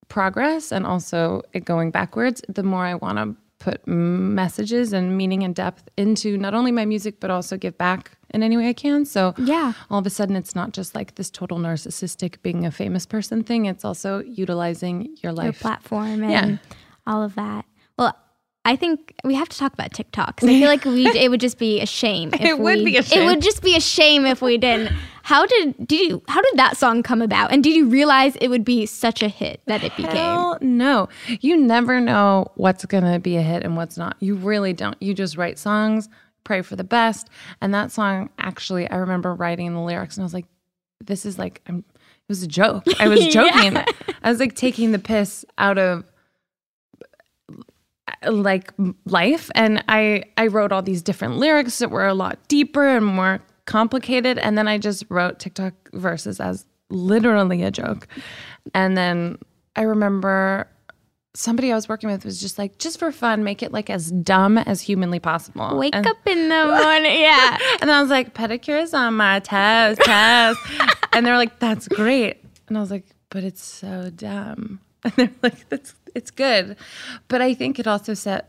progress 0.08 0.72
and 0.72 0.86
also 0.86 1.42
it 1.52 1.64
going 1.64 1.90
backwards, 1.90 2.42
the 2.48 2.62
more 2.62 2.84
I 2.84 2.94
want 2.94 3.18
to 3.18 3.36
put 3.58 3.86
messages 3.86 4.92
and 4.92 5.16
meaning 5.16 5.44
and 5.44 5.54
depth 5.54 5.88
into 5.96 6.36
not 6.36 6.52
only 6.52 6.72
my 6.72 6.84
music, 6.84 7.20
but 7.20 7.30
also 7.30 7.56
give 7.56 7.78
back 7.78 8.10
in 8.34 8.42
any 8.42 8.56
way 8.56 8.68
I 8.68 8.72
can. 8.72 9.04
So 9.04 9.34
Yeah. 9.38 9.72
all 9.88 10.00
of 10.00 10.06
a 10.06 10.10
sudden, 10.10 10.34
it's 10.34 10.54
not 10.56 10.72
just 10.72 10.94
like 10.96 11.14
this 11.14 11.30
total 11.30 11.58
narcissistic 11.58 12.42
being 12.42 12.66
a 12.66 12.72
famous 12.72 13.06
person 13.06 13.44
thing. 13.44 13.66
It's 13.66 13.84
also 13.84 14.20
utilizing 14.24 15.16
your 15.22 15.32
life, 15.32 15.44
Your 15.44 15.52
platform 15.52 16.22
and 16.24 16.30
Yeah. 16.32 16.56
All 17.06 17.22
of 17.22 17.34
that. 17.34 17.64
Well, 17.98 18.16
I 18.64 18.76
think 18.76 19.12
we 19.24 19.34
have 19.34 19.48
to 19.48 19.58
talk 19.58 19.72
about 19.74 19.92
TikTok. 19.92 20.38
I 20.42 20.46
feel 20.46 20.68
like 20.68 20.84
we 20.84 21.06
it 21.08 21.30
would 21.30 21.40
just 21.40 21.58
be 21.58 21.80
a 21.80 21.86
shame. 21.86 22.30
If 22.32 22.40
It 22.42 22.58
would 22.60 22.78
we- 22.78 22.84
be 22.92 22.96
a 22.96 23.02
shame. 23.02 23.22
It 23.22 23.26
would 23.26 23.42
just 23.42 23.62
be 23.62 23.76
a 23.76 23.80
shame 23.80 24.24
if 24.24 24.40
we 24.40 24.56
didn't. 24.56 24.92
How 25.24 25.46
did 25.46 25.86
did 25.86 26.00
you? 26.08 26.22
How 26.28 26.40
did 26.42 26.56
that 26.56 26.76
song 26.76 27.02
come 27.02 27.22
about? 27.22 27.52
And 27.52 27.62
did 27.64 27.74
you 27.74 27.86
realize 27.88 28.36
it 28.36 28.48
would 28.48 28.64
be 28.64 28.86
such 28.86 29.22
a 29.22 29.28
hit 29.28 29.60
that 29.66 29.82
it 29.84 29.96
became? 29.96 30.16
Hell 30.16 30.58
no. 30.60 31.08
You 31.40 31.56
never 31.56 32.00
know 32.00 32.50
what's 32.56 32.84
going 32.86 33.04
to 33.04 33.18
be 33.18 33.36
a 33.36 33.42
hit 33.42 33.62
and 33.64 33.76
what's 33.76 33.96
not. 33.96 34.16
You 34.20 34.34
really 34.36 34.72
don't. 34.72 35.00
You 35.00 35.14
just 35.14 35.36
write 35.36 35.58
songs, 35.58 36.08
pray 36.44 36.62
for 36.62 36.74
the 36.76 36.84
best. 36.84 37.28
And 37.60 37.72
that 37.74 37.90
song, 37.92 38.30
actually, 38.38 38.88
I 38.90 38.96
remember 38.96 39.34
writing 39.34 39.74
the 39.74 39.80
lyrics 39.80 40.16
and 40.16 40.22
I 40.22 40.26
was 40.26 40.34
like, 40.34 40.46
this 41.04 41.24
is 41.24 41.38
like, 41.38 41.62
I'm, 41.68 41.78
it 41.78 42.28
was 42.28 42.42
a 42.42 42.48
joke. 42.48 42.84
I 43.00 43.06
was 43.08 43.26
joking. 43.28 43.76
I 43.76 44.28
was 44.30 44.38
like 44.40 44.54
taking 44.56 44.90
the 44.92 44.98
piss 44.98 45.44
out 45.58 45.78
of 45.78 46.04
Uh, 48.24 48.32
like 48.32 48.72
life 49.06 49.50
and 49.54 49.82
i 49.88 50.22
i 50.36 50.46
wrote 50.46 50.72
all 50.72 50.82
these 50.82 51.02
different 51.02 51.36
lyrics 51.36 51.78
that 51.78 51.90
were 51.90 52.06
a 52.06 52.14
lot 52.14 52.38
deeper 52.48 52.86
and 52.88 53.04
more 53.06 53.40
complicated 53.66 54.38
and 54.38 54.56
then 54.58 54.66
i 54.68 54.78
just 54.78 55.04
wrote 55.08 55.38
tiktok 55.38 55.72
verses 55.92 56.40
as 56.40 56.66
literally 56.90 57.62
a 57.62 57.70
joke 57.70 58.06
and 58.74 58.96
then 58.96 59.38
i 59.76 59.82
remember 59.82 60.68
somebody 61.34 61.72
i 61.72 61.74
was 61.74 61.88
working 61.88 62.10
with 62.10 62.24
was 62.24 62.40
just 62.40 62.58
like 62.58 62.76
just 62.78 62.98
for 62.98 63.10
fun 63.10 63.42
make 63.44 63.62
it 63.62 63.72
like 63.72 63.88
as 63.88 64.10
dumb 64.10 64.58
as 64.58 64.80
humanly 64.82 65.18
possible 65.20 65.78
Wake 65.78 65.94
And- 65.94 66.06
up 66.06 66.18
in 66.26 66.48
the 66.48 66.66
morning. 66.82 67.20
Yeah. 67.20 67.58
and 67.80 67.90
I 67.90 68.00
was 68.02 68.10
like, 68.10 68.34
pedicures 68.34 68.92
on 68.92 69.14
my 69.14 69.38
toes, 69.40 69.96
toes. 69.98 70.56
and 71.12 71.24
they're 71.24 71.38
like, 71.38 71.58
that's 71.58 71.88
great. 71.88 72.36
And 72.68 72.76
I 72.76 72.80
was 72.80 72.90
like, 72.90 73.06
but 73.30 73.44
it's 73.44 73.64
so 73.64 74.10
dumb. 74.14 74.80
And 75.04 75.12
they're 75.16 75.30
like, 75.42 75.68
that's 75.70 75.94
it's 76.14 76.30
good. 76.30 76.76
But 77.28 77.40
I 77.42 77.54
think 77.54 77.78
it 77.78 77.86
also 77.86 78.14
set 78.14 78.48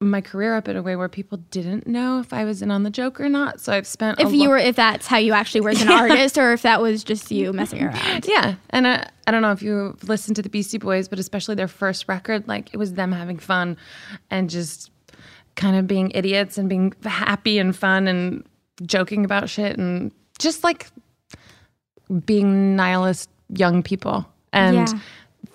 my 0.00 0.20
career 0.20 0.54
up 0.54 0.68
in 0.68 0.76
a 0.76 0.82
way 0.82 0.96
where 0.96 1.08
people 1.08 1.38
didn't 1.50 1.86
know 1.86 2.18
if 2.18 2.32
I 2.32 2.44
was 2.44 2.60
in 2.60 2.70
on 2.70 2.82
the 2.82 2.90
joke 2.90 3.18
or 3.20 3.28
not. 3.28 3.60
So 3.60 3.72
I've 3.72 3.86
spent 3.86 4.18
a 4.20 4.26
if 4.26 4.32
you 4.32 4.40
lo- 4.40 4.48
were, 4.50 4.58
if 4.58 4.76
that's 4.76 5.06
how 5.06 5.16
you 5.16 5.32
actually 5.32 5.62
were 5.62 5.70
as 5.70 5.80
an 5.80 5.88
artist, 6.02 6.36
or 6.36 6.52
if 6.52 6.62
that 6.62 6.82
was 6.82 7.02
just 7.04 7.30
you 7.30 7.52
messing 7.52 7.82
around. 7.82 8.26
Yeah. 8.26 8.56
And 8.70 8.86
I, 8.86 9.08
I 9.26 9.30
don't 9.30 9.40
know 9.40 9.52
if 9.52 9.62
you 9.62 9.96
listened 10.02 10.36
to 10.36 10.42
the 10.42 10.50
Beastie 10.50 10.78
Boys, 10.78 11.08
but 11.08 11.18
especially 11.18 11.54
their 11.54 11.68
first 11.68 12.06
record, 12.08 12.46
like 12.48 12.74
it 12.74 12.76
was 12.76 12.94
them 12.94 13.12
having 13.12 13.38
fun 13.38 13.76
and 14.30 14.50
just 14.50 14.90
kind 15.54 15.76
of 15.76 15.86
being 15.86 16.10
idiots 16.14 16.58
and 16.58 16.68
being 16.68 16.92
happy 17.04 17.58
and 17.58 17.74
fun 17.74 18.06
and 18.08 18.44
joking 18.82 19.24
about 19.24 19.48
shit 19.48 19.78
and 19.78 20.12
just 20.38 20.64
like 20.64 20.88
being 22.26 22.76
nihilist 22.76 23.30
young 23.48 23.82
people. 23.82 24.26
And 24.52 24.76
Yeah. 24.88 24.98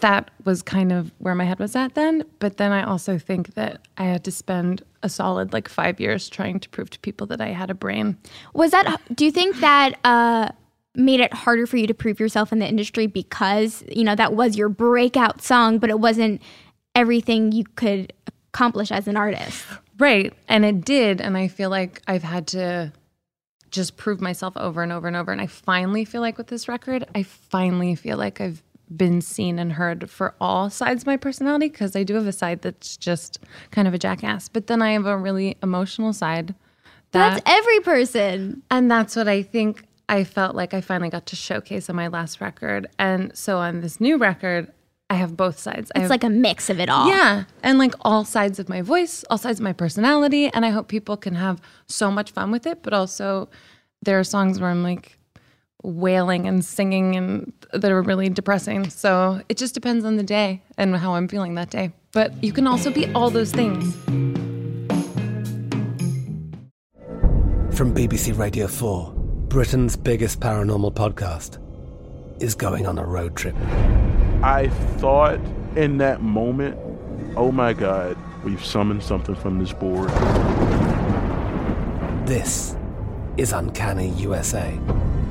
That 0.01 0.31
was 0.45 0.62
kind 0.62 0.91
of 0.91 1.12
where 1.17 1.35
my 1.35 1.45
head 1.45 1.59
was 1.59 1.75
at 1.75 1.95
then. 1.95 2.23
But 2.39 2.57
then 2.57 2.71
I 2.71 2.83
also 2.83 3.17
think 3.17 3.53
that 3.55 3.88
I 3.97 4.03
had 4.03 4.23
to 4.25 4.31
spend 4.31 4.83
a 5.03 5.09
solid 5.09 5.53
like 5.53 5.67
five 5.67 5.99
years 5.99 6.29
trying 6.29 6.59
to 6.59 6.69
prove 6.69 6.89
to 6.91 6.99
people 6.99 7.27
that 7.27 7.41
I 7.41 7.49
had 7.49 7.69
a 7.69 7.73
brain. 7.73 8.17
Was 8.53 8.71
that? 8.71 9.01
Do 9.15 9.25
you 9.25 9.31
think 9.31 9.59
that 9.59 9.97
uh, 10.03 10.49
made 10.95 11.19
it 11.19 11.33
harder 11.33 11.65
for 11.67 11.77
you 11.77 11.88
to 11.88 11.93
prove 11.93 12.19
yourself 12.19 12.51
in 12.51 12.59
the 12.59 12.67
industry 12.67 13.07
because 13.07 13.83
you 13.91 14.03
know 14.03 14.15
that 14.15 14.33
was 14.33 14.57
your 14.57 14.69
breakout 14.69 15.41
song, 15.41 15.79
but 15.79 15.89
it 15.89 15.99
wasn't 15.99 16.41
everything 16.95 17.51
you 17.51 17.63
could 17.75 18.13
accomplish 18.53 18.91
as 18.91 19.07
an 19.07 19.15
artist? 19.15 19.65
Right. 19.97 20.33
And 20.47 20.65
it 20.65 20.85
did. 20.85 21.21
And 21.21 21.38
I 21.38 21.47
feel 21.49 21.69
like 21.69 22.01
I've 22.07 22.23
had 22.23 22.47
to 22.47 22.91
just 23.69 23.97
prove 23.97 24.19
myself 24.19 24.55
over 24.57 24.81
and 24.81 24.91
over 24.91 25.07
and 25.07 25.15
over. 25.15 25.31
And 25.31 25.41
I 25.41 25.47
finally 25.47 26.05
feel 26.05 26.21
like 26.21 26.38
with 26.38 26.47
this 26.47 26.67
record, 26.67 27.05
I 27.13 27.23
finally 27.23 27.95
feel 27.95 28.17
like 28.17 28.41
I've 28.41 28.63
been 28.95 29.21
seen 29.21 29.60
and 29.60 29.73
heard 29.73 30.10
for 30.10 30.34
all 30.41 30.69
sides 30.69 31.04
of 31.04 31.08
my 31.08 31.17
personality 31.17 31.69
because 31.69 31.95
I 31.95 32.04
do 32.04 32.15
have 32.15 32.28
a 32.28 32.32
side 32.32 32.62
that's 32.62 32.97
just 32.97 33.39
kind 33.71 33.88
of 33.88 33.93
a 33.93 33.99
jackass. 33.99 34.49
But 34.49 34.67
then 34.67 34.82
I 34.82 34.91
have 34.93 35.06
a 35.06 35.17
really 35.17 35.58
emotional 35.62 36.12
side. 36.13 36.56
That's 37.12 37.41
every 37.45 37.80
person. 37.82 38.63
And 38.71 38.89
that's 38.89 39.15
what 39.15 39.28
I 39.28 39.41
think 39.43 39.86
I 40.08 40.23
felt 40.23 40.56
like 40.56 40.73
I 40.73 40.82
finally 40.82 41.10
got 41.10 41.25
to 41.28 41.36
showcase 41.36 41.89
on 41.89 41.95
my 41.95 42.08
last 42.08 42.41
record. 42.41 42.88
And 42.97 43.36
so 43.38 43.58
on 43.60 43.82
this 43.82 43.99
new 44.02 44.17
record, 44.17 44.71
I 45.12 45.15
have 45.15 45.36
both 45.38 45.60
sides. 45.60 45.91
I 45.95 45.99
It's 45.99 46.04
have, 46.04 46.10
like 46.10 46.23
a 46.23 46.30
mix 46.30 46.69
of 46.69 46.80
it 46.80 46.89
all. 46.89 47.08
yeah. 47.10 47.43
And 47.63 47.78
like 47.78 47.93
all 48.02 48.25
sides 48.25 48.58
of 48.60 48.69
my 48.69 48.82
voice, 48.82 49.23
all 49.30 49.38
sides 49.38 49.60
of 49.60 49.63
my 49.63 49.73
personality. 49.73 50.47
And 50.54 50.65
I 50.65 50.69
hope 50.69 50.88
people 50.88 51.17
can 51.17 51.36
have 51.36 51.62
so 51.88 52.10
much 52.12 52.32
fun 52.32 52.52
with 52.52 52.65
it. 52.65 52.82
But 52.84 52.93
also, 52.93 53.49
there 54.02 54.19
are 54.19 54.23
songs 54.23 54.60
where 54.60 54.69
I'm 54.71 54.82
like 54.84 55.18
wailing 55.83 56.47
and 56.47 56.63
singing 56.63 57.15
and 57.15 57.53
that 57.73 57.91
are 57.91 58.01
really 58.01 58.29
depressing. 58.29 58.89
So 58.89 59.41
it 59.49 59.57
just 59.57 59.73
depends 59.73 60.05
on 60.05 60.17
the 60.17 60.23
day 60.23 60.61
and 60.77 60.95
how 60.95 61.15
I'm 61.15 61.27
feeling 61.27 61.55
that 61.55 61.69
day. 61.69 61.91
But 62.11 62.43
you 62.43 62.51
can 62.51 62.67
also 62.67 62.91
be 62.91 63.11
all 63.13 63.29
those 63.29 63.51
things. 63.51 63.93
From 67.75 67.93
BBC 67.93 68.37
Radio 68.37 68.67
4, 68.67 69.13
Britain's 69.47 69.95
biggest 69.95 70.39
paranormal 70.41 70.93
podcast 70.93 71.59
is 72.41 72.55
going 72.55 72.85
on 72.85 72.97
a 72.97 73.05
road 73.05 73.35
trip. 73.35 73.55
I 74.43 74.69
thought 74.97 75.39
in 75.75 75.97
that 75.99 76.21
moment, 76.21 76.77
oh 77.37 77.51
my 77.51 77.73
God, 77.73 78.17
we've 78.43 78.63
summoned 78.63 79.03
something 79.03 79.35
from 79.35 79.59
this 79.59 79.71
board. 79.71 80.09
This 82.27 82.75
is 83.37 83.53
Uncanny 83.53 84.09
USA. 84.09 84.77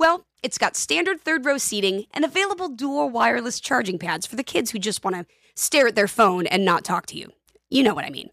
Well, 0.00 0.24
it's 0.42 0.56
got 0.56 0.76
standard 0.76 1.20
third 1.20 1.44
row 1.44 1.58
seating 1.58 2.06
and 2.12 2.24
available 2.24 2.70
dual 2.70 3.10
wireless 3.10 3.60
charging 3.60 3.98
pads 3.98 4.26
for 4.26 4.34
the 4.34 4.42
kids 4.42 4.70
who 4.70 4.78
just 4.78 5.04
want 5.04 5.16
to 5.16 5.26
stare 5.56 5.88
at 5.88 5.94
their 5.94 6.08
phone 6.08 6.46
and 6.46 6.64
not 6.64 6.84
talk 6.84 7.04
to 7.08 7.18
you. 7.18 7.30
You 7.68 7.82
know 7.82 7.92
what 7.92 8.06
I 8.06 8.10
mean. 8.10 8.30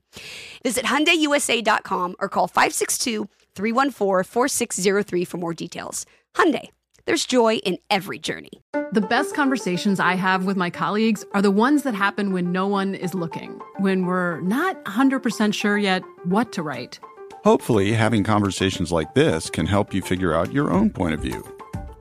Visit 0.63 0.85
HyundaiUSA.com 0.85 2.15
or 2.19 2.29
call 2.29 2.47
562-314-4603 2.47 5.27
for 5.27 5.37
more 5.37 5.53
details. 5.53 6.05
Hyundai, 6.35 6.69
there's 7.03 7.25
joy 7.25 7.57
in 7.57 7.79
every 7.89 8.17
journey. 8.17 8.63
The 8.93 9.01
best 9.01 9.35
conversations 9.35 9.99
I 9.99 10.13
have 10.13 10.45
with 10.45 10.55
my 10.55 10.69
colleagues 10.69 11.25
are 11.33 11.41
the 11.41 11.51
ones 11.51 11.83
that 11.83 11.95
happen 11.95 12.31
when 12.31 12.53
no 12.53 12.67
one 12.67 12.95
is 12.95 13.13
looking, 13.13 13.59
when 13.79 14.05
we're 14.05 14.39
not 14.39 14.81
100% 14.85 15.53
sure 15.53 15.77
yet 15.77 16.01
what 16.23 16.53
to 16.53 16.63
write. 16.63 17.01
Hopefully, 17.43 17.91
having 17.91 18.23
conversations 18.23 18.93
like 18.93 19.15
this 19.15 19.49
can 19.49 19.65
help 19.65 19.93
you 19.93 20.01
figure 20.01 20.33
out 20.33 20.53
your 20.53 20.71
own 20.71 20.89
point 20.89 21.13
of 21.13 21.19
view. 21.19 21.43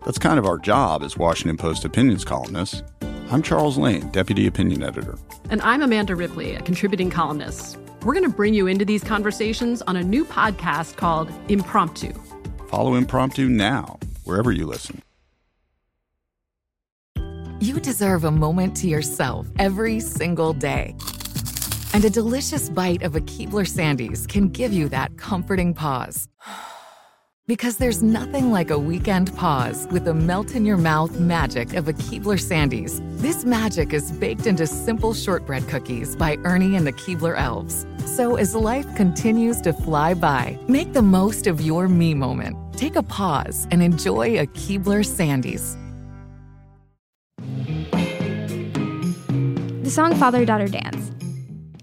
That's 0.06 0.20
kind 0.20 0.38
of 0.38 0.46
our 0.46 0.56
job 0.56 1.02
as 1.02 1.16
Washington 1.16 1.56
Post 1.56 1.84
opinions 1.84 2.24
columnists. 2.24 2.80
I'm 3.28 3.42
Charles 3.42 3.76
Lane, 3.76 4.08
Deputy 4.12 4.46
Opinion 4.46 4.84
Editor. 4.84 5.18
And 5.50 5.60
I'm 5.62 5.82
Amanda 5.82 6.14
Ripley, 6.14 6.54
a 6.54 6.62
contributing 6.62 7.10
columnist. 7.10 7.76
We're 8.04 8.14
going 8.14 8.22
to 8.22 8.30
bring 8.30 8.54
you 8.54 8.68
into 8.68 8.84
these 8.84 9.02
conversations 9.02 9.82
on 9.82 9.96
a 9.96 10.04
new 10.04 10.24
podcast 10.24 10.94
called 10.94 11.28
Impromptu. 11.48 12.12
Follow 12.68 12.94
Impromptu 12.94 13.48
now, 13.48 13.98
wherever 14.22 14.52
you 14.52 14.64
listen. 14.64 15.02
You 17.58 17.80
deserve 17.80 18.22
a 18.22 18.30
moment 18.30 18.76
to 18.76 18.86
yourself 18.86 19.48
every 19.58 19.98
single 19.98 20.52
day. 20.52 20.94
And 21.94 22.04
a 22.04 22.10
delicious 22.10 22.68
bite 22.68 23.02
of 23.02 23.16
a 23.16 23.20
Keebler 23.22 23.66
Sandies 23.66 24.28
can 24.28 24.50
give 24.50 24.72
you 24.72 24.88
that 24.90 25.16
comforting 25.16 25.74
pause. 25.74 26.28
Because 27.48 27.76
there's 27.76 28.02
nothing 28.02 28.50
like 28.50 28.70
a 28.70 28.78
weekend 28.78 29.32
pause 29.36 29.86
with 29.92 30.06
the 30.06 30.14
melt 30.14 30.56
in 30.56 30.66
your 30.66 30.76
mouth 30.76 31.20
magic 31.20 31.74
of 31.74 31.86
a 31.86 31.92
Keebler 31.92 32.40
Sandies. 32.40 33.00
This 33.20 33.44
magic 33.44 33.92
is 33.92 34.10
baked 34.10 34.48
into 34.48 34.66
simple 34.66 35.14
shortbread 35.14 35.68
cookies 35.68 36.16
by 36.16 36.38
Ernie 36.42 36.74
and 36.74 36.84
the 36.84 36.92
Keebler 36.92 37.38
Elves. 37.38 37.86
So 38.04 38.34
as 38.34 38.56
life 38.56 38.92
continues 38.96 39.60
to 39.60 39.72
fly 39.72 40.12
by, 40.12 40.58
make 40.66 40.92
the 40.92 41.02
most 41.02 41.46
of 41.46 41.60
your 41.60 41.86
me 41.86 42.14
moment. 42.14 42.56
Take 42.76 42.96
a 42.96 43.02
pause 43.04 43.68
and 43.70 43.80
enjoy 43.80 44.40
a 44.40 44.46
Keebler 44.46 45.04
Sandies. 45.06 45.76
The 49.84 49.90
song 49.92 50.16
Father 50.16 50.44
Daughter 50.44 50.66
Dance. 50.66 51.12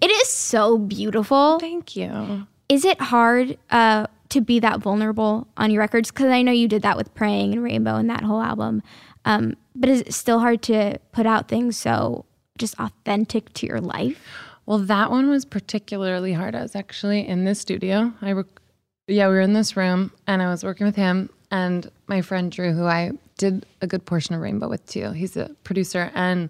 It 0.01 0.11
is 0.11 0.27
so 0.27 0.77
beautiful. 0.77 1.57
Thank 1.59 1.95
you. 1.95 2.47
Is 2.67 2.83
it 2.83 2.99
hard 2.99 3.57
uh, 3.71 4.07
to 4.33 4.41
be 4.41 4.59
that 4.59 4.79
vulnerable 4.79 5.47
on 5.57 5.71
your 5.71 5.81
records? 5.81 6.11
Because 6.11 6.27
I 6.27 6.41
know 6.41 6.51
you 6.51 6.67
did 6.67 6.81
that 6.83 6.97
with 6.97 7.13
Praying 7.13 7.53
and 7.53 7.63
Rainbow 7.63 7.95
and 7.95 8.09
that 8.09 8.23
whole 8.23 8.41
album. 8.41 8.83
Um, 9.25 9.55
but 9.75 9.89
is 9.89 10.01
it 10.01 10.13
still 10.13 10.39
hard 10.39 10.61
to 10.63 10.99
put 11.11 11.25
out 11.25 11.47
things 11.47 11.77
so 11.77 12.25
just 12.57 12.75
authentic 12.79 13.53
to 13.53 13.65
your 13.65 13.81
life? 13.81 14.21
Well, 14.65 14.79
that 14.79 15.09
one 15.09 15.29
was 15.29 15.45
particularly 15.45 16.33
hard. 16.33 16.55
I 16.55 16.61
was 16.61 16.75
actually 16.75 17.27
in 17.27 17.45
this 17.45 17.59
studio. 17.59 18.13
I, 18.21 18.31
rec- 18.31 18.61
yeah, 19.07 19.27
we 19.27 19.33
were 19.33 19.41
in 19.41 19.53
this 19.53 19.75
room, 19.75 20.11
and 20.27 20.41
I 20.41 20.49
was 20.49 20.63
working 20.63 20.85
with 20.85 20.95
him 20.95 21.29
and 21.53 21.91
my 22.07 22.21
friend 22.21 22.51
Drew, 22.51 22.73
who 22.73 22.85
I 22.85 23.11
did 23.37 23.63
a 23.79 23.85
good 23.85 24.05
portion 24.05 24.33
of 24.33 24.41
Rainbow 24.41 24.67
with 24.67 24.83
too. 24.87 25.11
He's 25.11 25.37
a 25.37 25.49
producer, 25.63 26.11
and 26.15 26.49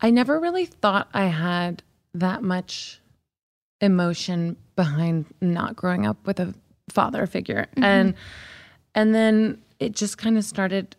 I 0.00 0.08
never 0.08 0.40
really 0.40 0.64
thought 0.64 1.08
I 1.12 1.26
had 1.26 1.82
that 2.14 2.42
much 2.42 2.98
emotion 3.82 4.56
behind 4.74 5.26
not 5.42 5.76
growing 5.76 6.06
up 6.06 6.26
with 6.26 6.40
a 6.40 6.54
father 6.90 7.26
figure 7.26 7.66
Mhm. 7.76 7.82
and 7.84 8.14
and 8.94 9.14
then 9.14 9.58
it 9.78 9.94
just 9.94 10.18
kind 10.18 10.36
of 10.36 10.44
started 10.44 10.96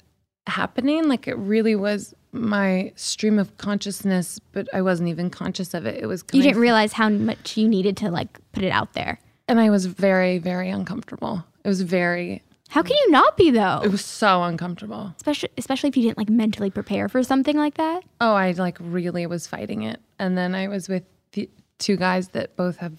happening 0.48 1.08
like 1.08 1.28
it 1.28 1.38
really 1.38 1.76
was 1.76 2.14
my 2.32 2.92
stream 2.96 3.38
of 3.38 3.56
consciousness 3.58 4.40
but 4.54 4.68
i 4.74 4.82
wasn't 4.82 5.08
even 5.08 5.30
conscious 5.30 5.74
of 5.74 5.86
it 5.86 6.02
it 6.02 6.08
was 6.08 6.24
You 6.32 6.42
didn't 6.42 6.62
realize 6.62 6.94
how 6.94 7.10
much 7.10 7.58
you 7.58 7.68
needed 7.68 7.98
to 7.98 8.10
like 8.10 8.40
put 8.54 8.64
it 8.64 8.72
out 8.72 8.94
there. 8.94 9.20
and 9.48 9.60
i 9.60 9.70
was 9.70 9.86
very 9.86 10.38
very 10.40 10.70
uncomfortable 10.70 11.44
it 11.64 11.68
was 11.68 11.82
very 11.82 12.42
How 12.70 12.82
can 12.82 12.96
you 12.98 13.12
not 13.12 13.36
be 13.38 13.52
though? 13.52 13.82
it 13.84 13.92
was 13.92 14.04
so 14.04 14.44
uncomfortable 14.44 15.14
especially 15.18 15.50
especially 15.58 15.90
if 15.90 15.98
you 15.98 16.04
didn't 16.04 16.18
like 16.18 16.30
mentally 16.30 16.72
prepare 16.72 17.08
for 17.10 17.22
something 17.22 17.58
like 17.58 17.76
that. 17.76 18.04
Oh, 18.22 18.34
I 18.34 18.52
like 18.54 18.78
really 18.80 19.26
was 19.28 19.46
fighting 19.46 19.84
it. 19.84 20.00
And 20.18 20.38
then 20.38 20.56
I 20.56 20.68
was 20.70 20.88
with 20.88 21.04
the 21.34 21.50
two 21.80 21.98
guys 21.98 22.30
that 22.30 22.56
both 22.56 22.78
have 22.78 22.94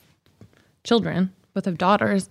children, 0.84 1.32
both 1.54 1.64
have 1.66 1.78
daughters. 1.78 2.28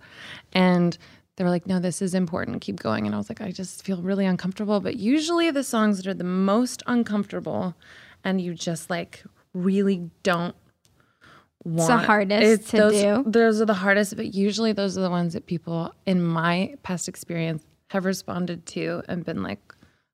And 0.53 0.97
they 1.37 1.43
were 1.43 1.49
like, 1.49 1.65
no, 1.65 1.79
this 1.79 2.01
is 2.01 2.13
important. 2.13 2.61
Keep 2.61 2.79
going. 2.79 3.05
And 3.05 3.15
I 3.15 3.17
was 3.17 3.29
like, 3.29 3.41
I 3.41 3.51
just 3.51 3.83
feel 3.83 4.01
really 4.01 4.25
uncomfortable. 4.25 4.79
But 4.79 4.97
usually 4.97 5.49
the 5.51 5.63
songs 5.63 5.97
that 5.97 6.07
are 6.07 6.13
the 6.13 6.23
most 6.23 6.83
uncomfortable 6.87 7.75
and 8.23 8.39
you 8.39 8.53
just 8.53 8.89
like 8.89 9.23
really 9.53 10.09
don't 10.23 10.55
It's 11.65 11.65
want 11.65 11.87
the 11.87 12.05
hardest 12.05 12.69
to 12.69 12.77
those, 12.77 13.01
do. 13.01 13.23
Those 13.25 13.61
are 13.61 13.65
the 13.65 13.73
hardest, 13.73 14.15
but 14.15 14.33
usually 14.33 14.73
those 14.73 14.97
are 14.97 15.01
the 15.01 15.09
ones 15.09 15.33
that 15.33 15.45
people 15.45 15.93
in 16.05 16.21
my 16.23 16.75
past 16.83 17.07
experience 17.07 17.63
have 17.89 18.05
responded 18.05 18.65
to 18.67 19.03
and 19.07 19.25
been 19.25 19.43
like, 19.43 19.59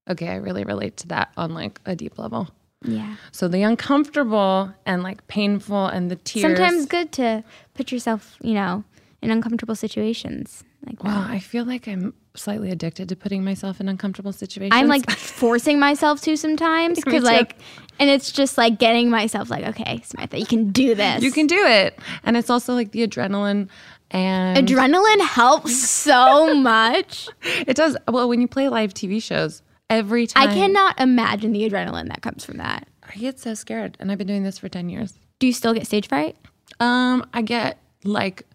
okay, 0.09 0.29
I 0.29 0.35
really 0.35 0.63
relate 0.63 0.97
to 0.97 1.07
that 1.09 1.31
on 1.35 1.53
like 1.53 1.81
a 1.85 1.95
deep 1.95 2.17
level. 2.17 2.49
Yeah. 2.83 3.15
So 3.31 3.47
the 3.47 3.63
uncomfortable 3.63 4.73
and 4.85 5.03
like 5.03 5.27
painful 5.27 5.87
and 5.87 6.09
the 6.09 6.15
tears. 6.15 6.43
Sometimes 6.43 6.85
good 6.85 7.11
to 7.13 7.43
put 7.73 7.91
yourself, 7.91 8.37
you 8.41 8.53
know, 8.53 8.83
in 9.21 9.31
uncomfortable 9.31 9.75
situations 9.75 10.63
like 10.85 11.03
Well. 11.03 11.17
I 11.17 11.39
feel 11.39 11.65
like 11.65 11.87
I'm 11.87 12.13
slightly 12.35 12.69
addicted 12.71 13.09
to 13.09 13.15
putting 13.15 13.43
myself 13.43 13.79
in 13.81 13.89
uncomfortable 13.89 14.31
situations. 14.31 14.79
I'm 14.79 14.87
like 14.87 15.09
forcing 15.17 15.79
myself 15.79 16.21
to 16.21 16.35
sometimes 16.37 16.99
because 17.03 17.23
like, 17.23 17.57
and 17.99 18.09
it's 18.09 18.31
just 18.31 18.57
like 18.57 18.77
getting 18.79 19.09
myself 19.09 19.49
like, 19.49 19.65
okay, 19.65 20.01
Samantha, 20.03 20.39
you 20.39 20.45
can 20.45 20.71
do 20.71 20.95
this. 20.95 21.23
you 21.23 21.31
can 21.31 21.47
do 21.47 21.59
it, 21.65 21.97
and 22.23 22.37
it's 22.37 22.49
also 22.49 22.73
like 22.73 22.91
the 22.91 23.07
adrenaline 23.07 23.69
and 24.11 24.65
Adrenaline 24.67 25.19
helps 25.21 25.77
so 25.77 26.53
much. 26.61 27.27
It 27.41 27.75
does. 27.75 27.97
Well, 28.07 28.29
when 28.29 28.39
you 28.39 28.47
play 28.47 28.69
live 28.69 28.93
TV 28.93 29.21
shows, 29.21 29.61
every 29.89 30.27
time 30.27 30.47
I 30.47 30.53
cannot 30.53 30.99
imagine 30.99 31.51
the 31.51 31.69
adrenaline 31.69 32.07
that 32.09 32.21
comes 32.21 32.45
from 32.45 32.57
that. 32.57 32.87
I 33.03 33.17
get 33.17 33.39
so 33.39 33.53
scared, 33.53 33.97
and 33.99 34.11
I've 34.11 34.17
been 34.17 34.27
doing 34.27 34.43
this 34.43 34.57
for 34.59 34.69
ten 34.69 34.89
years. 34.89 35.13
Do 35.39 35.47
you 35.47 35.53
still 35.53 35.73
get 35.73 35.85
stage 35.85 36.07
fright? 36.07 36.37
Um, 36.79 37.27
I 37.33 37.41
get 37.41 37.79
like 38.03 38.46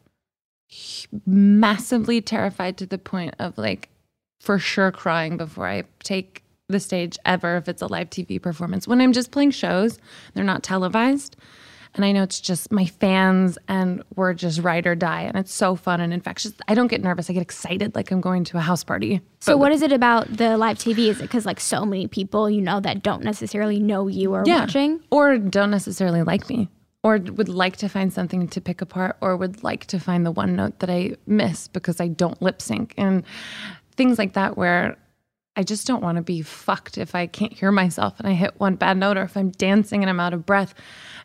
massively 1.27 2.21
terrified 2.21 2.77
to 2.79 2.87
the 2.87 2.99
point 2.99 3.35
of 3.39 3.57
like 3.59 3.89
for 4.41 4.59
sure 4.59 4.91
crying 4.91 5.37
before 5.37 5.69
I 5.69 5.85
take 6.03 6.43
the 6.69 6.81
stage 6.81 7.19
ever 7.25 7.57
if 7.57 7.69
it's 7.69 7.83
a 7.83 7.87
live 7.87 8.11
TV 8.11 8.41
performance. 8.41 8.89
When 8.89 9.01
I'm 9.01 9.13
just 9.13 9.31
playing 9.31 9.53
shows, 9.53 9.99
they're 10.35 10.45
not 10.45 10.63
televised. 10.63 11.37
And 11.95 12.07
I 12.07 12.13
know 12.13 12.23
it's 12.23 12.41
just 12.41 12.73
my 12.73 12.87
fans 12.87 13.59
and 13.69 14.03
we're 14.17 14.33
just 14.33 14.61
ride 14.61 14.87
or 14.87 14.95
die. 14.95 15.23
And 15.23 15.37
it's 15.37 15.53
so 15.53 15.77
fun 15.77 16.01
and 16.01 16.13
infectious. 16.13 16.55
I 16.67 16.75
don't 16.75 16.87
get 16.87 17.03
nervous. 17.03 17.29
I 17.29 17.35
get 17.35 17.43
excited 17.43 17.95
like 17.95 18.11
I'm 18.11 18.23
going 18.23 18.45
to 18.45 18.57
a 18.57 18.63
house 18.63 18.83
party. 18.83 19.21
So 19.41 19.59
what 19.59 19.73
is 19.73 19.83
it 19.83 19.93
about 19.93 20.35
the 20.35 20.57
live 20.57 20.79
TV? 20.79 21.09
Is 21.09 21.19
it 21.19 21.25
because 21.25 21.45
like 21.45 21.61
so 21.61 21.85
many 21.85 22.07
people 22.07 22.49
you 22.49 22.63
know 22.63 22.81
that 22.81 23.03
don't 23.03 23.23
necessarily 23.23 23.79
know 23.79 24.09
you 24.09 24.33
or 24.33 24.43
watching? 24.47 25.01
Or 25.11 25.37
don't 25.37 25.71
necessarily 25.71 26.23
like 26.23 26.49
me. 26.49 26.71
Or 27.05 27.19
would 27.19 27.49
like 27.49 27.77
to 27.79 27.89
find 27.89 28.13
something 28.13 28.47
to 28.49 28.61
pick 28.61 28.81
apart, 28.81 29.17
or 29.21 29.37
would 29.37 29.65
like 29.65 29.87
to 29.87 29.99
find 29.99 30.25
the 30.25 30.31
one 30.31 30.55
note 30.55 30.79
that 30.79 30.89
I 30.89 31.17
miss 31.27 31.67
because 31.67 32.01
I 32.01 32.09
don't 32.09 32.41
lip 32.41 32.63
sync. 32.63 32.95
And 32.97 33.25
things 33.97 34.19
like 34.19 34.35
that 34.35 34.57
where 34.57 34.97
I 35.57 35.63
just 35.63 35.87
don't 35.87 36.03
want 36.03 36.17
to 36.17 36.23
be 36.23 36.43
fucked 36.43 36.99
if 36.99 37.15
I 37.15 37.27
can't 37.27 37.53
hear 37.53 37.71
myself 37.71 38.19
and 38.19 38.27
I 38.27 38.33
hit 38.33 38.59
one 38.59 38.77
bad 38.77 38.97
note 38.97 39.19
or 39.19 39.23
if 39.23 39.37
I'm 39.37 39.51
dancing 39.51 40.03
and 40.03 40.09
I'm 40.09 40.21
out 40.21 40.33
of 40.33 40.47
breath 40.47 40.75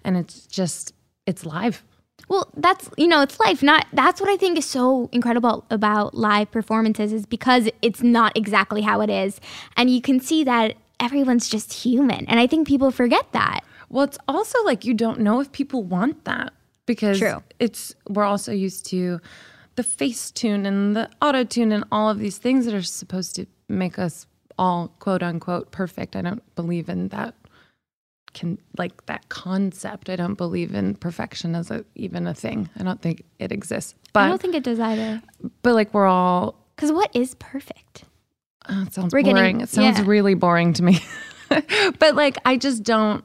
and 0.03 0.17
it's 0.17 0.47
just 0.47 0.93
it's 1.25 1.45
live. 1.45 1.83
Well, 2.27 2.51
that's 2.57 2.89
you 2.97 3.07
know, 3.07 3.21
it's 3.21 3.39
life. 3.39 3.63
Not 3.63 3.85
that's 3.93 4.19
what 4.19 4.29
I 4.29 4.35
think 4.35 4.57
is 4.57 4.65
so 4.65 5.09
incredible 5.11 5.65
about 5.69 6.13
live 6.13 6.51
performances 6.51 7.13
is 7.13 7.25
because 7.25 7.69
it's 7.81 8.01
not 8.01 8.35
exactly 8.35 8.81
how 8.81 9.01
it 9.01 9.09
is, 9.09 9.39
and 9.77 9.89
you 9.89 10.01
can 10.01 10.19
see 10.19 10.43
that 10.43 10.75
everyone's 10.99 11.47
just 11.47 11.71
human, 11.71 12.25
and 12.27 12.39
I 12.39 12.47
think 12.47 12.67
people 12.67 12.91
forget 12.91 13.31
that. 13.31 13.61
Well, 13.89 14.03
it's 14.03 14.17
also 14.27 14.61
like 14.63 14.85
you 14.85 14.93
don't 14.93 15.19
know 15.19 15.39
if 15.39 15.51
people 15.51 15.83
want 15.83 16.25
that 16.25 16.53
because 16.85 17.19
True. 17.19 17.43
it's 17.59 17.95
we're 18.09 18.23
also 18.23 18.51
used 18.51 18.85
to 18.87 19.19
the 19.75 19.83
face 19.83 20.31
tune 20.31 20.65
and 20.65 20.95
the 20.95 21.09
auto 21.21 21.43
tune 21.43 21.71
and 21.71 21.83
all 21.91 22.09
of 22.09 22.19
these 22.19 22.37
things 22.37 22.65
that 22.65 22.73
are 22.73 22.81
supposed 22.81 23.35
to 23.35 23.45
make 23.69 23.97
us 23.99 24.25
all 24.57 24.89
quote 24.99 25.21
unquote 25.23 25.71
perfect. 25.71 26.15
I 26.15 26.21
don't 26.21 26.43
believe 26.55 26.89
in 26.89 27.09
that 27.09 27.35
can 28.33 28.57
like 28.77 29.05
that 29.05 29.29
concept. 29.29 30.09
I 30.09 30.15
don't 30.15 30.35
believe 30.35 30.73
in 30.73 30.95
perfection 30.95 31.55
as 31.55 31.71
a, 31.71 31.85
even 31.95 32.27
a 32.27 32.33
thing. 32.33 32.69
I 32.77 32.83
don't 32.83 33.01
think 33.01 33.23
it 33.39 33.51
exists. 33.51 33.95
But 34.13 34.21
I 34.23 34.29
don't 34.29 34.41
think 34.41 34.55
it 34.55 34.63
does 34.63 34.79
either. 34.79 35.21
but 35.61 35.73
like 35.73 35.93
we're 35.93 36.07
all 36.07 36.55
Because 36.75 36.91
what 36.91 37.09
is 37.15 37.35
perfect? 37.35 38.03
Oh, 38.69 38.83
it 38.85 38.93
sounds 38.93 39.13
We're 39.13 39.21
boring. 39.23 39.35
getting- 39.35 39.61
it 39.61 39.69
sounds 39.69 39.99
yeah. 39.99 40.05
really 40.05 40.33
boring 40.33 40.73
to 40.73 40.83
me. 40.83 40.99
but 41.99 42.15
like, 42.15 42.37
I 42.45 42.57
just 42.57 42.83
don't. 42.83 43.23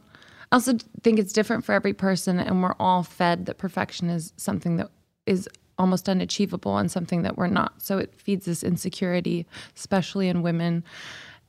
I 0.53 0.57
also 0.57 0.75
think 1.03 1.19
it's 1.19 1.33
different 1.33 1.65
for 1.65 1.73
every 1.73 1.95
person, 1.95 2.38
and 2.38 2.62
we're 2.62 2.75
all 2.79 3.03
fed 3.03 3.47
that 3.47 3.57
perfection 3.57 4.11
is 4.11 4.35
something 4.37 4.77
that 4.77 4.91
is 5.25 5.49
almost 5.79 6.11
unachievable 6.11 6.77
and 6.77 6.91
something 6.91 7.23
that 7.23 7.38
we're 7.38 7.47
not. 7.47 7.81
So 7.81 7.97
it 7.97 8.15
feeds 8.15 8.45
this 8.45 8.62
insecurity, 8.62 9.47
especially 9.75 10.29
in 10.29 10.43
women. 10.43 10.85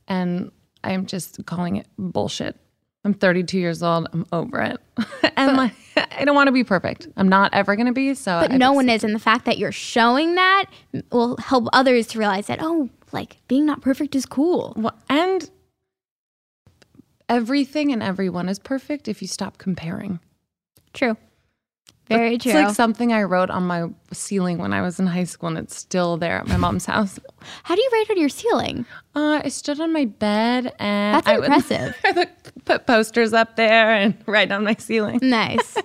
And 0.08 0.50
I'm 0.82 1.04
just 1.04 1.44
calling 1.44 1.76
it 1.76 1.86
bullshit. 1.98 2.56
I'm 3.04 3.12
32 3.12 3.58
years 3.58 3.82
old. 3.82 4.08
I'm 4.14 4.24
over 4.32 4.62
it. 4.62 4.80
and 5.36 5.58
like, 5.58 5.74
I 5.96 6.24
don't 6.24 6.34
want 6.34 6.48
to 6.48 6.52
be 6.52 6.64
perfect. 6.64 7.06
I'm 7.18 7.28
not 7.28 7.52
ever 7.52 7.76
going 7.76 7.86
to 7.86 7.92
be. 7.92 8.14
So 8.14 8.40
But 8.40 8.52
I 8.52 8.56
no 8.56 8.72
one 8.72 8.88
is, 8.88 9.04
and 9.04 9.14
the 9.14 9.20
fact 9.20 9.44
that 9.44 9.58
you're 9.58 9.70
showing 9.70 10.36
that 10.36 10.64
will 11.12 11.36
help 11.36 11.68
others 11.74 12.06
to 12.08 12.18
realize 12.18 12.46
that 12.46 12.60
oh, 12.62 12.88
like 13.12 13.36
being 13.48 13.66
not 13.66 13.82
perfect 13.82 14.14
is 14.14 14.24
cool. 14.24 14.72
Well, 14.76 14.98
and 15.10 15.50
everything 17.28 17.92
and 17.92 18.02
everyone 18.02 18.48
is 18.48 18.58
perfect 18.58 19.08
if 19.08 19.22
you 19.22 19.28
stop 19.28 19.58
comparing. 19.58 20.20
True. 20.92 21.16
Very 22.06 22.34
it's 22.34 22.42
true. 22.44 22.52
It's 22.52 22.66
like 22.66 22.74
something 22.74 23.14
I 23.14 23.22
wrote 23.22 23.48
on 23.48 23.62
my 23.66 23.88
ceiling 24.12 24.58
when 24.58 24.74
I 24.74 24.82
was 24.82 25.00
in 25.00 25.06
high 25.06 25.24
school, 25.24 25.48
and 25.48 25.56
it's 25.56 25.74
still 25.74 26.18
there 26.18 26.36
at 26.36 26.46
my 26.46 26.58
mom's 26.58 26.84
house. 26.92 27.18
How 27.62 27.74
do 27.74 27.80
you 27.80 27.88
write 27.94 28.10
on 28.10 28.20
your 28.20 28.28
ceiling? 28.28 28.84
Uh, 29.16 29.40
I 29.42 29.48
stood 29.48 29.80
on 29.80 29.90
my 29.90 30.04
bed 30.04 30.74
and 30.78 31.14
That's 31.14 31.26
I 31.26 31.36
would- 31.38 31.44
impressive. 31.46 31.96
I 32.04 32.10
would 32.12 32.28
put 32.66 32.86
posters 32.86 33.32
up 33.32 33.56
there 33.56 33.90
and 33.90 34.14
write 34.26 34.52
on 34.52 34.64
my 34.64 34.74
ceiling. 34.78 35.18
Nice. 35.22 35.78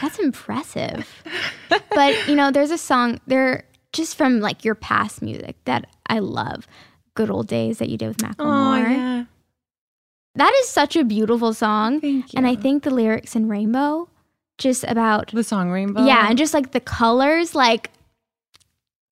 That's 0.00 0.18
impressive. 0.18 1.06
But 1.68 2.26
you 2.26 2.34
know, 2.36 2.50
there's 2.50 2.70
a 2.70 2.78
song 2.78 3.20
there 3.26 3.64
just 3.92 4.16
from 4.16 4.40
like 4.40 4.64
your 4.64 4.74
past 4.76 5.20
music 5.20 5.56
that 5.66 5.86
I 6.06 6.20
love. 6.20 6.66
Good 7.14 7.28
old 7.30 7.48
days 7.48 7.78
that 7.78 7.90
you 7.90 7.98
did 7.98 8.08
with 8.08 8.24
Oh 8.38 8.76
yeah, 8.76 9.24
That 10.36 10.52
is 10.60 10.68
such 10.68 10.96
a 10.96 11.04
beautiful 11.04 11.52
song. 11.54 12.00
Thank 12.00 12.26
And 12.34 12.46
I 12.46 12.54
think 12.54 12.82
the 12.82 12.90
lyrics 12.90 13.34
in 13.34 13.48
Rainbow 13.48 14.08
just 14.58 14.84
about 14.84 15.32
the 15.32 15.42
song 15.44 15.70
Rainbow. 15.70 16.04
Yeah, 16.04 16.28
and 16.28 16.38
just 16.38 16.54
like 16.54 16.72
the 16.72 16.80
colors, 16.80 17.54
like 17.54 17.90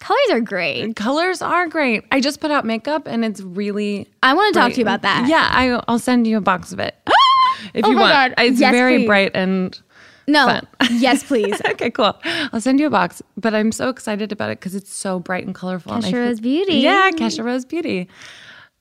colors 0.01 0.31
are 0.31 0.41
great. 0.41 0.97
colors 0.97 1.41
are 1.43 1.67
great. 1.69 2.05
I 2.13 2.21
just 2.21 2.41
put 2.41 2.51
out 2.51 2.65
makeup, 2.65 3.07
and 3.07 3.25
it's 3.25 3.41
really. 3.41 4.09
I 4.23 4.35
want 4.35 4.55
to 4.55 4.61
talk 4.61 4.73
to 4.73 4.79
you 4.79 4.85
about 4.85 5.03
that. 5.03 5.27
Yeah, 5.29 5.49
I, 5.51 5.83
I'll 5.89 5.99
send 5.99 6.27
you 6.27 6.37
a 6.37 6.41
box 6.41 6.73
of 6.73 6.79
it 6.79 6.95
if 7.75 7.85
Oh 7.85 7.91
you 7.91 7.97
my 7.97 8.03
want. 8.03 8.37
God. 8.37 8.45
It's 8.45 8.61
Yes, 8.61 8.73
very 8.73 8.99
please. 8.99 9.07
bright 9.07 9.31
and 9.35 9.79
No. 10.27 10.47
fun. 10.47 10.67
yes, 10.99 11.23
please. 11.23 11.61
okay, 11.71 11.91
cool. 11.91 12.17
I'll 12.53 12.61
send 12.61 12.81
you 12.81 12.87
a 12.87 12.91
box. 12.91 13.23
But 13.37 13.55
I'm 13.55 13.73
so 13.73 13.89
excited 13.89 14.33
about 14.33 14.51
it 14.51 14.61
because 14.61 14.75
it's 14.75 14.93
so 14.93 15.19
bright 15.21 15.45
and 15.47 15.55
colorful. 15.55 15.93
and 15.93 16.05
Kesha 16.05 16.11
feel- 16.11 16.21
Rose 16.21 16.41
Beauty. 16.41 16.75
Yeah, 16.77 17.11
Kesha 17.13 17.45
Rose 17.45 17.65
Beauty. 17.65 18.09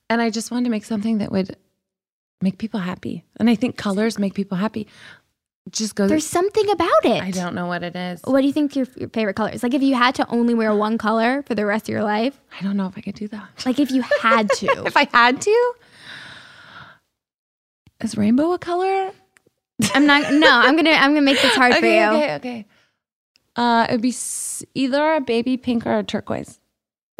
And 0.09 0.21
I 0.21 0.29
just 0.29 0.51
wanted 0.51 0.65
to 0.65 0.69
make 0.71 0.85
something 0.85 1.17
that 1.19 1.31
would 1.31 1.55
make 2.43 2.57
people 2.57 2.79
happy. 2.79 3.23
And 3.39 3.49
I 3.49 3.55
think 3.55 3.77
colors 3.77 4.19
make 4.19 4.33
people 4.33 4.57
happy. 4.57 4.87
Just 5.71 5.95
goes. 5.95 6.09
There's 6.09 6.27
something 6.27 6.69
about 6.69 7.05
it. 7.05 7.23
I 7.23 7.31
don't 7.31 7.55
know 7.55 7.67
what 7.67 7.83
it 7.83 7.95
is. 7.95 8.19
What 8.25 8.41
do 8.41 8.47
you 8.47 8.51
think 8.51 8.75
your, 8.75 8.85
your 8.97 9.07
favorite 9.09 9.35
color 9.35 9.49
is? 9.51 9.63
Like 9.63 9.73
if 9.73 9.81
you 9.81 9.95
had 9.95 10.13
to 10.15 10.27
only 10.29 10.53
wear 10.53 10.75
one 10.75 10.97
color 10.97 11.41
for 11.43 11.55
the 11.55 11.65
rest 11.65 11.85
of 11.85 11.89
your 11.89 12.03
life? 12.03 12.37
I 12.59 12.63
don't 12.63 12.75
know 12.75 12.85
if 12.87 12.97
I 12.97 13.01
could 13.01 13.15
do 13.15 13.29
that. 13.29 13.47
Like 13.65 13.79
if 13.79 13.89
you 13.89 14.01
had 14.21 14.49
to. 14.49 14.83
If 14.85 14.97
I 14.97 15.07
had 15.13 15.39
to, 15.41 15.73
is 18.01 18.17
rainbow 18.17 18.51
a 18.51 18.59
color? 18.59 19.11
I'm 19.95 20.05
not 20.05 20.33
no, 20.33 20.49
I'm 20.49 20.77
to 20.77 20.91
I'm 20.91 21.15
to 21.15 21.21
make 21.21 21.41
this 21.41 21.55
hard 21.55 21.75
for 21.79 21.85
you. 21.85 22.01
okay, 22.01 22.35
okay. 22.35 22.65
Uh, 23.55 23.85
it'd 23.87 24.01
be 24.01 24.13
either 24.73 25.13
a 25.13 25.21
baby 25.21 25.57
pink 25.57 25.85
or 25.85 25.99
a 25.99 26.03
turquoise, 26.03 26.59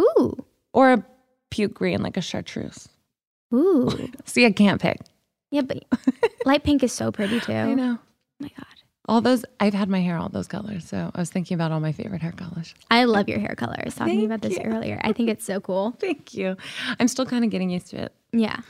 Ooh. 0.01 0.43
or 0.73 0.93
a 0.93 1.05
puke 1.51 1.75
green, 1.75 2.01
like 2.01 2.17
a 2.17 2.21
chartreuse. 2.21 2.89
Ooh. 3.53 4.09
See, 4.25 4.45
I 4.45 4.51
can't 4.51 4.81
pick. 4.81 4.99
Yeah, 5.53 5.61
but 5.61 5.83
light 6.45 6.63
pink 6.63 6.81
is 6.81 6.91
so 6.91 7.11
pretty 7.11 7.39
too. 7.39 7.53
I 7.53 7.75
know. 7.75 7.99
Oh 8.01 8.05
my 8.39 8.49
god. 8.57 8.65
All 9.07 9.21
those, 9.21 9.45
I've 9.59 9.75
had 9.75 9.87
my 9.87 9.99
hair 10.01 10.17
all 10.17 10.29
those 10.29 10.47
colors. 10.47 10.85
So 10.85 11.11
I 11.13 11.19
was 11.19 11.29
thinking 11.29 11.53
about 11.53 11.71
all 11.71 11.79
my 11.79 11.91
favorite 11.91 12.23
hair 12.23 12.31
colors. 12.31 12.73
I 12.89 13.03
love 13.03 13.29
your 13.29 13.37
hair 13.37 13.53
color. 13.55 13.75
I 13.77 13.83
was 13.85 13.93
talking 13.93 14.15
Thank 14.15 14.25
about 14.25 14.41
this 14.41 14.57
you. 14.57 14.63
earlier. 14.63 14.99
I 15.03 15.13
think 15.13 15.29
it's 15.29 15.45
so 15.45 15.59
cool. 15.59 15.91
Thank 15.99 16.33
you. 16.33 16.57
I'm 16.99 17.07
still 17.07 17.27
kind 17.27 17.45
of 17.45 17.51
getting 17.51 17.69
used 17.69 17.87
to 17.91 17.97
it. 17.97 18.13
Yeah. 18.31 18.61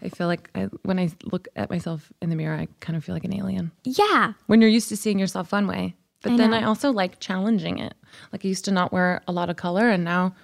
I 0.00 0.08
feel 0.08 0.28
like 0.28 0.48
I, 0.54 0.70
when 0.84 0.98
I 0.98 1.10
look 1.30 1.46
at 1.56 1.68
myself 1.68 2.10
in 2.22 2.30
the 2.30 2.36
mirror, 2.36 2.56
I 2.56 2.68
kind 2.78 2.96
of 2.96 3.04
feel 3.04 3.14
like 3.14 3.24
an 3.24 3.34
alien. 3.34 3.70
Yeah. 3.84 4.32
When 4.46 4.62
you're 4.62 4.70
used 4.70 4.88
to 4.88 4.96
seeing 4.96 5.18
yourself 5.18 5.52
one 5.52 5.66
way. 5.66 5.94
But 6.22 6.32
I 6.32 6.36
then 6.38 6.52
know. 6.52 6.56
I 6.56 6.62
also 6.62 6.90
like 6.90 7.20
challenging 7.20 7.78
it. 7.78 7.92
Like 8.32 8.46
I 8.46 8.48
used 8.48 8.64
to 8.64 8.70
not 8.70 8.92
wear 8.92 9.20
a 9.28 9.32
lot 9.32 9.50
of 9.50 9.56
color 9.56 9.90
and 9.90 10.04
now 10.04 10.34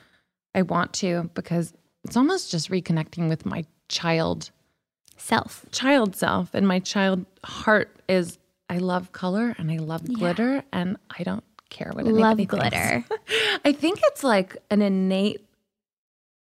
I 0.54 0.60
want 0.60 0.92
to 0.94 1.30
because 1.32 1.72
it's 2.04 2.18
almost 2.18 2.50
just 2.50 2.68
reconnecting 2.68 3.30
with 3.30 3.46
my 3.46 3.64
child 3.88 4.50
Self. 5.16 5.64
child 5.72 6.14
self 6.16 6.50
and 6.54 6.66
my 6.68 6.78
child 6.78 7.24
heart 7.44 7.94
is 8.08 8.38
I 8.68 8.78
love 8.78 9.12
color 9.12 9.54
and 9.58 9.70
I 9.70 9.76
love 9.78 10.04
glitter 10.12 10.62
and 10.72 10.96
I 11.18 11.22
don't 11.22 11.44
care 11.70 11.90
what 11.92 12.00
anybody 12.06 12.22
Love 12.22 12.36
thinks. 12.36 12.54
glitter. 12.54 13.04
I 13.64 13.72
think 13.72 14.00
it's 14.04 14.22
like 14.24 14.56
an 14.70 14.82
innate 14.82 15.42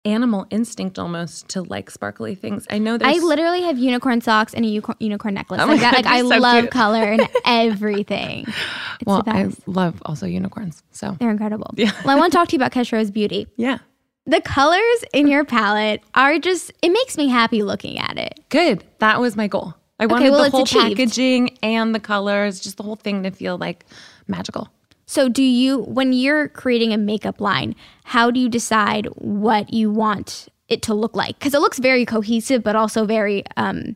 animal 0.04 0.46
instinct 0.52 1.00
almost 1.00 1.50
to 1.50 1.64
like 1.64 1.90
sparkly 1.90 2.36
things. 2.36 2.68
I 2.70 2.78
know 2.78 2.98
that 2.98 3.08
I 3.08 3.14
literally 3.18 3.64
have 3.64 3.78
unicorn 3.80 4.22
socks 4.22 4.54
and 4.54 4.64
a 4.64 4.68
unicorn, 4.68 4.98
unicorn 5.00 5.34
necklace. 5.34 5.62
Oh 5.64 5.66
like 5.68 5.80
that. 5.80 5.94
Like 5.96 6.06
I 6.06 6.20
so 6.22 6.28
love 6.38 6.60
cute. 6.64 6.72
color 6.72 7.04
and 7.04 7.28
everything. 7.46 8.46
It's 8.48 9.06
well, 9.06 9.24
I 9.26 9.50
love 9.66 10.02
also 10.06 10.26
unicorns. 10.28 10.84
So 10.92 11.18
They're 11.20 11.32
incredible. 11.32 11.72
Yeah. 11.76 11.92
Well, 12.06 12.16
I 12.16 12.20
want 12.20 12.32
to 12.32 12.38
talk 12.38 12.50
to 12.50 12.54
you 12.54 12.58
about 12.60 12.72
Kesha 12.72 12.94
Rose 12.94 13.10
Beauty. 13.12 13.48
yeah. 13.58 13.80
The 14.28 14.42
colors 14.42 15.06
in 15.14 15.28
your 15.28 15.46
palette 15.46 16.02
are 16.16 16.40
just, 16.40 16.72
it 16.82 16.90
makes 16.90 17.16
me 17.16 17.28
happy 17.28 17.62
looking 17.62 18.00
at 18.00 18.18
it. 18.18 18.40
Good. 18.50 18.84
That 19.00 19.20
was 19.20 19.36
my 19.36 19.48
goal. 19.48 19.76
I 20.00 20.08
wanted 20.08 20.32
well, 20.32 20.44
the 20.44 20.50
whole 20.50 20.64
achieved. 20.64 20.98
packaging 20.98 21.58
and 21.62 21.94
the 21.94 22.00
colors, 22.00 22.60
just 22.60 22.78
the 22.78 22.84
whole 22.84 22.96
thing 22.96 23.24
to 23.24 23.32
feel 23.32 23.58
like 23.58 23.86
magical. 24.28 24.70
So, 25.06 25.30
do 25.30 25.44
you, 25.44 25.80
when 25.80 26.14
you're 26.14 26.50
creating 26.50 26.92
a 26.92 26.98
makeup 26.98 27.40
line, 27.40 27.76
how 28.04 28.32
do 28.32 28.40
you 28.40 28.50
decide 28.50 29.06
what 29.16 29.72
you 29.72 29.92
want 29.92 30.48
it 30.68 30.82
to 30.84 30.96
look 30.96 31.16
like? 31.16 31.38
Because 31.38 31.54
it 31.54 31.60
looks 31.60 31.78
very 31.78 32.06
cohesive, 32.06 32.64
but 32.64 32.76
also 32.76 33.06
very 33.06 33.44
um, 33.56 33.96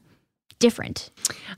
different. 0.60 1.10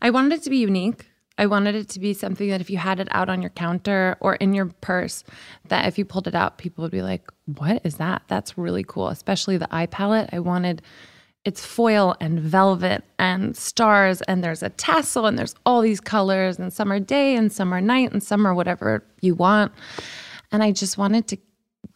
I 0.02 0.10
wanted 0.10 0.34
it 0.34 0.44
to 0.44 0.50
be 0.50 0.58
unique. 0.58 1.11
I 1.38 1.46
wanted 1.46 1.76
it 1.76 1.90
to 1.90 2.00
be 2.00 2.14
something 2.14 2.50
that 2.50 2.62
if 2.62 2.70
you 2.70 2.78
had 2.78 3.00
it 3.00 3.08
out 3.12 3.30
on 3.30 3.42
your 3.42 3.50
counter 3.52 4.18
or 4.20 4.36
in 4.36 4.54
your 4.54 4.68
purse, 4.82 5.24
that 5.70 5.88
if 5.88 5.98
you 5.98 6.06
pulled 6.06 6.28
it 6.28 6.36
out, 6.36 6.58
people 6.58 6.84
would 6.84 6.92
be 6.92 7.02
like, 7.02 7.30
What 7.46 7.82
is 7.84 7.96
that? 7.96 8.24
That's 8.28 8.58
really 8.58 8.84
cool. 8.84 9.08
Especially 9.08 9.58
the 9.58 9.68
eye 9.74 9.88
palette. 9.88 10.30
I 10.32 10.40
wanted 10.40 10.82
it's 11.44 11.66
foil 11.66 12.16
and 12.20 12.40
velvet 12.40 13.04
and 13.18 13.58
stars, 13.58 14.22
and 14.24 14.44
there's 14.44 14.62
a 14.62 14.70
tassel, 14.70 15.26
and 15.26 15.40
there's 15.40 15.56
all 15.66 15.82
these 15.82 16.00
colors, 16.00 16.60
and 16.60 16.72
some 16.72 16.92
are 16.92 17.00
day 17.00 17.36
and 17.36 17.52
some 17.52 17.74
are 17.74 17.82
night, 17.82 18.12
and 18.12 18.22
some 18.22 18.46
are 18.46 18.54
whatever 18.54 19.04
you 19.22 19.34
want. 19.34 19.72
And 20.52 20.62
I 20.62 20.72
just 20.72 20.98
wanted 20.98 21.28
to 21.30 21.38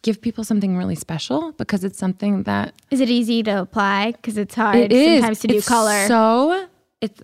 give 0.02 0.20
people 0.20 0.42
something 0.42 0.76
really 0.76 0.94
special 0.96 1.52
because 1.52 1.84
it's 1.84 1.98
something 1.98 2.42
that 2.44 2.74
Is 2.90 3.00
it 3.00 3.08
easy 3.08 3.42
to 3.44 3.60
apply? 3.60 4.12
Because 4.12 4.36
it's 4.36 4.54
hard 4.54 4.76
it 4.76 4.92
is 4.92 5.20
sometimes 5.20 5.40
to 5.40 5.48
do 5.48 5.56
It's 5.58 5.68
color. 5.68 6.06
So 6.08 6.66
it's 7.00 7.22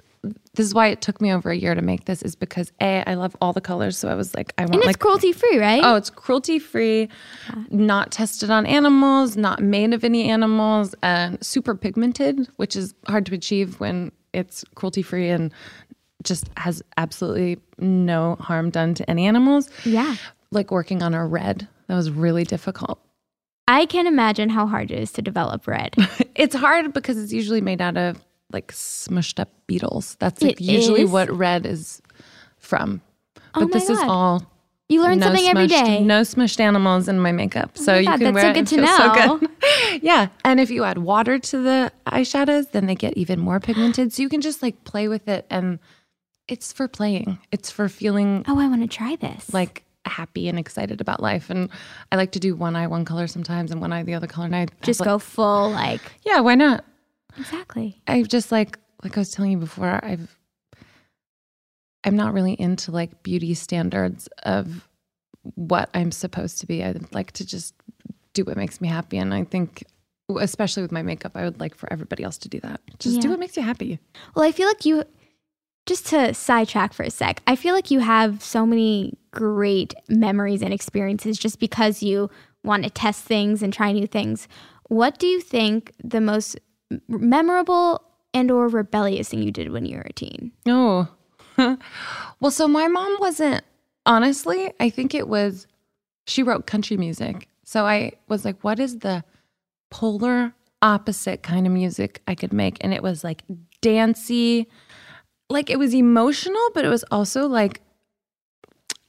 this 0.55 0.67
is 0.67 0.75
why 0.75 0.89
it 0.89 1.01
took 1.01 1.21
me 1.21 1.33
over 1.33 1.51
a 1.51 1.57
year 1.57 1.75
to 1.75 1.81
make 1.81 2.05
this 2.05 2.23
is 2.23 2.37
because 2.37 2.73
a 2.81 3.09
I 3.09 3.15
love 3.15 3.35
all 3.41 3.53
the 3.53 3.61
colors, 3.61 3.97
so 3.97 4.09
I 4.09 4.15
was 4.15 4.35
like 4.35 4.53
I 4.59 4.63
want 4.63 4.75
And 4.75 4.83
it's 4.83 4.87
like 4.87 4.99
cruelty 4.99 5.33
free, 5.33 5.59
right? 5.59 5.81
Oh, 5.83 5.97
it's 5.97 6.11
cruelty 6.11 6.59
free, 6.59 7.09
not 7.71 8.13
tested 8.13 8.51
on 8.51 8.67
animals, 8.67 9.37
not 9.37 9.63
made 9.63 9.95
of 9.95 10.05
any 10.05 10.29
animals, 10.29 10.95
and 11.03 11.43
super 11.45 11.75
pigmented, 11.75 12.49
which 12.57 12.77
is 12.77 12.95
hard 13.07 13.25
to 13.27 13.35
achieve 13.35 13.81
when 13.81 14.13
it's 14.35 14.65
cruelty 14.75 15.03
free 15.03 15.31
and 15.31 15.53
just 16.23 16.49
has 16.57 16.83
absolutely 16.97 17.59
no 17.79 18.37
harm 18.37 18.71
done 18.71 18.95
to 18.95 19.09
any 19.11 19.27
animals. 19.27 19.71
Yeah. 19.85 20.17
Like 20.51 20.71
working 20.71 21.03
on 21.03 21.15
a 21.15 21.27
red, 21.27 21.67
that 21.87 21.95
was 21.95 22.11
really 22.11 22.45
difficult. 22.45 23.01
I 23.69 23.87
can 23.87 24.07
imagine 24.07 24.51
how 24.51 24.67
hard 24.67 24.91
it 24.91 24.99
is 24.99 25.13
to 25.13 25.23
develop 25.23 25.67
red. 25.67 25.95
It's 26.35 26.55
hard 26.55 26.95
because 26.95 27.19
it's 27.19 27.31
usually 27.31 27.61
made 27.61 27.83
out 27.83 27.99
of 27.99 28.19
like 28.53 28.73
smushed 28.73 29.39
up 29.41 29.49
beetles. 29.67 30.17
That's 30.19 30.43
like 30.43 30.61
usually 30.61 31.03
is? 31.03 31.11
what 31.11 31.31
red 31.31 31.67
is 31.67 32.01
from. 32.59 33.01
Oh 33.55 33.61
But 33.61 33.69
my 33.73 33.79
this 33.79 33.91
is 33.91 33.99
all 34.03 34.45
You 34.89 35.03
learn 35.03 35.19
no 35.19 35.27
something 35.27 35.47
every 35.47 35.67
smushed- 35.69 35.85
day. 35.85 36.01
No 36.03 36.21
smushed 36.23 36.61
animals 36.61 37.09
in 37.09 37.19
my 37.21 37.33
makeup, 37.33 37.73
oh 37.79 37.83
so 37.83 37.93
my 37.93 37.99
you 37.99 38.07
can 38.07 38.21
that's 38.21 38.35
wear 38.35 38.43
so 38.45 38.51
it. 38.51 38.55
good 38.55 38.67
to 38.69 38.77
feel 38.77 38.87
so 38.97 39.13
know. 39.15 39.39
good. 39.39 39.51
yeah, 40.03 40.29
and 40.45 40.61
if 40.61 40.71
you 40.71 40.85
add 40.85 40.99
water 40.99 41.39
to 41.39 41.63
the 41.63 41.93
eyeshadows, 42.07 42.71
then 42.73 42.87
they 42.87 42.95
get 42.95 43.17
even 43.17 43.41
more 43.41 43.61
pigmented. 43.61 44.13
So 44.13 44.23
you 44.23 44.29
can 44.29 44.41
just 44.41 44.63
like 44.63 44.85
play 44.85 45.09
with 45.09 45.29
it, 45.29 45.47
and 45.51 45.79
it's 46.49 46.73
for 46.73 46.89
playing. 46.89 47.39
It's 47.53 47.71
for 47.71 47.89
feeling. 47.89 48.45
Oh, 48.49 48.59
I 48.59 48.67
want 48.69 48.83
to 48.83 48.89
try 48.89 49.17
this. 49.17 49.53
Like 49.55 49.85
happy 50.05 50.49
and 50.49 50.59
excited 50.59 51.01
about 51.01 51.23
life. 51.23 51.49
And 51.49 51.69
I 52.11 52.17
like 52.17 52.33
to 52.33 52.41
do 52.41 52.57
one 52.57 52.75
eye 52.75 52.89
one 52.89 53.05
color 53.05 53.27
sometimes, 53.29 53.71
and 53.71 53.81
one 53.81 53.93
eye 53.93 54.03
the 54.03 54.15
other 54.15 54.27
color. 54.27 54.47
And 54.47 54.57
I 54.57 54.67
Just 54.83 55.01
go 55.05 55.13
like- 55.15 55.23
full 55.23 55.71
like 55.71 56.01
Yeah, 56.25 56.41
why 56.41 56.55
not? 56.57 56.85
Exactly. 57.39 58.03
I've 58.07 58.29
just 58.29 58.53
like 58.53 58.79
like 59.03 59.17
I 59.17 59.21
was 59.21 59.31
telling 59.31 59.53
you 59.53 59.59
before, 59.59 60.01
I've 60.03 60.39
I'm 62.05 62.17
not 62.17 62.33
really 62.35 62.55
into 62.55 62.91
like 62.91 63.23
beauty 63.23 63.55
standards 63.55 64.29
of 64.43 64.89
what 65.55 65.91
I'm 65.95 66.13
supposed 66.13 66.61
to 66.61 66.67
be. 66.67 66.83
I'd 66.83 67.13
like 67.15 67.33
to 67.33 67.47
just 67.47 67.75
do 68.33 68.45
what 68.45 68.57
makes 68.57 68.81
me 68.81 68.89
happy. 68.89 69.19
And 69.19 69.33
I 69.35 69.45
think 69.45 69.85
especially 70.39 70.83
with 70.83 70.93
my 70.93 71.03
makeup, 71.03 71.33
I 71.35 71.45
would 71.45 71.61
like 71.61 71.75
for 71.75 71.93
everybody 71.93 72.23
else 72.23 72.39
to 72.39 72.49
do 72.49 72.61
that. 72.61 72.81
Just 72.99 73.21
do 73.21 73.31
what 73.31 73.39
makes 73.39 73.57
you 73.57 73.63
happy. 73.63 73.99
Well, 74.35 74.45
I 74.45 74.53
feel 74.53 74.67
like 74.67 74.85
you, 74.85 75.05
just 75.87 76.07
to 76.07 76.33
sidetrack 76.33 76.93
for 76.93 77.03
a 77.03 77.11
sec, 77.11 77.43
I 77.47 77.57
feel 77.57 77.75
like 77.75 77.91
you 77.91 78.01
have 78.01 78.43
so 78.43 78.65
many 78.65 79.19
great 79.33 79.95
memories 80.09 80.63
and 80.63 80.73
experiences 80.73 81.39
just 81.39 81.59
because 81.59 82.03
you 82.03 82.31
want 82.65 82.85
to 82.85 82.91
test 82.91 83.25
things 83.25 83.63
and 83.63 83.73
try 83.73 83.93
new 83.93 84.07
things. 84.07 84.49
What 84.89 85.19
do 85.19 85.27
you 85.27 85.41
think 85.41 85.93
the 86.03 86.21
most 86.21 86.59
memorable 87.09 88.03
and 88.35 88.51
or 88.51 88.69
rebellious 88.69 89.29
thing 89.29 89.43
you 89.43 89.53
did 89.53 89.71
when 89.73 89.85
you 89.87 89.97
were 89.97 90.03
a 90.09 90.13
teen? 90.13 90.53
No. 90.67 91.09
well, 91.57 92.51
so 92.51 92.67
my 92.69 92.89
mom 92.89 93.17
wasn't 93.21 93.63
honestly, 94.07 94.73
I 94.81 94.91
think 94.91 95.15
it 95.15 95.29
was 95.29 95.67
she 96.27 96.43
wrote 96.43 96.67
country 96.67 96.97
music. 96.97 97.49
So 97.65 97.85
I 97.87 98.13
was 98.29 98.45
like, 98.45 98.63
what 98.63 98.79
is 98.81 99.01
the 99.01 99.25
polar 99.91 100.55
opposite 100.81 101.43
kind 101.43 101.67
of 101.67 101.73
music 101.73 102.23
I 102.27 102.35
could 102.35 102.53
make? 102.53 102.79
And 102.81 102.93
it 102.95 103.03
was 103.03 103.23
like 103.23 103.43
dancey, 103.81 104.69
like 105.51 105.69
it 105.71 105.79
was 105.79 105.95
emotional, 105.95 106.63
but 106.75 106.85
it 106.85 106.89
was 106.89 107.05
also 107.11 107.47
like 107.47 107.81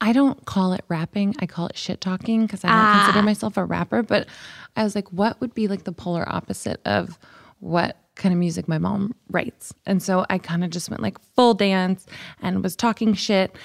I 0.01 0.11
don't 0.11 0.43
call 0.45 0.73
it 0.73 0.83
rapping. 0.89 1.33
I 1.39 1.45
call 1.45 1.67
it 1.67 1.77
shit 1.77 2.01
talking 2.01 2.41
because 2.45 2.65
I 2.65 2.67
don't 2.67 2.77
Ah. 2.77 3.03
consider 3.05 3.25
myself 3.25 3.55
a 3.55 3.63
rapper. 3.63 4.03
But 4.03 4.27
I 4.75 4.83
was 4.83 4.95
like, 4.95 5.07
what 5.13 5.39
would 5.39 5.53
be 5.53 5.69
like 5.69 5.85
the 5.85 5.93
polar 5.93 6.25
opposite 6.27 6.81
of 6.85 7.17
what 7.63 7.97
kind 8.15 8.33
of 8.33 8.39
music 8.39 8.67
my 8.67 8.77
mom 8.77 9.15
writes? 9.29 9.73
And 9.85 10.03
so 10.03 10.25
I 10.29 10.37
kind 10.37 10.63
of 10.63 10.69
just 10.69 10.89
went 10.89 11.01
like 11.01 11.17
full 11.35 11.53
dance 11.53 12.05
and 12.41 12.61
was 12.61 12.75
talking 12.75 13.13
shit 13.13 13.55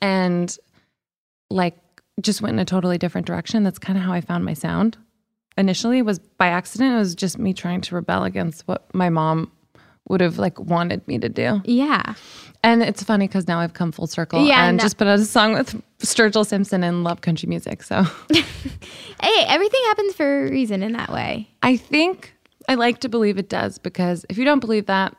and 0.00 0.56
like 1.50 1.76
just 2.20 2.40
went 2.42 2.54
in 2.54 2.58
a 2.58 2.64
totally 2.64 2.98
different 2.98 3.26
direction. 3.26 3.62
That's 3.62 3.78
kind 3.78 3.98
of 3.98 4.04
how 4.04 4.12
I 4.12 4.20
found 4.20 4.44
my 4.44 4.54
sound. 4.54 4.96
Initially, 5.58 5.98
it 5.98 6.06
was 6.06 6.18
by 6.18 6.46
accident. 6.48 6.94
It 6.94 6.98
was 6.98 7.14
just 7.14 7.38
me 7.38 7.52
trying 7.52 7.82
to 7.82 7.94
rebel 7.94 8.24
against 8.24 8.66
what 8.66 8.92
my 8.94 9.10
mom 9.10 9.52
would 10.08 10.20
have 10.22 10.38
like 10.38 10.58
wanted 10.58 11.06
me 11.06 11.18
to 11.18 11.28
do. 11.28 11.60
Yeah. 11.64 12.14
And 12.64 12.82
it's 12.82 13.02
funny 13.02 13.28
because 13.28 13.46
now 13.46 13.60
I've 13.60 13.74
come 13.74 13.92
full 13.92 14.06
circle 14.06 14.44
Yeah, 14.46 14.66
and 14.66 14.78
no- 14.78 14.82
just 14.82 14.96
put 14.96 15.06
out 15.06 15.18
a 15.18 15.24
song 15.24 15.52
with 15.52 15.80
Sturgill 15.98 16.46
Simpson 16.46 16.82
and 16.82 17.04
love 17.04 17.20
country 17.20 17.48
music. 17.48 17.82
So 17.82 18.02
Hey, 18.32 19.44
everything 19.46 19.80
happens 19.86 20.14
for 20.14 20.46
a 20.46 20.50
reason 20.50 20.82
in 20.82 20.92
that 20.92 21.12
way. 21.12 21.48
I 21.62 21.76
think 21.76 22.34
I 22.68 22.74
like 22.74 23.00
to 23.00 23.08
believe 23.08 23.38
it 23.38 23.48
does 23.48 23.78
because 23.78 24.24
if 24.28 24.38
you 24.38 24.44
don't 24.44 24.60
believe 24.60 24.86
that, 24.86 25.16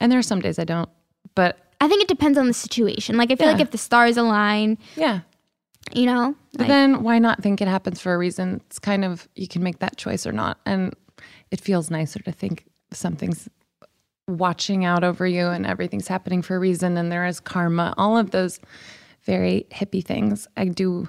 and 0.00 0.10
there 0.12 0.18
are 0.18 0.22
some 0.22 0.40
days 0.40 0.58
I 0.58 0.64
don't, 0.64 0.88
but 1.34 1.58
I 1.80 1.88
think 1.88 2.02
it 2.02 2.08
depends 2.08 2.38
on 2.38 2.46
the 2.46 2.54
situation. 2.54 3.16
Like 3.16 3.30
I 3.30 3.36
feel 3.36 3.46
Yeah. 3.46 3.52
like 3.52 3.62
if 3.62 3.70
the 3.70 3.78
stars 3.78 4.16
align, 4.16 4.78
yeah. 4.96 5.20
you 5.92 6.06
know, 6.06 6.34
But 6.52 6.60
like, 6.60 6.68
then 6.68 7.02
why 7.02 7.18
not 7.18 7.42
think 7.42 7.60
it 7.60 7.68
happens 7.68 8.00
for 8.00 8.14
a 8.14 8.18
reason? 8.18 8.60
It's 8.66 8.78
kind 8.78 9.04
of, 9.04 9.28
you 9.36 9.46
can 9.48 9.62
make 9.62 9.78
that 9.80 9.96
choice 9.96 10.26
or 10.26 10.32
not. 10.32 10.58
And 10.66 10.94
it 11.50 11.60
feels 11.60 11.90
nicer 11.90 12.18
to 12.20 12.32
think 12.32 12.64
something's 12.92 13.48
watching 14.26 14.84
out 14.84 15.04
over 15.04 15.26
you 15.26 15.46
and 15.48 15.64
everything's 15.66 16.08
happening 16.08 16.42
for 16.42 16.56
a 16.56 16.58
reason 16.58 16.96
and 16.96 17.10
there 17.10 17.26
is 17.26 17.40
karma. 17.40 17.94
All 17.96 18.18
of 18.18 18.30
those 18.30 18.60
very 19.24 19.66
hippie 19.70 20.04
things 20.04 20.46
I 20.56 20.66
do, 20.66 21.08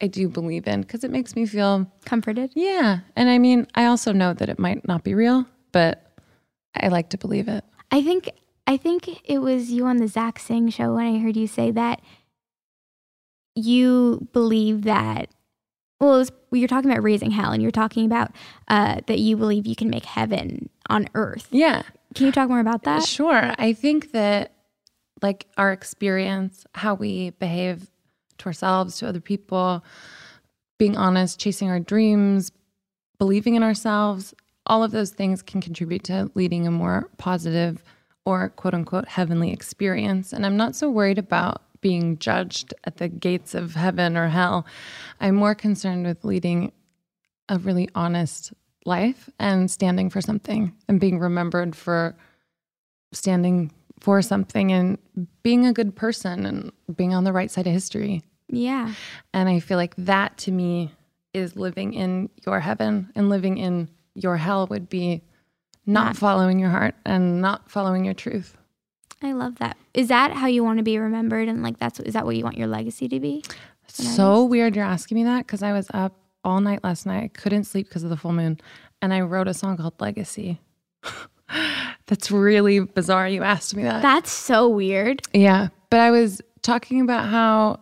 I 0.00 0.08
do 0.08 0.28
believe 0.28 0.66
in 0.66 0.82
because 0.82 1.04
it 1.04 1.10
makes 1.10 1.34
me 1.34 1.46
feel 1.46 1.90
comforted. 2.04 2.52
Yeah. 2.54 3.00
And 3.14 3.28
I 3.30 3.38
mean, 3.38 3.66
I 3.74 3.86
also 3.86 4.12
know 4.12 4.34
that 4.34 4.48
it 4.48 4.58
might 4.58 4.86
not 4.86 5.04
be 5.04 5.14
real, 5.14 5.46
but 5.72 6.18
I 6.74 6.88
like 6.88 7.10
to 7.10 7.18
believe 7.18 7.48
it. 7.48 7.64
I 7.90 8.02
think 8.02 8.30
I 8.66 8.76
think 8.76 9.20
it 9.24 9.38
was 9.38 9.70
you 9.70 9.86
on 9.86 9.96
the 9.98 10.08
Zach 10.08 10.38
Sang 10.38 10.68
show 10.68 10.94
when 10.94 11.06
I 11.06 11.18
heard 11.18 11.36
you 11.36 11.46
say 11.46 11.70
that 11.70 12.00
you 13.54 14.28
believe 14.32 14.82
that. 14.82 15.30
Well, 15.98 16.18
was, 16.18 16.30
well, 16.50 16.58
you're 16.58 16.68
talking 16.68 16.90
about 16.90 17.02
raising 17.02 17.30
hell, 17.30 17.52
and 17.52 17.62
you're 17.62 17.70
talking 17.70 18.04
about 18.04 18.32
uh, 18.68 19.00
that 19.06 19.18
you 19.18 19.38
believe 19.38 19.66
you 19.66 19.74
can 19.74 19.88
make 19.88 20.04
heaven 20.04 20.68
on 20.90 21.08
earth. 21.14 21.48
Yeah. 21.50 21.82
Can 22.14 22.26
you 22.26 22.32
talk 22.32 22.50
more 22.50 22.60
about 22.60 22.82
that? 22.82 23.02
Sure. 23.02 23.54
I 23.58 23.72
think 23.72 24.12
that 24.12 24.52
like 25.22 25.46
our 25.56 25.72
experience, 25.72 26.66
how 26.74 26.94
we 26.94 27.30
behave 27.30 27.88
to 28.38 28.46
ourselves, 28.46 28.98
to 28.98 29.08
other 29.08 29.20
people, 29.20 29.84
being 30.78 30.96
honest, 30.96 31.38
chasing 31.38 31.70
our 31.70 31.80
dreams, 31.80 32.52
believing 33.18 33.54
in 33.54 33.62
ourselves, 33.62 34.34
all 34.66 34.82
of 34.82 34.90
those 34.90 35.10
things 35.10 35.42
can 35.42 35.60
contribute 35.60 36.04
to 36.04 36.30
leading 36.34 36.66
a 36.66 36.70
more 36.70 37.08
positive 37.18 37.82
or 38.24 38.48
quote 38.50 38.74
unquote 38.74 39.08
heavenly 39.08 39.52
experience. 39.52 40.32
And 40.32 40.44
I'm 40.44 40.56
not 40.56 40.74
so 40.74 40.90
worried 40.90 41.18
about 41.18 41.62
being 41.80 42.18
judged 42.18 42.74
at 42.84 42.96
the 42.96 43.08
gates 43.08 43.54
of 43.54 43.74
heaven 43.74 44.16
or 44.16 44.28
hell. 44.28 44.66
I'm 45.20 45.36
more 45.36 45.54
concerned 45.54 46.04
with 46.04 46.24
leading 46.24 46.72
a 47.48 47.58
really 47.58 47.88
honest 47.94 48.52
life 48.84 49.30
and 49.38 49.70
standing 49.70 50.10
for 50.10 50.20
something 50.20 50.74
and 50.88 51.00
being 51.00 51.18
remembered 51.18 51.76
for 51.76 52.16
standing 53.12 53.70
for 54.00 54.20
something 54.22 54.72
and 54.72 54.98
being 55.42 55.66
a 55.66 55.72
good 55.72 55.96
person 55.96 56.44
and 56.46 56.72
being 56.96 57.14
on 57.14 57.24
the 57.24 57.32
right 57.32 57.50
side 57.50 57.66
of 57.66 57.72
history. 57.72 58.22
Yeah. 58.48 58.92
And 59.32 59.48
I 59.48 59.60
feel 59.60 59.76
like 59.78 59.94
that 59.96 60.36
to 60.38 60.52
me 60.52 60.92
is 61.32 61.56
living 61.56 61.94
in 61.94 62.30
your 62.46 62.60
heaven 62.60 63.10
and 63.14 63.28
living 63.28 63.58
in 63.58 63.88
your 64.14 64.36
hell 64.36 64.66
would 64.68 64.88
be 64.88 65.22
not 65.86 66.04
Not- 66.06 66.16
following 66.16 66.58
your 66.58 66.70
heart 66.70 66.94
and 67.04 67.40
not 67.40 67.70
following 67.70 68.04
your 68.04 68.14
truth. 68.14 68.56
I 69.22 69.32
love 69.32 69.56
that. 69.58 69.76
Is 69.94 70.08
that 70.08 70.32
how 70.32 70.46
you 70.46 70.62
want 70.62 70.78
to 70.78 70.82
be 70.82 70.98
remembered? 70.98 71.48
And 71.48 71.62
like 71.62 71.78
that's 71.78 72.00
is 72.00 72.12
that 72.14 72.26
what 72.26 72.36
you 72.36 72.44
want 72.44 72.58
your 72.58 72.66
legacy 72.68 73.08
to 73.08 73.18
be? 73.18 73.44
So 73.88 74.44
weird 74.44 74.76
you're 74.76 74.84
asking 74.84 75.16
me 75.16 75.24
that 75.24 75.46
because 75.46 75.62
I 75.62 75.72
was 75.72 75.88
up 75.94 76.12
all 76.44 76.60
night 76.60 76.84
last 76.84 77.06
night. 77.06 77.22
I 77.24 77.28
couldn't 77.28 77.64
sleep 77.64 77.88
because 77.88 78.04
of 78.04 78.10
the 78.10 78.16
full 78.16 78.32
moon. 78.32 78.60
And 79.00 79.12
I 79.14 79.20
wrote 79.22 79.48
a 79.48 79.54
song 79.54 79.76
called 79.76 80.00
Legacy. 80.00 80.60
That's 82.06 82.30
really 82.30 82.80
bizarre 82.80 83.28
you 83.28 83.42
asked 83.42 83.74
me 83.74 83.82
that. 83.82 84.02
That's 84.02 84.30
so 84.30 84.68
weird. 84.68 85.22
Yeah. 85.32 85.68
But 85.90 86.00
I 86.00 86.10
was 86.10 86.40
talking 86.62 87.00
about 87.00 87.28
how 87.28 87.80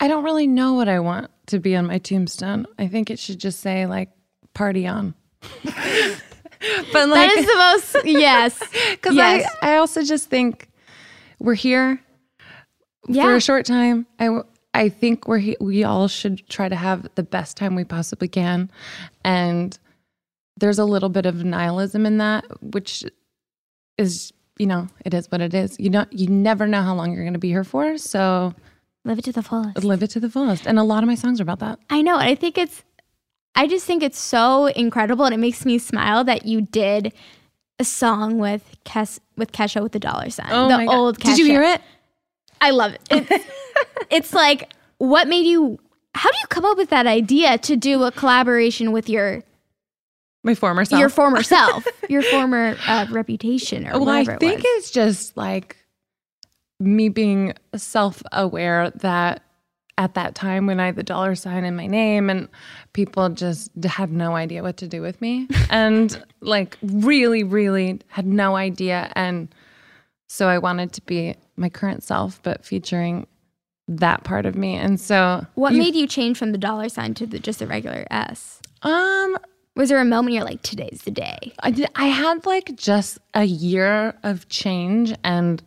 I 0.00 0.08
don't 0.08 0.24
really 0.24 0.46
know 0.46 0.74
what 0.74 0.88
I 0.88 1.00
want 1.00 1.30
to 1.46 1.58
be 1.58 1.74
on 1.74 1.86
my 1.86 1.98
tombstone. 1.98 2.66
I 2.78 2.88
think 2.88 3.10
it 3.10 3.18
should 3.18 3.38
just 3.38 3.60
say 3.60 3.86
like 3.86 4.10
party 4.54 4.86
on. 4.86 5.14
but 5.64 7.08
like 7.08 7.30
that 7.30 7.34
is 7.38 7.46
the 7.46 7.56
most 7.56 8.06
yes. 8.06 8.58
because 8.90 9.14
yes. 9.14 9.50
I, 9.62 9.74
I 9.74 9.76
also 9.78 10.02
just 10.02 10.28
think 10.28 10.68
we're 11.38 11.54
here 11.54 12.00
for 13.06 13.34
a 13.34 13.40
short 13.40 13.64
time. 13.64 14.06
I, 14.18 14.40
I 14.74 14.88
think 14.88 15.26
we're 15.26 15.38
he- 15.38 15.56
we 15.60 15.84
all 15.84 16.08
should 16.08 16.46
try 16.48 16.68
to 16.68 16.76
have 16.76 17.08
the 17.14 17.22
best 17.22 17.56
time 17.56 17.74
we 17.74 17.84
possibly 17.84 18.28
can, 18.28 18.70
and 19.24 19.78
there's 20.58 20.78
a 20.78 20.84
little 20.84 21.08
bit 21.08 21.24
of 21.26 21.44
nihilism 21.44 22.04
in 22.04 22.18
that, 22.18 22.44
which 22.62 23.04
is 23.98 24.32
you 24.56 24.66
know 24.66 24.88
it 25.04 25.12
is 25.12 25.30
what 25.30 25.40
it 25.40 25.52
is. 25.52 25.76
You 25.78 25.90
know 25.90 26.06
you 26.10 26.28
never 26.28 26.66
know 26.66 26.82
how 26.82 26.94
long 26.94 27.12
you're 27.12 27.24
going 27.24 27.34
to 27.34 27.38
be 27.38 27.50
here 27.50 27.64
for, 27.64 27.98
so 27.98 28.54
live 29.04 29.18
it 29.18 29.24
to 29.24 29.32
the 29.32 29.42
fullest. 29.42 29.84
Live 29.84 30.02
it 30.02 30.10
to 30.10 30.20
the 30.20 30.30
fullest, 30.30 30.66
and 30.66 30.78
a 30.78 30.84
lot 30.84 31.02
of 31.02 31.08
my 31.08 31.14
songs 31.14 31.40
are 31.40 31.42
about 31.42 31.58
that. 31.60 31.78
I 31.90 32.02
know. 32.02 32.16
I 32.16 32.34
think 32.34 32.56
it's, 32.56 32.84
I 33.54 33.66
just 33.66 33.84
think 33.84 34.02
it's 34.02 34.18
so 34.18 34.66
incredible 34.66 35.24
and 35.24 35.34
it 35.34 35.38
makes 35.38 35.64
me 35.64 35.78
smile 35.78 36.24
that 36.24 36.46
you 36.46 36.62
did 36.62 37.12
a 37.78 37.84
song 37.84 38.38
with 38.38 38.76
Kes 38.84 39.20
with 39.36 39.52
Kesha 39.52 39.82
with 39.82 39.92
the 39.92 40.00
dollar 40.00 40.30
sign. 40.30 40.48
Oh 40.50 40.68
the 40.68 40.78
my 40.78 40.86
God. 40.86 40.94
old 40.94 41.18
Kesha. 41.18 41.36
Did 41.36 41.38
you 41.38 41.46
hear 41.46 41.62
it? 41.62 41.80
I 42.60 42.70
love 42.70 42.94
it. 42.94 43.00
It's, 43.10 43.44
it's 44.10 44.32
like 44.32 44.72
what 44.98 45.28
made 45.28 45.46
you 45.46 45.78
how 46.14 46.30
do 46.30 46.36
you 46.40 46.46
come 46.48 46.64
up 46.64 46.76
with 46.76 46.90
that 46.90 47.06
idea 47.06 47.58
to 47.58 47.76
do 47.76 48.02
a 48.02 48.10
collaboration 48.10 48.90
with 48.90 49.08
your 49.08 49.42
My 50.48 50.54
former 50.54 50.84
self. 50.84 50.98
your 51.00 51.08
former 51.10 51.42
self, 51.56 51.86
your 52.08 52.22
former 52.22 52.76
uh, 52.86 53.06
reputation 53.10 53.86
or 53.86 53.98
whatever. 53.98 54.04
well, 54.04 54.08
I 54.14 54.18
whatever 54.20 54.36
it 54.36 54.40
think 54.40 54.58
was? 54.58 54.64
it's 54.84 54.90
just 54.90 55.36
like 55.36 55.76
me 56.80 57.08
being 57.08 57.54
self 57.76 58.22
aware 58.32 58.90
that 58.96 59.42
at 59.98 60.14
that 60.14 60.34
time 60.36 60.66
when 60.66 60.78
I 60.78 60.86
had 60.86 60.96
the 60.96 61.02
dollar 61.02 61.34
sign 61.34 61.64
in 61.64 61.74
my 61.74 61.86
name 61.88 62.30
and 62.30 62.48
people 62.92 63.28
just 63.30 63.70
had 63.84 64.12
no 64.12 64.36
idea 64.36 64.62
what 64.62 64.76
to 64.76 64.86
do 64.86 65.02
with 65.02 65.20
me 65.20 65.48
and 65.70 66.22
like 66.40 66.78
really, 66.82 67.42
really 67.42 68.00
had 68.06 68.24
no 68.26 68.54
idea. 68.54 69.10
And 69.16 69.48
so 70.28 70.46
I 70.48 70.58
wanted 70.58 70.92
to 70.92 71.02
be 71.02 71.34
my 71.56 71.68
current 71.68 72.04
self, 72.04 72.40
but 72.44 72.64
featuring 72.64 73.26
that 73.88 74.22
part 74.22 74.46
of 74.46 74.54
me. 74.54 74.76
And 74.76 75.00
so 75.00 75.44
What 75.56 75.72
you- 75.72 75.78
made 75.80 75.96
you 75.96 76.06
change 76.06 76.38
from 76.38 76.52
the 76.52 76.58
dollar 76.58 76.88
sign 76.88 77.14
to 77.14 77.26
the, 77.26 77.40
just 77.40 77.58
the 77.58 77.66
regular 77.66 78.06
S? 78.10 78.60
Um, 78.82 79.36
was 79.78 79.90
there 79.90 80.00
a 80.00 80.04
moment 80.04 80.34
you're 80.34 80.44
like, 80.44 80.60
today's 80.62 81.02
the 81.04 81.10
day? 81.12 81.52
I 81.60 81.70
did, 81.70 81.88
I 81.94 82.06
had 82.06 82.44
like 82.44 82.74
just 82.74 83.18
a 83.32 83.44
year 83.44 84.12
of 84.24 84.48
change 84.48 85.14
and 85.22 85.62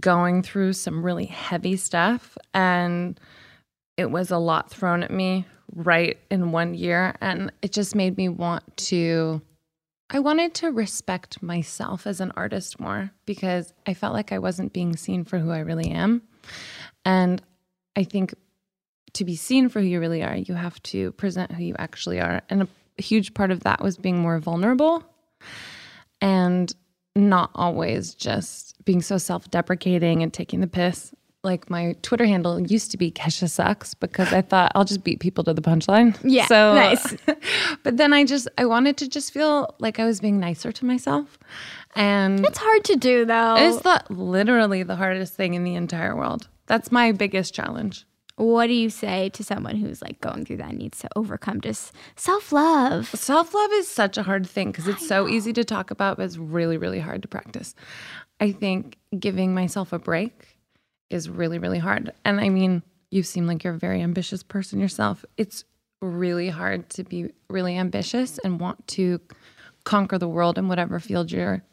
going 0.00 0.42
through 0.42 0.72
some 0.72 1.04
really 1.04 1.26
heavy 1.26 1.76
stuff 1.76 2.38
and 2.54 3.20
it 3.98 4.10
was 4.10 4.30
a 4.30 4.38
lot 4.38 4.70
thrown 4.70 5.02
at 5.02 5.10
me 5.10 5.44
right 5.74 6.18
in 6.30 6.52
one 6.52 6.72
year 6.72 7.14
and 7.20 7.52
it 7.60 7.70
just 7.72 7.94
made 7.94 8.16
me 8.16 8.28
want 8.30 8.64
to 8.76 9.42
I 10.10 10.20
wanted 10.20 10.54
to 10.54 10.70
respect 10.70 11.42
myself 11.42 12.06
as 12.06 12.20
an 12.20 12.32
artist 12.34 12.80
more 12.80 13.10
because 13.26 13.74
I 13.86 13.92
felt 13.92 14.14
like 14.14 14.32
I 14.32 14.38
wasn't 14.38 14.72
being 14.72 14.96
seen 14.96 15.24
for 15.24 15.38
who 15.38 15.50
I 15.50 15.58
really 15.58 15.90
am. 15.90 16.22
And 17.04 17.42
I 17.94 18.04
think 18.04 18.32
to 19.12 19.24
be 19.26 19.36
seen 19.36 19.68
for 19.68 19.80
who 19.80 19.86
you 19.86 20.00
really 20.00 20.22
are, 20.22 20.34
you 20.34 20.54
have 20.54 20.82
to 20.84 21.12
present 21.12 21.52
who 21.52 21.62
you 21.62 21.74
actually 21.78 22.20
are. 22.20 22.40
And 22.48 22.68
a 22.98 23.02
huge 23.02 23.34
part 23.34 23.50
of 23.50 23.60
that 23.60 23.82
was 23.82 23.96
being 23.96 24.18
more 24.18 24.38
vulnerable 24.38 25.04
and 26.20 26.72
not 27.16 27.50
always 27.54 28.14
just 28.14 28.74
being 28.84 29.02
so 29.02 29.18
self 29.18 29.50
deprecating 29.50 30.22
and 30.22 30.32
taking 30.32 30.60
the 30.60 30.66
piss. 30.66 31.14
Like 31.44 31.70
my 31.70 31.94
Twitter 32.02 32.26
handle 32.26 32.58
used 32.60 32.90
to 32.90 32.96
be 32.98 33.12
Kesha 33.12 33.48
Sucks 33.48 33.94
because 33.94 34.32
I 34.32 34.42
thought 34.42 34.72
I'll 34.74 34.84
just 34.84 35.04
beat 35.04 35.20
people 35.20 35.44
to 35.44 35.54
the 35.54 35.62
punchline. 35.62 36.18
Yeah, 36.24 36.46
So 36.46 36.74
nice. 36.74 37.14
but 37.84 37.96
then 37.96 38.12
I 38.12 38.24
just 38.24 38.48
I 38.58 38.64
wanted 38.66 38.96
to 38.98 39.08
just 39.08 39.32
feel 39.32 39.72
like 39.78 40.00
I 40.00 40.04
was 40.04 40.20
being 40.20 40.40
nicer 40.40 40.72
to 40.72 40.84
myself. 40.84 41.38
And 41.94 42.44
It's 42.44 42.58
hard 42.58 42.84
to 42.86 42.96
do 42.96 43.24
though. 43.24 43.54
it's 43.56 43.82
the 43.82 44.02
literally 44.10 44.82
the 44.82 44.96
hardest 44.96 45.34
thing 45.34 45.54
in 45.54 45.62
the 45.62 45.76
entire 45.76 46.16
world. 46.16 46.48
That's 46.66 46.90
my 46.90 47.12
biggest 47.12 47.54
challenge. 47.54 48.04
What 48.38 48.68
do 48.68 48.72
you 48.72 48.88
say 48.88 49.30
to 49.30 49.42
someone 49.42 49.76
who's 49.76 50.00
like 50.00 50.20
going 50.20 50.44
through 50.44 50.58
that 50.58 50.70
and 50.70 50.78
needs 50.78 51.00
to 51.00 51.08
overcome 51.16 51.60
just 51.60 51.92
self 52.14 52.52
love? 52.52 53.08
Self 53.08 53.52
love 53.52 53.72
is 53.72 53.88
such 53.88 54.16
a 54.16 54.22
hard 54.22 54.48
thing 54.48 54.70
because 54.70 54.86
it's 54.86 55.06
so 55.06 55.26
easy 55.28 55.52
to 55.52 55.64
talk 55.64 55.90
about, 55.90 56.16
but 56.16 56.22
it's 56.24 56.36
really, 56.36 56.76
really 56.76 57.00
hard 57.00 57.22
to 57.22 57.28
practice. 57.28 57.74
I 58.38 58.52
think 58.52 58.96
giving 59.18 59.54
myself 59.54 59.92
a 59.92 59.98
break 59.98 60.56
is 61.10 61.28
really, 61.28 61.58
really 61.58 61.80
hard. 61.80 62.12
And 62.24 62.40
I 62.40 62.48
mean, 62.48 62.82
you 63.10 63.24
seem 63.24 63.48
like 63.48 63.64
you're 63.64 63.74
a 63.74 63.78
very 63.78 64.02
ambitious 64.02 64.44
person 64.44 64.78
yourself. 64.78 65.24
It's 65.36 65.64
really 66.00 66.48
hard 66.48 66.88
to 66.90 67.02
be 67.02 67.32
really 67.50 67.76
ambitious 67.76 68.38
and 68.38 68.60
want 68.60 68.86
to 68.88 69.20
conquer 69.82 70.16
the 70.16 70.28
world 70.28 70.58
in 70.58 70.68
whatever 70.68 71.00
field 71.00 71.32
you're 71.32 71.64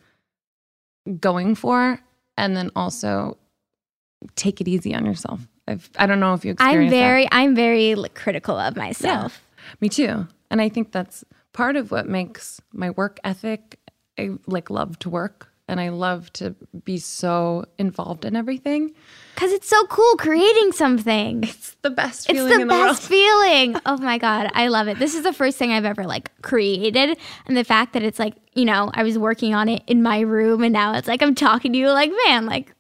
going 1.20 1.54
for. 1.54 2.00
And 2.38 2.58
then 2.58 2.72
also 2.76 3.38
take 4.36 4.60
it 4.62 4.68
easy 4.68 4.96
on 4.96 5.06
yourself. 5.06 5.48
I've, 5.68 5.90
I 5.98 6.06
don't 6.06 6.20
know 6.20 6.34
if 6.34 6.46
you 6.46 6.52
I'm 6.60 6.68
experience 6.68 6.92
that. 6.92 7.00
very, 7.00 7.28
I'm 7.32 7.56
very 7.56 7.96
critical 8.14 8.58
of 8.58 8.76
myself. 8.76 9.44
Me 9.82 9.90
too. 9.90 10.28
And 10.52 10.62
I 10.62 10.70
think 10.70 10.92
that's 10.92 11.24
part 11.54 11.76
of 11.76 11.92
what 11.92 12.08
makes 12.08 12.62
my 12.72 12.92
work 12.92 13.20
ethic. 13.24 13.80
I 14.18 14.32
like 14.46 14.70
love 14.70 15.00
to 15.00 15.10
work 15.10 15.50
and 15.68 15.80
I 15.80 15.90
love 15.90 16.32
to 16.34 16.56
be 16.84 16.98
so 16.98 17.66
involved 17.78 18.26
in 18.26 18.36
everything. 18.36 18.94
Cause 19.36 19.52
it's 19.52 19.68
so 19.68 19.86
cool 19.88 20.16
creating 20.18 20.72
something. 20.72 21.44
It's 21.44 21.76
the 21.82 21.90
best 21.90 22.30
It's 22.30 22.38
feeling 22.38 22.50
the 22.50 22.62
in 22.62 22.68
the 22.68 22.74
best 22.74 23.02
feeling. 23.04 23.76
Oh 23.86 23.98
my 23.98 24.18
god, 24.18 24.50
I 24.54 24.68
love 24.68 24.88
it. 24.88 25.00
This 25.00 25.16
is 25.16 25.24
the 25.24 25.34
first 25.34 25.58
thing 25.58 25.72
I've 25.72 25.86
ever 25.86 26.04
like 26.04 26.30
created, 26.42 27.18
and 27.46 27.58
the 27.58 27.64
fact 27.64 27.94
that 27.94 28.04
it's 28.04 28.20
like 28.20 28.36
you 28.54 28.66
know 28.66 28.92
I 28.94 29.04
was 29.04 29.18
working 29.18 29.54
on 29.54 29.68
it 29.68 29.84
in 29.88 30.02
my 30.04 30.20
room, 30.20 30.64
and 30.64 30.72
now 30.72 30.94
it's 30.96 31.08
like 31.08 31.22
I'm 31.22 31.36
talking 31.36 31.74
to 31.74 31.80
you. 31.80 31.90
Like 31.90 32.12
man, 32.28 32.46
like 32.46 32.74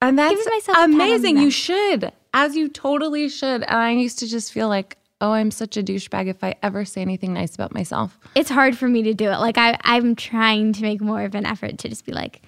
And 0.00 0.18
that's 0.18 0.36
Give 0.36 0.52
myself 0.52 0.76
a 0.76 0.80
pat 0.80 0.84
on 0.84 0.90
the 0.90 0.96
amazing. 0.96 1.38
You 1.38 1.50
should, 1.50 2.12
as 2.36 2.54
you 2.54 2.68
totally 2.68 3.28
should. 3.28 3.62
And 3.62 3.76
I 3.76 3.90
used 3.92 4.20
to 4.20 4.28
just 4.28 4.52
feel 4.52 4.68
like, 4.68 4.98
oh, 5.20 5.32
I'm 5.32 5.50
such 5.50 5.76
a 5.78 5.82
douchebag 5.82 6.28
if 6.28 6.44
I 6.44 6.54
ever 6.62 6.84
say 6.84 7.00
anything 7.00 7.32
nice 7.32 7.54
about 7.54 7.72
myself. 7.74 8.16
it's 8.36 8.50
hard 8.50 8.76
for 8.76 8.86
me 8.86 9.02
to 9.04 9.14
do 9.14 9.30
it. 9.30 9.38
Like 9.38 9.56
I, 9.58 9.78
I'm 9.82 10.14
trying 10.14 10.74
to 10.74 10.82
make 10.82 11.00
more 11.00 11.22
of 11.22 11.34
an 11.34 11.46
effort 11.46 11.78
to 11.78 11.88
just 11.88 12.04
be 12.04 12.12
like, 12.12 12.42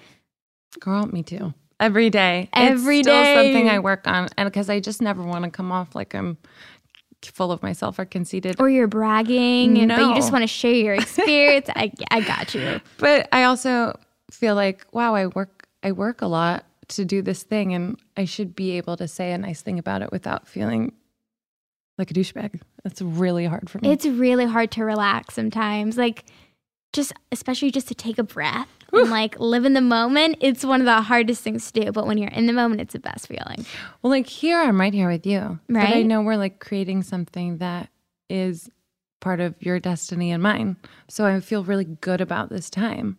Girl, 0.79 1.07
me 1.07 1.23
too. 1.23 1.53
Every 1.79 2.11
day. 2.11 2.47
Every 2.53 2.99
it's 2.99 3.07
still 3.07 3.23
day. 3.23 3.35
something 3.35 3.67
I 3.69 3.79
work 3.79 4.05
on. 4.07 4.29
And 4.37 4.45
because 4.47 4.69
I 4.69 4.79
just 4.79 5.01
never 5.01 5.23
want 5.23 5.45
to 5.45 5.49
come 5.49 5.71
off 5.71 5.95
like 5.95 6.13
I'm 6.13 6.37
full 7.23 7.51
of 7.51 7.63
myself 7.63 7.97
or 7.97 8.05
conceited. 8.05 8.57
or 8.59 8.69
you're 8.69 8.87
bragging, 8.87 9.77
and 9.79 9.89
but 9.89 9.99
you 9.99 10.13
just 10.15 10.31
want 10.31 10.43
to 10.43 10.47
share 10.47 10.73
your 10.73 10.93
experience. 10.93 11.67
I, 11.75 11.91
I 12.11 12.21
got 12.21 12.53
you. 12.53 12.79
But 12.97 13.27
I 13.31 13.43
also 13.43 13.97
feel 14.29 14.53
like, 14.53 14.85
wow, 14.91 15.15
I 15.15 15.27
work 15.27 15.67
I 15.81 15.91
work 15.93 16.21
a 16.21 16.27
lot 16.27 16.65
to 16.89 17.05
do 17.05 17.21
this 17.21 17.43
thing 17.43 17.73
and 17.73 17.97
I 18.17 18.25
should 18.25 18.55
be 18.55 18.71
able 18.71 18.97
to 18.97 19.07
say 19.07 19.31
a 19.31 19.37
nice 19.37 19.61
thing 19.61 19.79
about 19.79 20.01
it 20.01 20.11
without 20.11 20.47
feeling 20.47 20.93
like 21.97 22.11
a 22.11 22.13
douchebag. 22.13 22.61
That's 22.83 23.01
really 23.01 23.45
hard 23.45 23.69
for 23.69 23.79
me. 23.79 23.91
It's 23.91 24.05
really 24.05 24.45
hard 24.45 24.71
to 24.71 24.83
relax 24.83 25.35
sometimes. 25.35 25.97
Like, 25.97 26.25
just 26.93 27.13
especially 27.31 27.71
just 27.71 27.87
to 27.89 27.95
take 27.95 28.17
a 28.17 28.23
breath 28.23 28.67
and 28.91 29.11
like 29.11 29.39
live 29.39 29.65
in 29.65 29.73
the 29.73 29.81
moment. 29.81 30.37
It's 30.41 30.65
one 30.65 30.81
of 30.81 30.85
the 30.85 31.01
hardest 31.01 31.43
things 31.43 31.71
to 31.71 31.81
do. 31.85 31.91
But 31.91 32.07
when 32.07 32.17
you're 32.17 32.31
in 32.31 32.47
the 32.47 32.53
moment, 32.53 32.81
it's 32.81 32.93
the 32.93 32.99
best 32.99 33.27
feeling. 33.27 33.65
well, 34.01 34.09
like 34.09 34.27
here 34.27 34.59
I'm 34.59 34.79
right 34.79 34.93
here 34.93 35.09
with 35.09 35.25
you. 35.25 35.59
But 35.69 35.83
I 35.83 36.01
know 36.01 36.21
we're 36.21 36.37
like 36.37 36.59
creating 36.59 37.03
something 37.03 37.57
that 37.57 37.89
is 38.29 38.69
part 39.19 39.39
of 39.39 39.55
your 39.59 39.79
destiny 39.79 40.31
and 40.31 40.41
mine. 40.41 40.77
So 41.07 41.25
I 41.25 41.39
feel 41.41 41.63
really 41.63 41.85
good 41.85 42.21
about 42.21 42.49
this 42.49 42.69
time. 42.69 43.17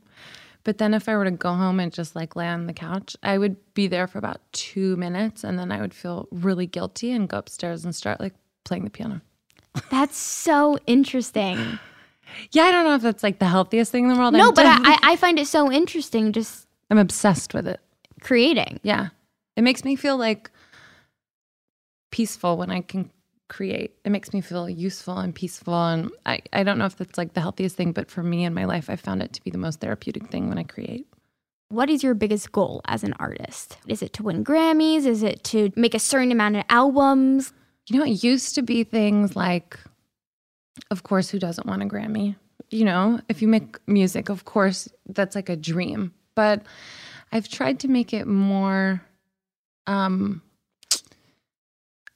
But 0.64 0.78
then 0.78 0.92
if 0.94 1.08
I 1.08 1.16
were 1.16 1.24
to 1.24 1.30
go 1.30 1.54
home 1.54 1.80
and 1.80 1.92
just 1.92 2.14
like 2.14 2.36
lay 2.36 2.46
on 2.48 2.66
the 2.66 2.72
couch, 2.72 3.16
I 3.22 3.38
would 3.38 3.56
be 3.74 3.86
there 3.86 4.06
for 4.06 4.18
about 4.18 4.40
two 4.52 4.96
minutes 4.96 5.42
and 5.42 5.58
then 5.58 5.72
I 5.72 5.80
would 5.80 5.94
feel 5.94 6.28
really 6.30 6.66
guilty 6.66 7.12
and 7.12 7.28
go 7.28 7.38
upstairs 7.38 7.84
and 7.84 7.94
start 7.94 8.20
like 8.20 8.34
playing 8.64 8.84
the 8.84 8.90
piano. 8.90 9.20
That's 9.90 10.16
so 10.16 10.78
interesting. 10.86 11.78
Yeah, 12.52 12.62
I 12.62 12.70
don't 12.70 12.84
know 12.84 12.94
if 12.94 13.02
that's 13.02 13.24
like 13.24 13.40
the 13.40 13.48
healthiest 13.48 13.90
thing 13.90 14.04
in 14.04 14.12
the 14.12 14.16
world. 14.16 14.34
no, 14.34 14.48
I'm 14.50 14.54
but 14.54 14.64
I, 14.64 14.76
I 14.76 14.98
I 15.02 15.16
find 15.16 15.36
it 15.40 15.48
so 15.48 15.70
interesting 15.72 16.32
just 16.32 16.68
I'm 16.88 16.96
obsessed 16.96 17.54
with 17.54 17.66
it. 17.66 17.80
creating. 18.20 18.78
Yeah. 18.84 19.08
It 19.56 19.62
makes 19.62 19.82
me 19.84 19.96
feel 19.96 20.16
like 20.16 20.48
peaceful 22.12 22.56
when 22.56 22.70
I 22.70 22.82
can 22.82 23.10
create. 23.50 23.96
It 24.06 24.10
makes 24.10 24.32
me 24.32 24.40
feel 24.40 24.70
useful 24.70 25.18
and 25.18 25.34
peaceful. 25.34 25.74
And 25.74 26.10
I, 26.24 26.40
I 26.54 26.62
don't 26.62 26.78
know 26.78 26.86
if 26.86 26.96
that's 26.96 27.18
like 27.18 27.34
the 27.34 27.42
healthiest 27.42 27.76
thing, 27.76 27.92
but 27.92 28.10
for 28.10 28.22
me 28.22 28.44
in 28.44 28.54
my 28.54 28.64
life, 28.64 28.88
I 28.88 28.96
found 28.96 29.22
it 29.22 29.34
to 29.34 29.44
be 29.44 29.50
the 29.50 29.58
most 29.58 29.80
therapeutic 29.80 30.28
thing 30.28 30.48
when 30.48 30.56
I 30.56 30.62
create. 30.62 31.06
What 31.68 31.90
is 31.90 32.02
your 32.02 32.14
biggest 32.14 32.50
goal 32.50 32.80
as 32.86 33.04
an 33.04 33.12
artist? 33.20 33.76
Is 33.86 34.02
it 34.02 34.12
to 34.14 34.22
win 34.22 34.42
Grammys? 34.44 35.04
Is 35.04 35.22
it 35.22 35.44
to 35.44 35.70
make 35.76 35.94
a 35.94 35.98
certain 35.98 36.32
amount 36.32 36.56
of 36.56 36.64
albums? 36.70 37.52
You 37.88 37.98
know, 37.98 38.06
it 38.06 38.24
used 38.24 38.54
to 38.54 38.62
be 38.62 38.82
things 38.82 39.36
like, 39.36 39.78
of 40.90 41.02
course, 41.02 41.28
who 41.28 41.38
doesn't 41.38 41.66
want 41.66 41.82
a 41.82 41.86
Grammy? 41.86 42.36
You 42.70 42.84
know, 42.84 43.20
if 43.28 43.42
you 43.42 43.48
make 43.48 43.78
music, 43.86 44.28
of 44.28 44.44
course, 44.44 44.88
that's 45.08 45.34
like 45.34 45.48
a 45.48 45.56
dream. 45.56 46.12
But 46.34 46.62
I've 47.32 47.48
tried 47.48 47.80
to 47.80 47.88
make 47.88 48.12
it 48.12 48.26
more, 48.26 49.02
um, 49.86 50.42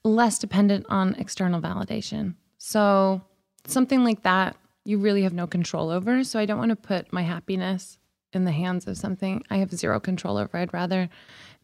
less 0.05 0.39
dependent 0.39 0.87
on 0.89 1.15
external 1.17 1.61
validation. 1.61 2.35
So 2.59 3.23
something 3.67 4.05
like 4.05 4.23
that, 4.23 4.57
you 4.85 4.99
really 4.99 5.23
have 5.23 5.33
no 5.33 5.47
control 5.47 5.91
over. 5.91 6.23
So 6.25 6.39
I 6.39 6.45
don't 6.47 6.59
want 6.59 6.71
to 6.71 6.77
put 6.77 7.13
my 7.13 7.23
happiness 7.23 7.99
in 8.33 8.45
the 8.45 8.53
hands 8.53 8.87
of 8.87 8.97
something 8.99 9.43
I 9.51 9.57
have 9.59 9.73
zero 9.73 9.99
control 10.01 10.37
over. 10.37 10.59
I'd 10.59 10.75
rather 10.75 11.09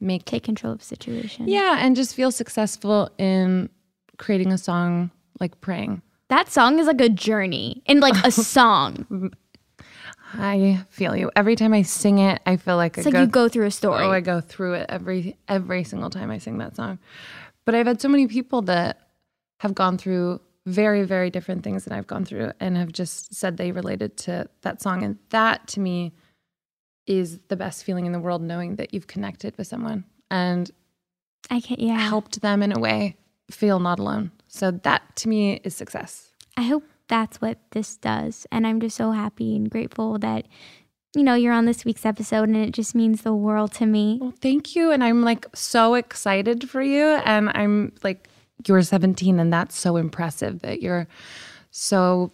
make 0.01 0.24
Take 0.24 0.45
control 0.45 0.72
of 0.72 0.78
the 0.78 0.84
situation. 0.84 1.49
yeah, 1.49 1.76
and 1.80 1.95
just 1.95 2.14
feel 2.14 2.30
successful 2.30 3.11
in 3.18 3.68
creating 4.16 4.53
a 4.53 4.59
song 4.59 5.11
like 5.41 5.61
praying. 5.61 6.01
That 6.28 6.49
song 6.51 6.78
is 6.78 6.86
like 6.86 7.01
a 7.01 7.09
journey 7.09 7.82
and 7.86 8.01
like 8.01 8.14
a 8.24 8.30
song. 8.30 9.32
I 10.32 10.84
feel 10.91 11.16
you. 11.16 11.30
Every 11.34 11.57
time 11.57 11.72
I 11.74 11.82
sing 11.82 12.18
it, 12.18 12.41
I 12.47 12.57
feel 12.57 12.76
like 12.76 12.97
It's 12.97 13.07
I 13.07 13.11
like 13.11 13.20
you 13.20 13.26
go 13.26 13.49
through 13.49 13.66
a 13.66 13.70
story. 13.70 14.05
Oh, 14.05 14.11
I 14.12 14.20
go 14.20 14.41
through 14.41 14.74
it 14.74 14.86
every 14.88 15.36
every 15.49 15.82
single 15.84 16.09
time 16.09 16.30
I 16.30 16.38
sing 16.38 16.59
that 16.59 16.76
song. 16.76 16.99
But 17.71 17.77
I've 17.77 17.87
had 17.87 18.01
so 18.01 18.09
many 18.09 18.27
people 18.27 18.62
that 18.62 18.99
have 19.61 19.77
gone 19.77 19.97
through 19.97 20.41
very 20.66 21.05
very 21.05 21.31
different 21.31 21.62
things 21.62 21.85
than 21.85 21.97
I've 21.97 22.09
gone 22.09 22.25
through 22.25 22.51
and 22.59 22.77
have 22.77 22.91
just 22.91 23.33
said 23.33 23.59
they 23.59 23.71
related 23.71 24.16
to 24.25 24.49
that 24.62 24.83
song 24.83 25.05
and 25.05 25.18
that 25.29 25.68
to 25.68 25.79
me 25.79 26.12
is 27.07 27.39
the 27.47 27.55
best 27.55 27.85
feeling 27.85 28.07
in 28.07 28.12
the 28.12 28.18
world 28.18 28.43
knowing 28.43 28.75
that 28.75 28.93
you've 28.93 29.07
connected 29.07 29.57
with 29.57 29.68
someone 29.68 30.03
and 30.33 30.73
I 31.49 31.61
can 31.61 31.77
yeah. 31.79 32.01
helped 32.01 32.41
them 32.41 32.61
in 32.64 32.77
a 32.77 32.81
way 32.81 33.16
feel 33.53 33.79
not 33.79 34.01
alone. 34.01 34.33
So 34.49 34.73
that 34.73 35.14
to 35.18 35.29
me 35.29 35.61
is 35.62 35.77
success. 35.77 36.33
I 36.57 36.62
hope 36.62 36.83
that's 37.07 37.41
what 37.41 37.59
this 37.71 37.97
does. 37.97 38.49
And 38.51 38.66
I'm 38.66 38.81
just 38.81 38.97
so 38.97 39.12
happy 39.12 39.55
and 39.55 39.71
grateful 39.71 40.18
that, 40.18 40.47
you 41.15 41.23
know, 41.23 41.35
you're 41.35 41.53
on 41.53 41.65
this 41.65 41.85
week's 41.85 42.07
episode 42.07 42.49
and 42.49 42.57
it 42.57 42.73
just 42.73 42.95
means 42.95 43.23
the 43.23 43.35
world 43.35 43.73
to 43.75 43.87
me. 43.87 44.19
Well, 44.21 44.35
thank 44.41 44.77
you. 44.77 44.91
And 44.93 45.03
I'm 45.03 45.23
like 45.23 45.47
so 45.55 45.95
excited 45.95 46.71
for 46.71 46.83
you. 46.83 47.05
And 47.05 47.51
I'm 47.51 47.93
like, 48.03 48.29
you're 48.67 48.83
17 48.83 49.41
and 49.41 49.53
that's 49.53 49.79
so 49.79 49.97
impressive 49.97 50.61
that 50.61 50.83
you're 50.83 51.07
so 51.71 52.31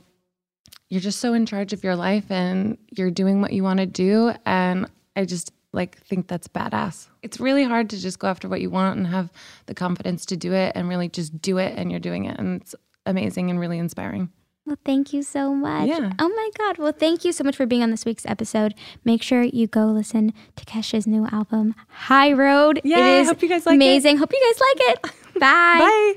you're 0.89 1.01
just 1.01 1.21
so 1.21 1.35
in 1.35 1.47
charge 1.47 1.73
of 1.73 1.83
your 1.83 1.97
life 1.97 2.31
and 2.31 2.79
you're 2.91 3.11
doing 3.11 3.41
what 3.41 3.53
you 3.53 3.63
want 3.63 3.79
to 3.79 3.87
do 3.87 4.33
and 4.45 4.91
i 5.15 5.25
just 5.25 5.53
like 5.73 5.99
think 6.03 6.27
that's 6.27 6.49
badass 6.49 7.09
it's 7.23 7.39
really 7.39 7.65
hard 7.65 7.91
to 7.91 7.99
just 7.99 8.19
go 8.19 8.29
after 8.29 8.49
what 8.49 8.61
you 8.61 8.71
want 8.71 8.97
and 8.97 9.07
have 9.07 9.31
the 9.67 9.75
confidence 9.75 10.25
to 10.27 10.37
do 10.37 10.53
it 10.53 10.73
and 10.75 10.89
really 10.89 11.09
just 11.09 11.41
do 11.41 11.59
it 11.59 11.75
and 11.77 11.91
you're 11.91 12.01
doing 12.01 12.25
it 12.25 12.39
and 12.39 12.61
it's 12.61 12.75
amazing 13.05 13.51
and 13.51 13.61
really 13.61 13.79
inspiring 13.79 14.31
well, 14.67 14.77
thank 14.85 15.13
you 15.13 15.23
so 15.23 15.55
much. 15.55 15.87
Yeah. 15.89 16.13
Oh 16.19 16.29
my 16.29 16.51
God. 16.59 16.79
Well, 16.79 16.93
thank 16.93 17.25
you 17.25 17.33
so 17.33 17.45
much 17.45 17.57
for 17.57 17.67
being 17.67 17.83
on 17.83 17.91
this 17.91 18.05
week's 18.05 18.27
episode. 18.27 18.75
Make 19.05 19.23
sure 19.23 19.43
you 19.43 19.67
go 19.67 19.87
listen 19.87 20.33
to 20.57 20.65
Kesha's 20.65 21.07
new 21.07 21.27
album, 21.31 21.75
High 21.89 22.33
Road. 22.33 22.81
Yeah, 22.85 22.99
it 22.99 23.21
is 23.21 23.29
I 23.29 23.33
hope 23.33 23.43
you 23.43 23.49
guys 23.49 23.65
like 23.67 23.75
it 23.75 23.77
amazing. 23.77 24.17
Hope 24.19 24.33
you 24.33 24.53
guys 24.53 24.61
like 24.61 24.89
it. 24.91 25.03
Bye. 25.41 25.79
Bye. 25.79 26.15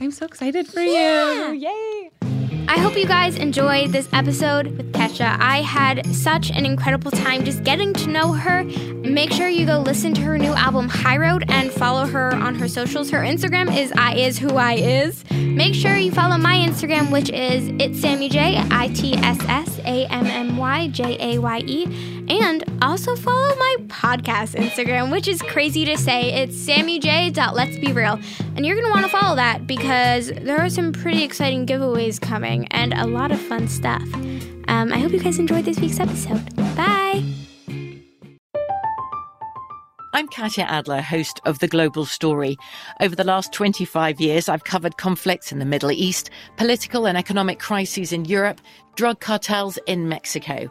I'm 0.00 0.10
so 0.10 0.26
excited 0.26 0.66
for 0.66 0.80
Yeah. 0.80 1.52
you. 1.52 1.68
Yay. 1.68 2.33
I 2.66 2.78
hope 2.78 2.96
you 2.96 3.06
guys 3.06 3.36
enjoyed 3.36 3.92
this 3.92 4.08
episode 4.12 4.66
with 4.76 4.92
Kesha. 4.92 5.36
I 5.38 5.58
had 5.62 6.06
such 6.14 6.50
an 6.50 6.64
incredible 6.64 7.10
time 7.10 7.44
just 7.44 7.62
getting 7.62 7.92
to 7.94 8.08
know 8.08 8.32
her. 8.32 8.64
Make 8.64 9.32
sure 9.32 9.48
you 9.48 9.66
go 9.66 9.80
listen 9.80 10.14
to 10.14 10.22
her 10.22 10.38
new 10.38 10.52
album 10.54 10.88
High 10.88 11.18
Road 11.18 11.44
and 11.48 11.70
follow 11.70 12.06
her 12.06 12.34
on 12.34 12.54
her 12.54 12.66
socials. 12.66 13.10
Her 13.10 13.20
Instagram 13.20 13.76
is 13.76 13.92
I 13.96 14.14
is 14.16 14.38
who 14.38 14.56
I 14.56 14.74
is. 14.74 15.28
Make 15.30 15.74
sure 15.74 15.96
you 15.96 16.10
follow 16.10 16.38
my 16.38 16.56
Instagram, 16.56 17.10
which 17.12 17.28
is 17.30 17.68
it's 17.78 18.00
Sammy 18.00 18.30
Jaye 18.30 18.66
I 18.70 18.88
T 18.88 19.14
S 19.14 19.38
S 19.46 19.78
A 19.80 20.06
M 20.06 20.26
M 20.26 20.56
Y 20.56 20.88
J 20.88 21.34
A 21.34 21.38
Y 21.38 21.58
E, 21.66 22.23
and 22.28 22.64
also 22.82 23.16
follow 23.16 23.54
my 23.56 23.76
podcast 23.86 24.54
Instagram, 24.54 25.10
which 25.10 25.28
is 25.28 25.42
crazy 25.42 25.84
to 25.84 25.96
say. 25.96 26.32
It's 26.32 26.56
Sammy 26.56 27.00
Jaye. 27.00 27.34
Let's 27.52 27.76
be 27.76 27.92
real, 27.92 28.18
and 28.56 28.64
you're 28.64 28.76
gonna 28.76 28.92
want 28.92 29.04
to 29.04 29.10
follow 29.10 29.36
that 29.36 29.66
because 29.66 30.28
there 30.28 30.58
are 30.58 30.68
some 30.68 30.92
pretty 30.92 31.22
exciting 31.22 31.66
giveaways 31.66 32.20
coming 32.20 32.66
and 32.68 32.94
a 32.94 33.06
lot 33.06 33.32
of 33.32 33.40
fun 33.40 33.68
stuff. 33.68 34.02
Um, 34.68 34.92
I 34.92 34.98
hope 34.98 35.12
you 35.12 35.20
guys 35.20 35.38
enjoyed 35.38 35.64
this 35.64 35.78
week's 35.78 36.00
episode. 36.00 36.54
Bye. 36.76 37.22
I'm 40.14 40.28
Katya 40.28 40.64
Adler, 40.64 41.00
host 41.00 41.40
of 41.44 41.58
The 41.58 41.66
Global 41.66 42.06
Story. 42.06 42.56
Over 43.00 43.16
the 43.16 43.24
last 43.24 43.52
25 43.52 44.20
years, 44.20 44.48
I've 44.48 44.62
covered 44.62 44.96
conflicts 44.96 45.50
in 45.50 45.58
the 45.58 45.64
Middle 45.64 45.90
East, 45.90 46.30
political 46.56 47.08
and 47.08 47.18
economic 47.18 47.58
crises 47.58 48.12
in 48.12 48.24
Europe, 48.24 48.60
drug 48.94 49.18
cartels 49.18 49.76
in 49.88 50.08
Mexico. 50.08 50.70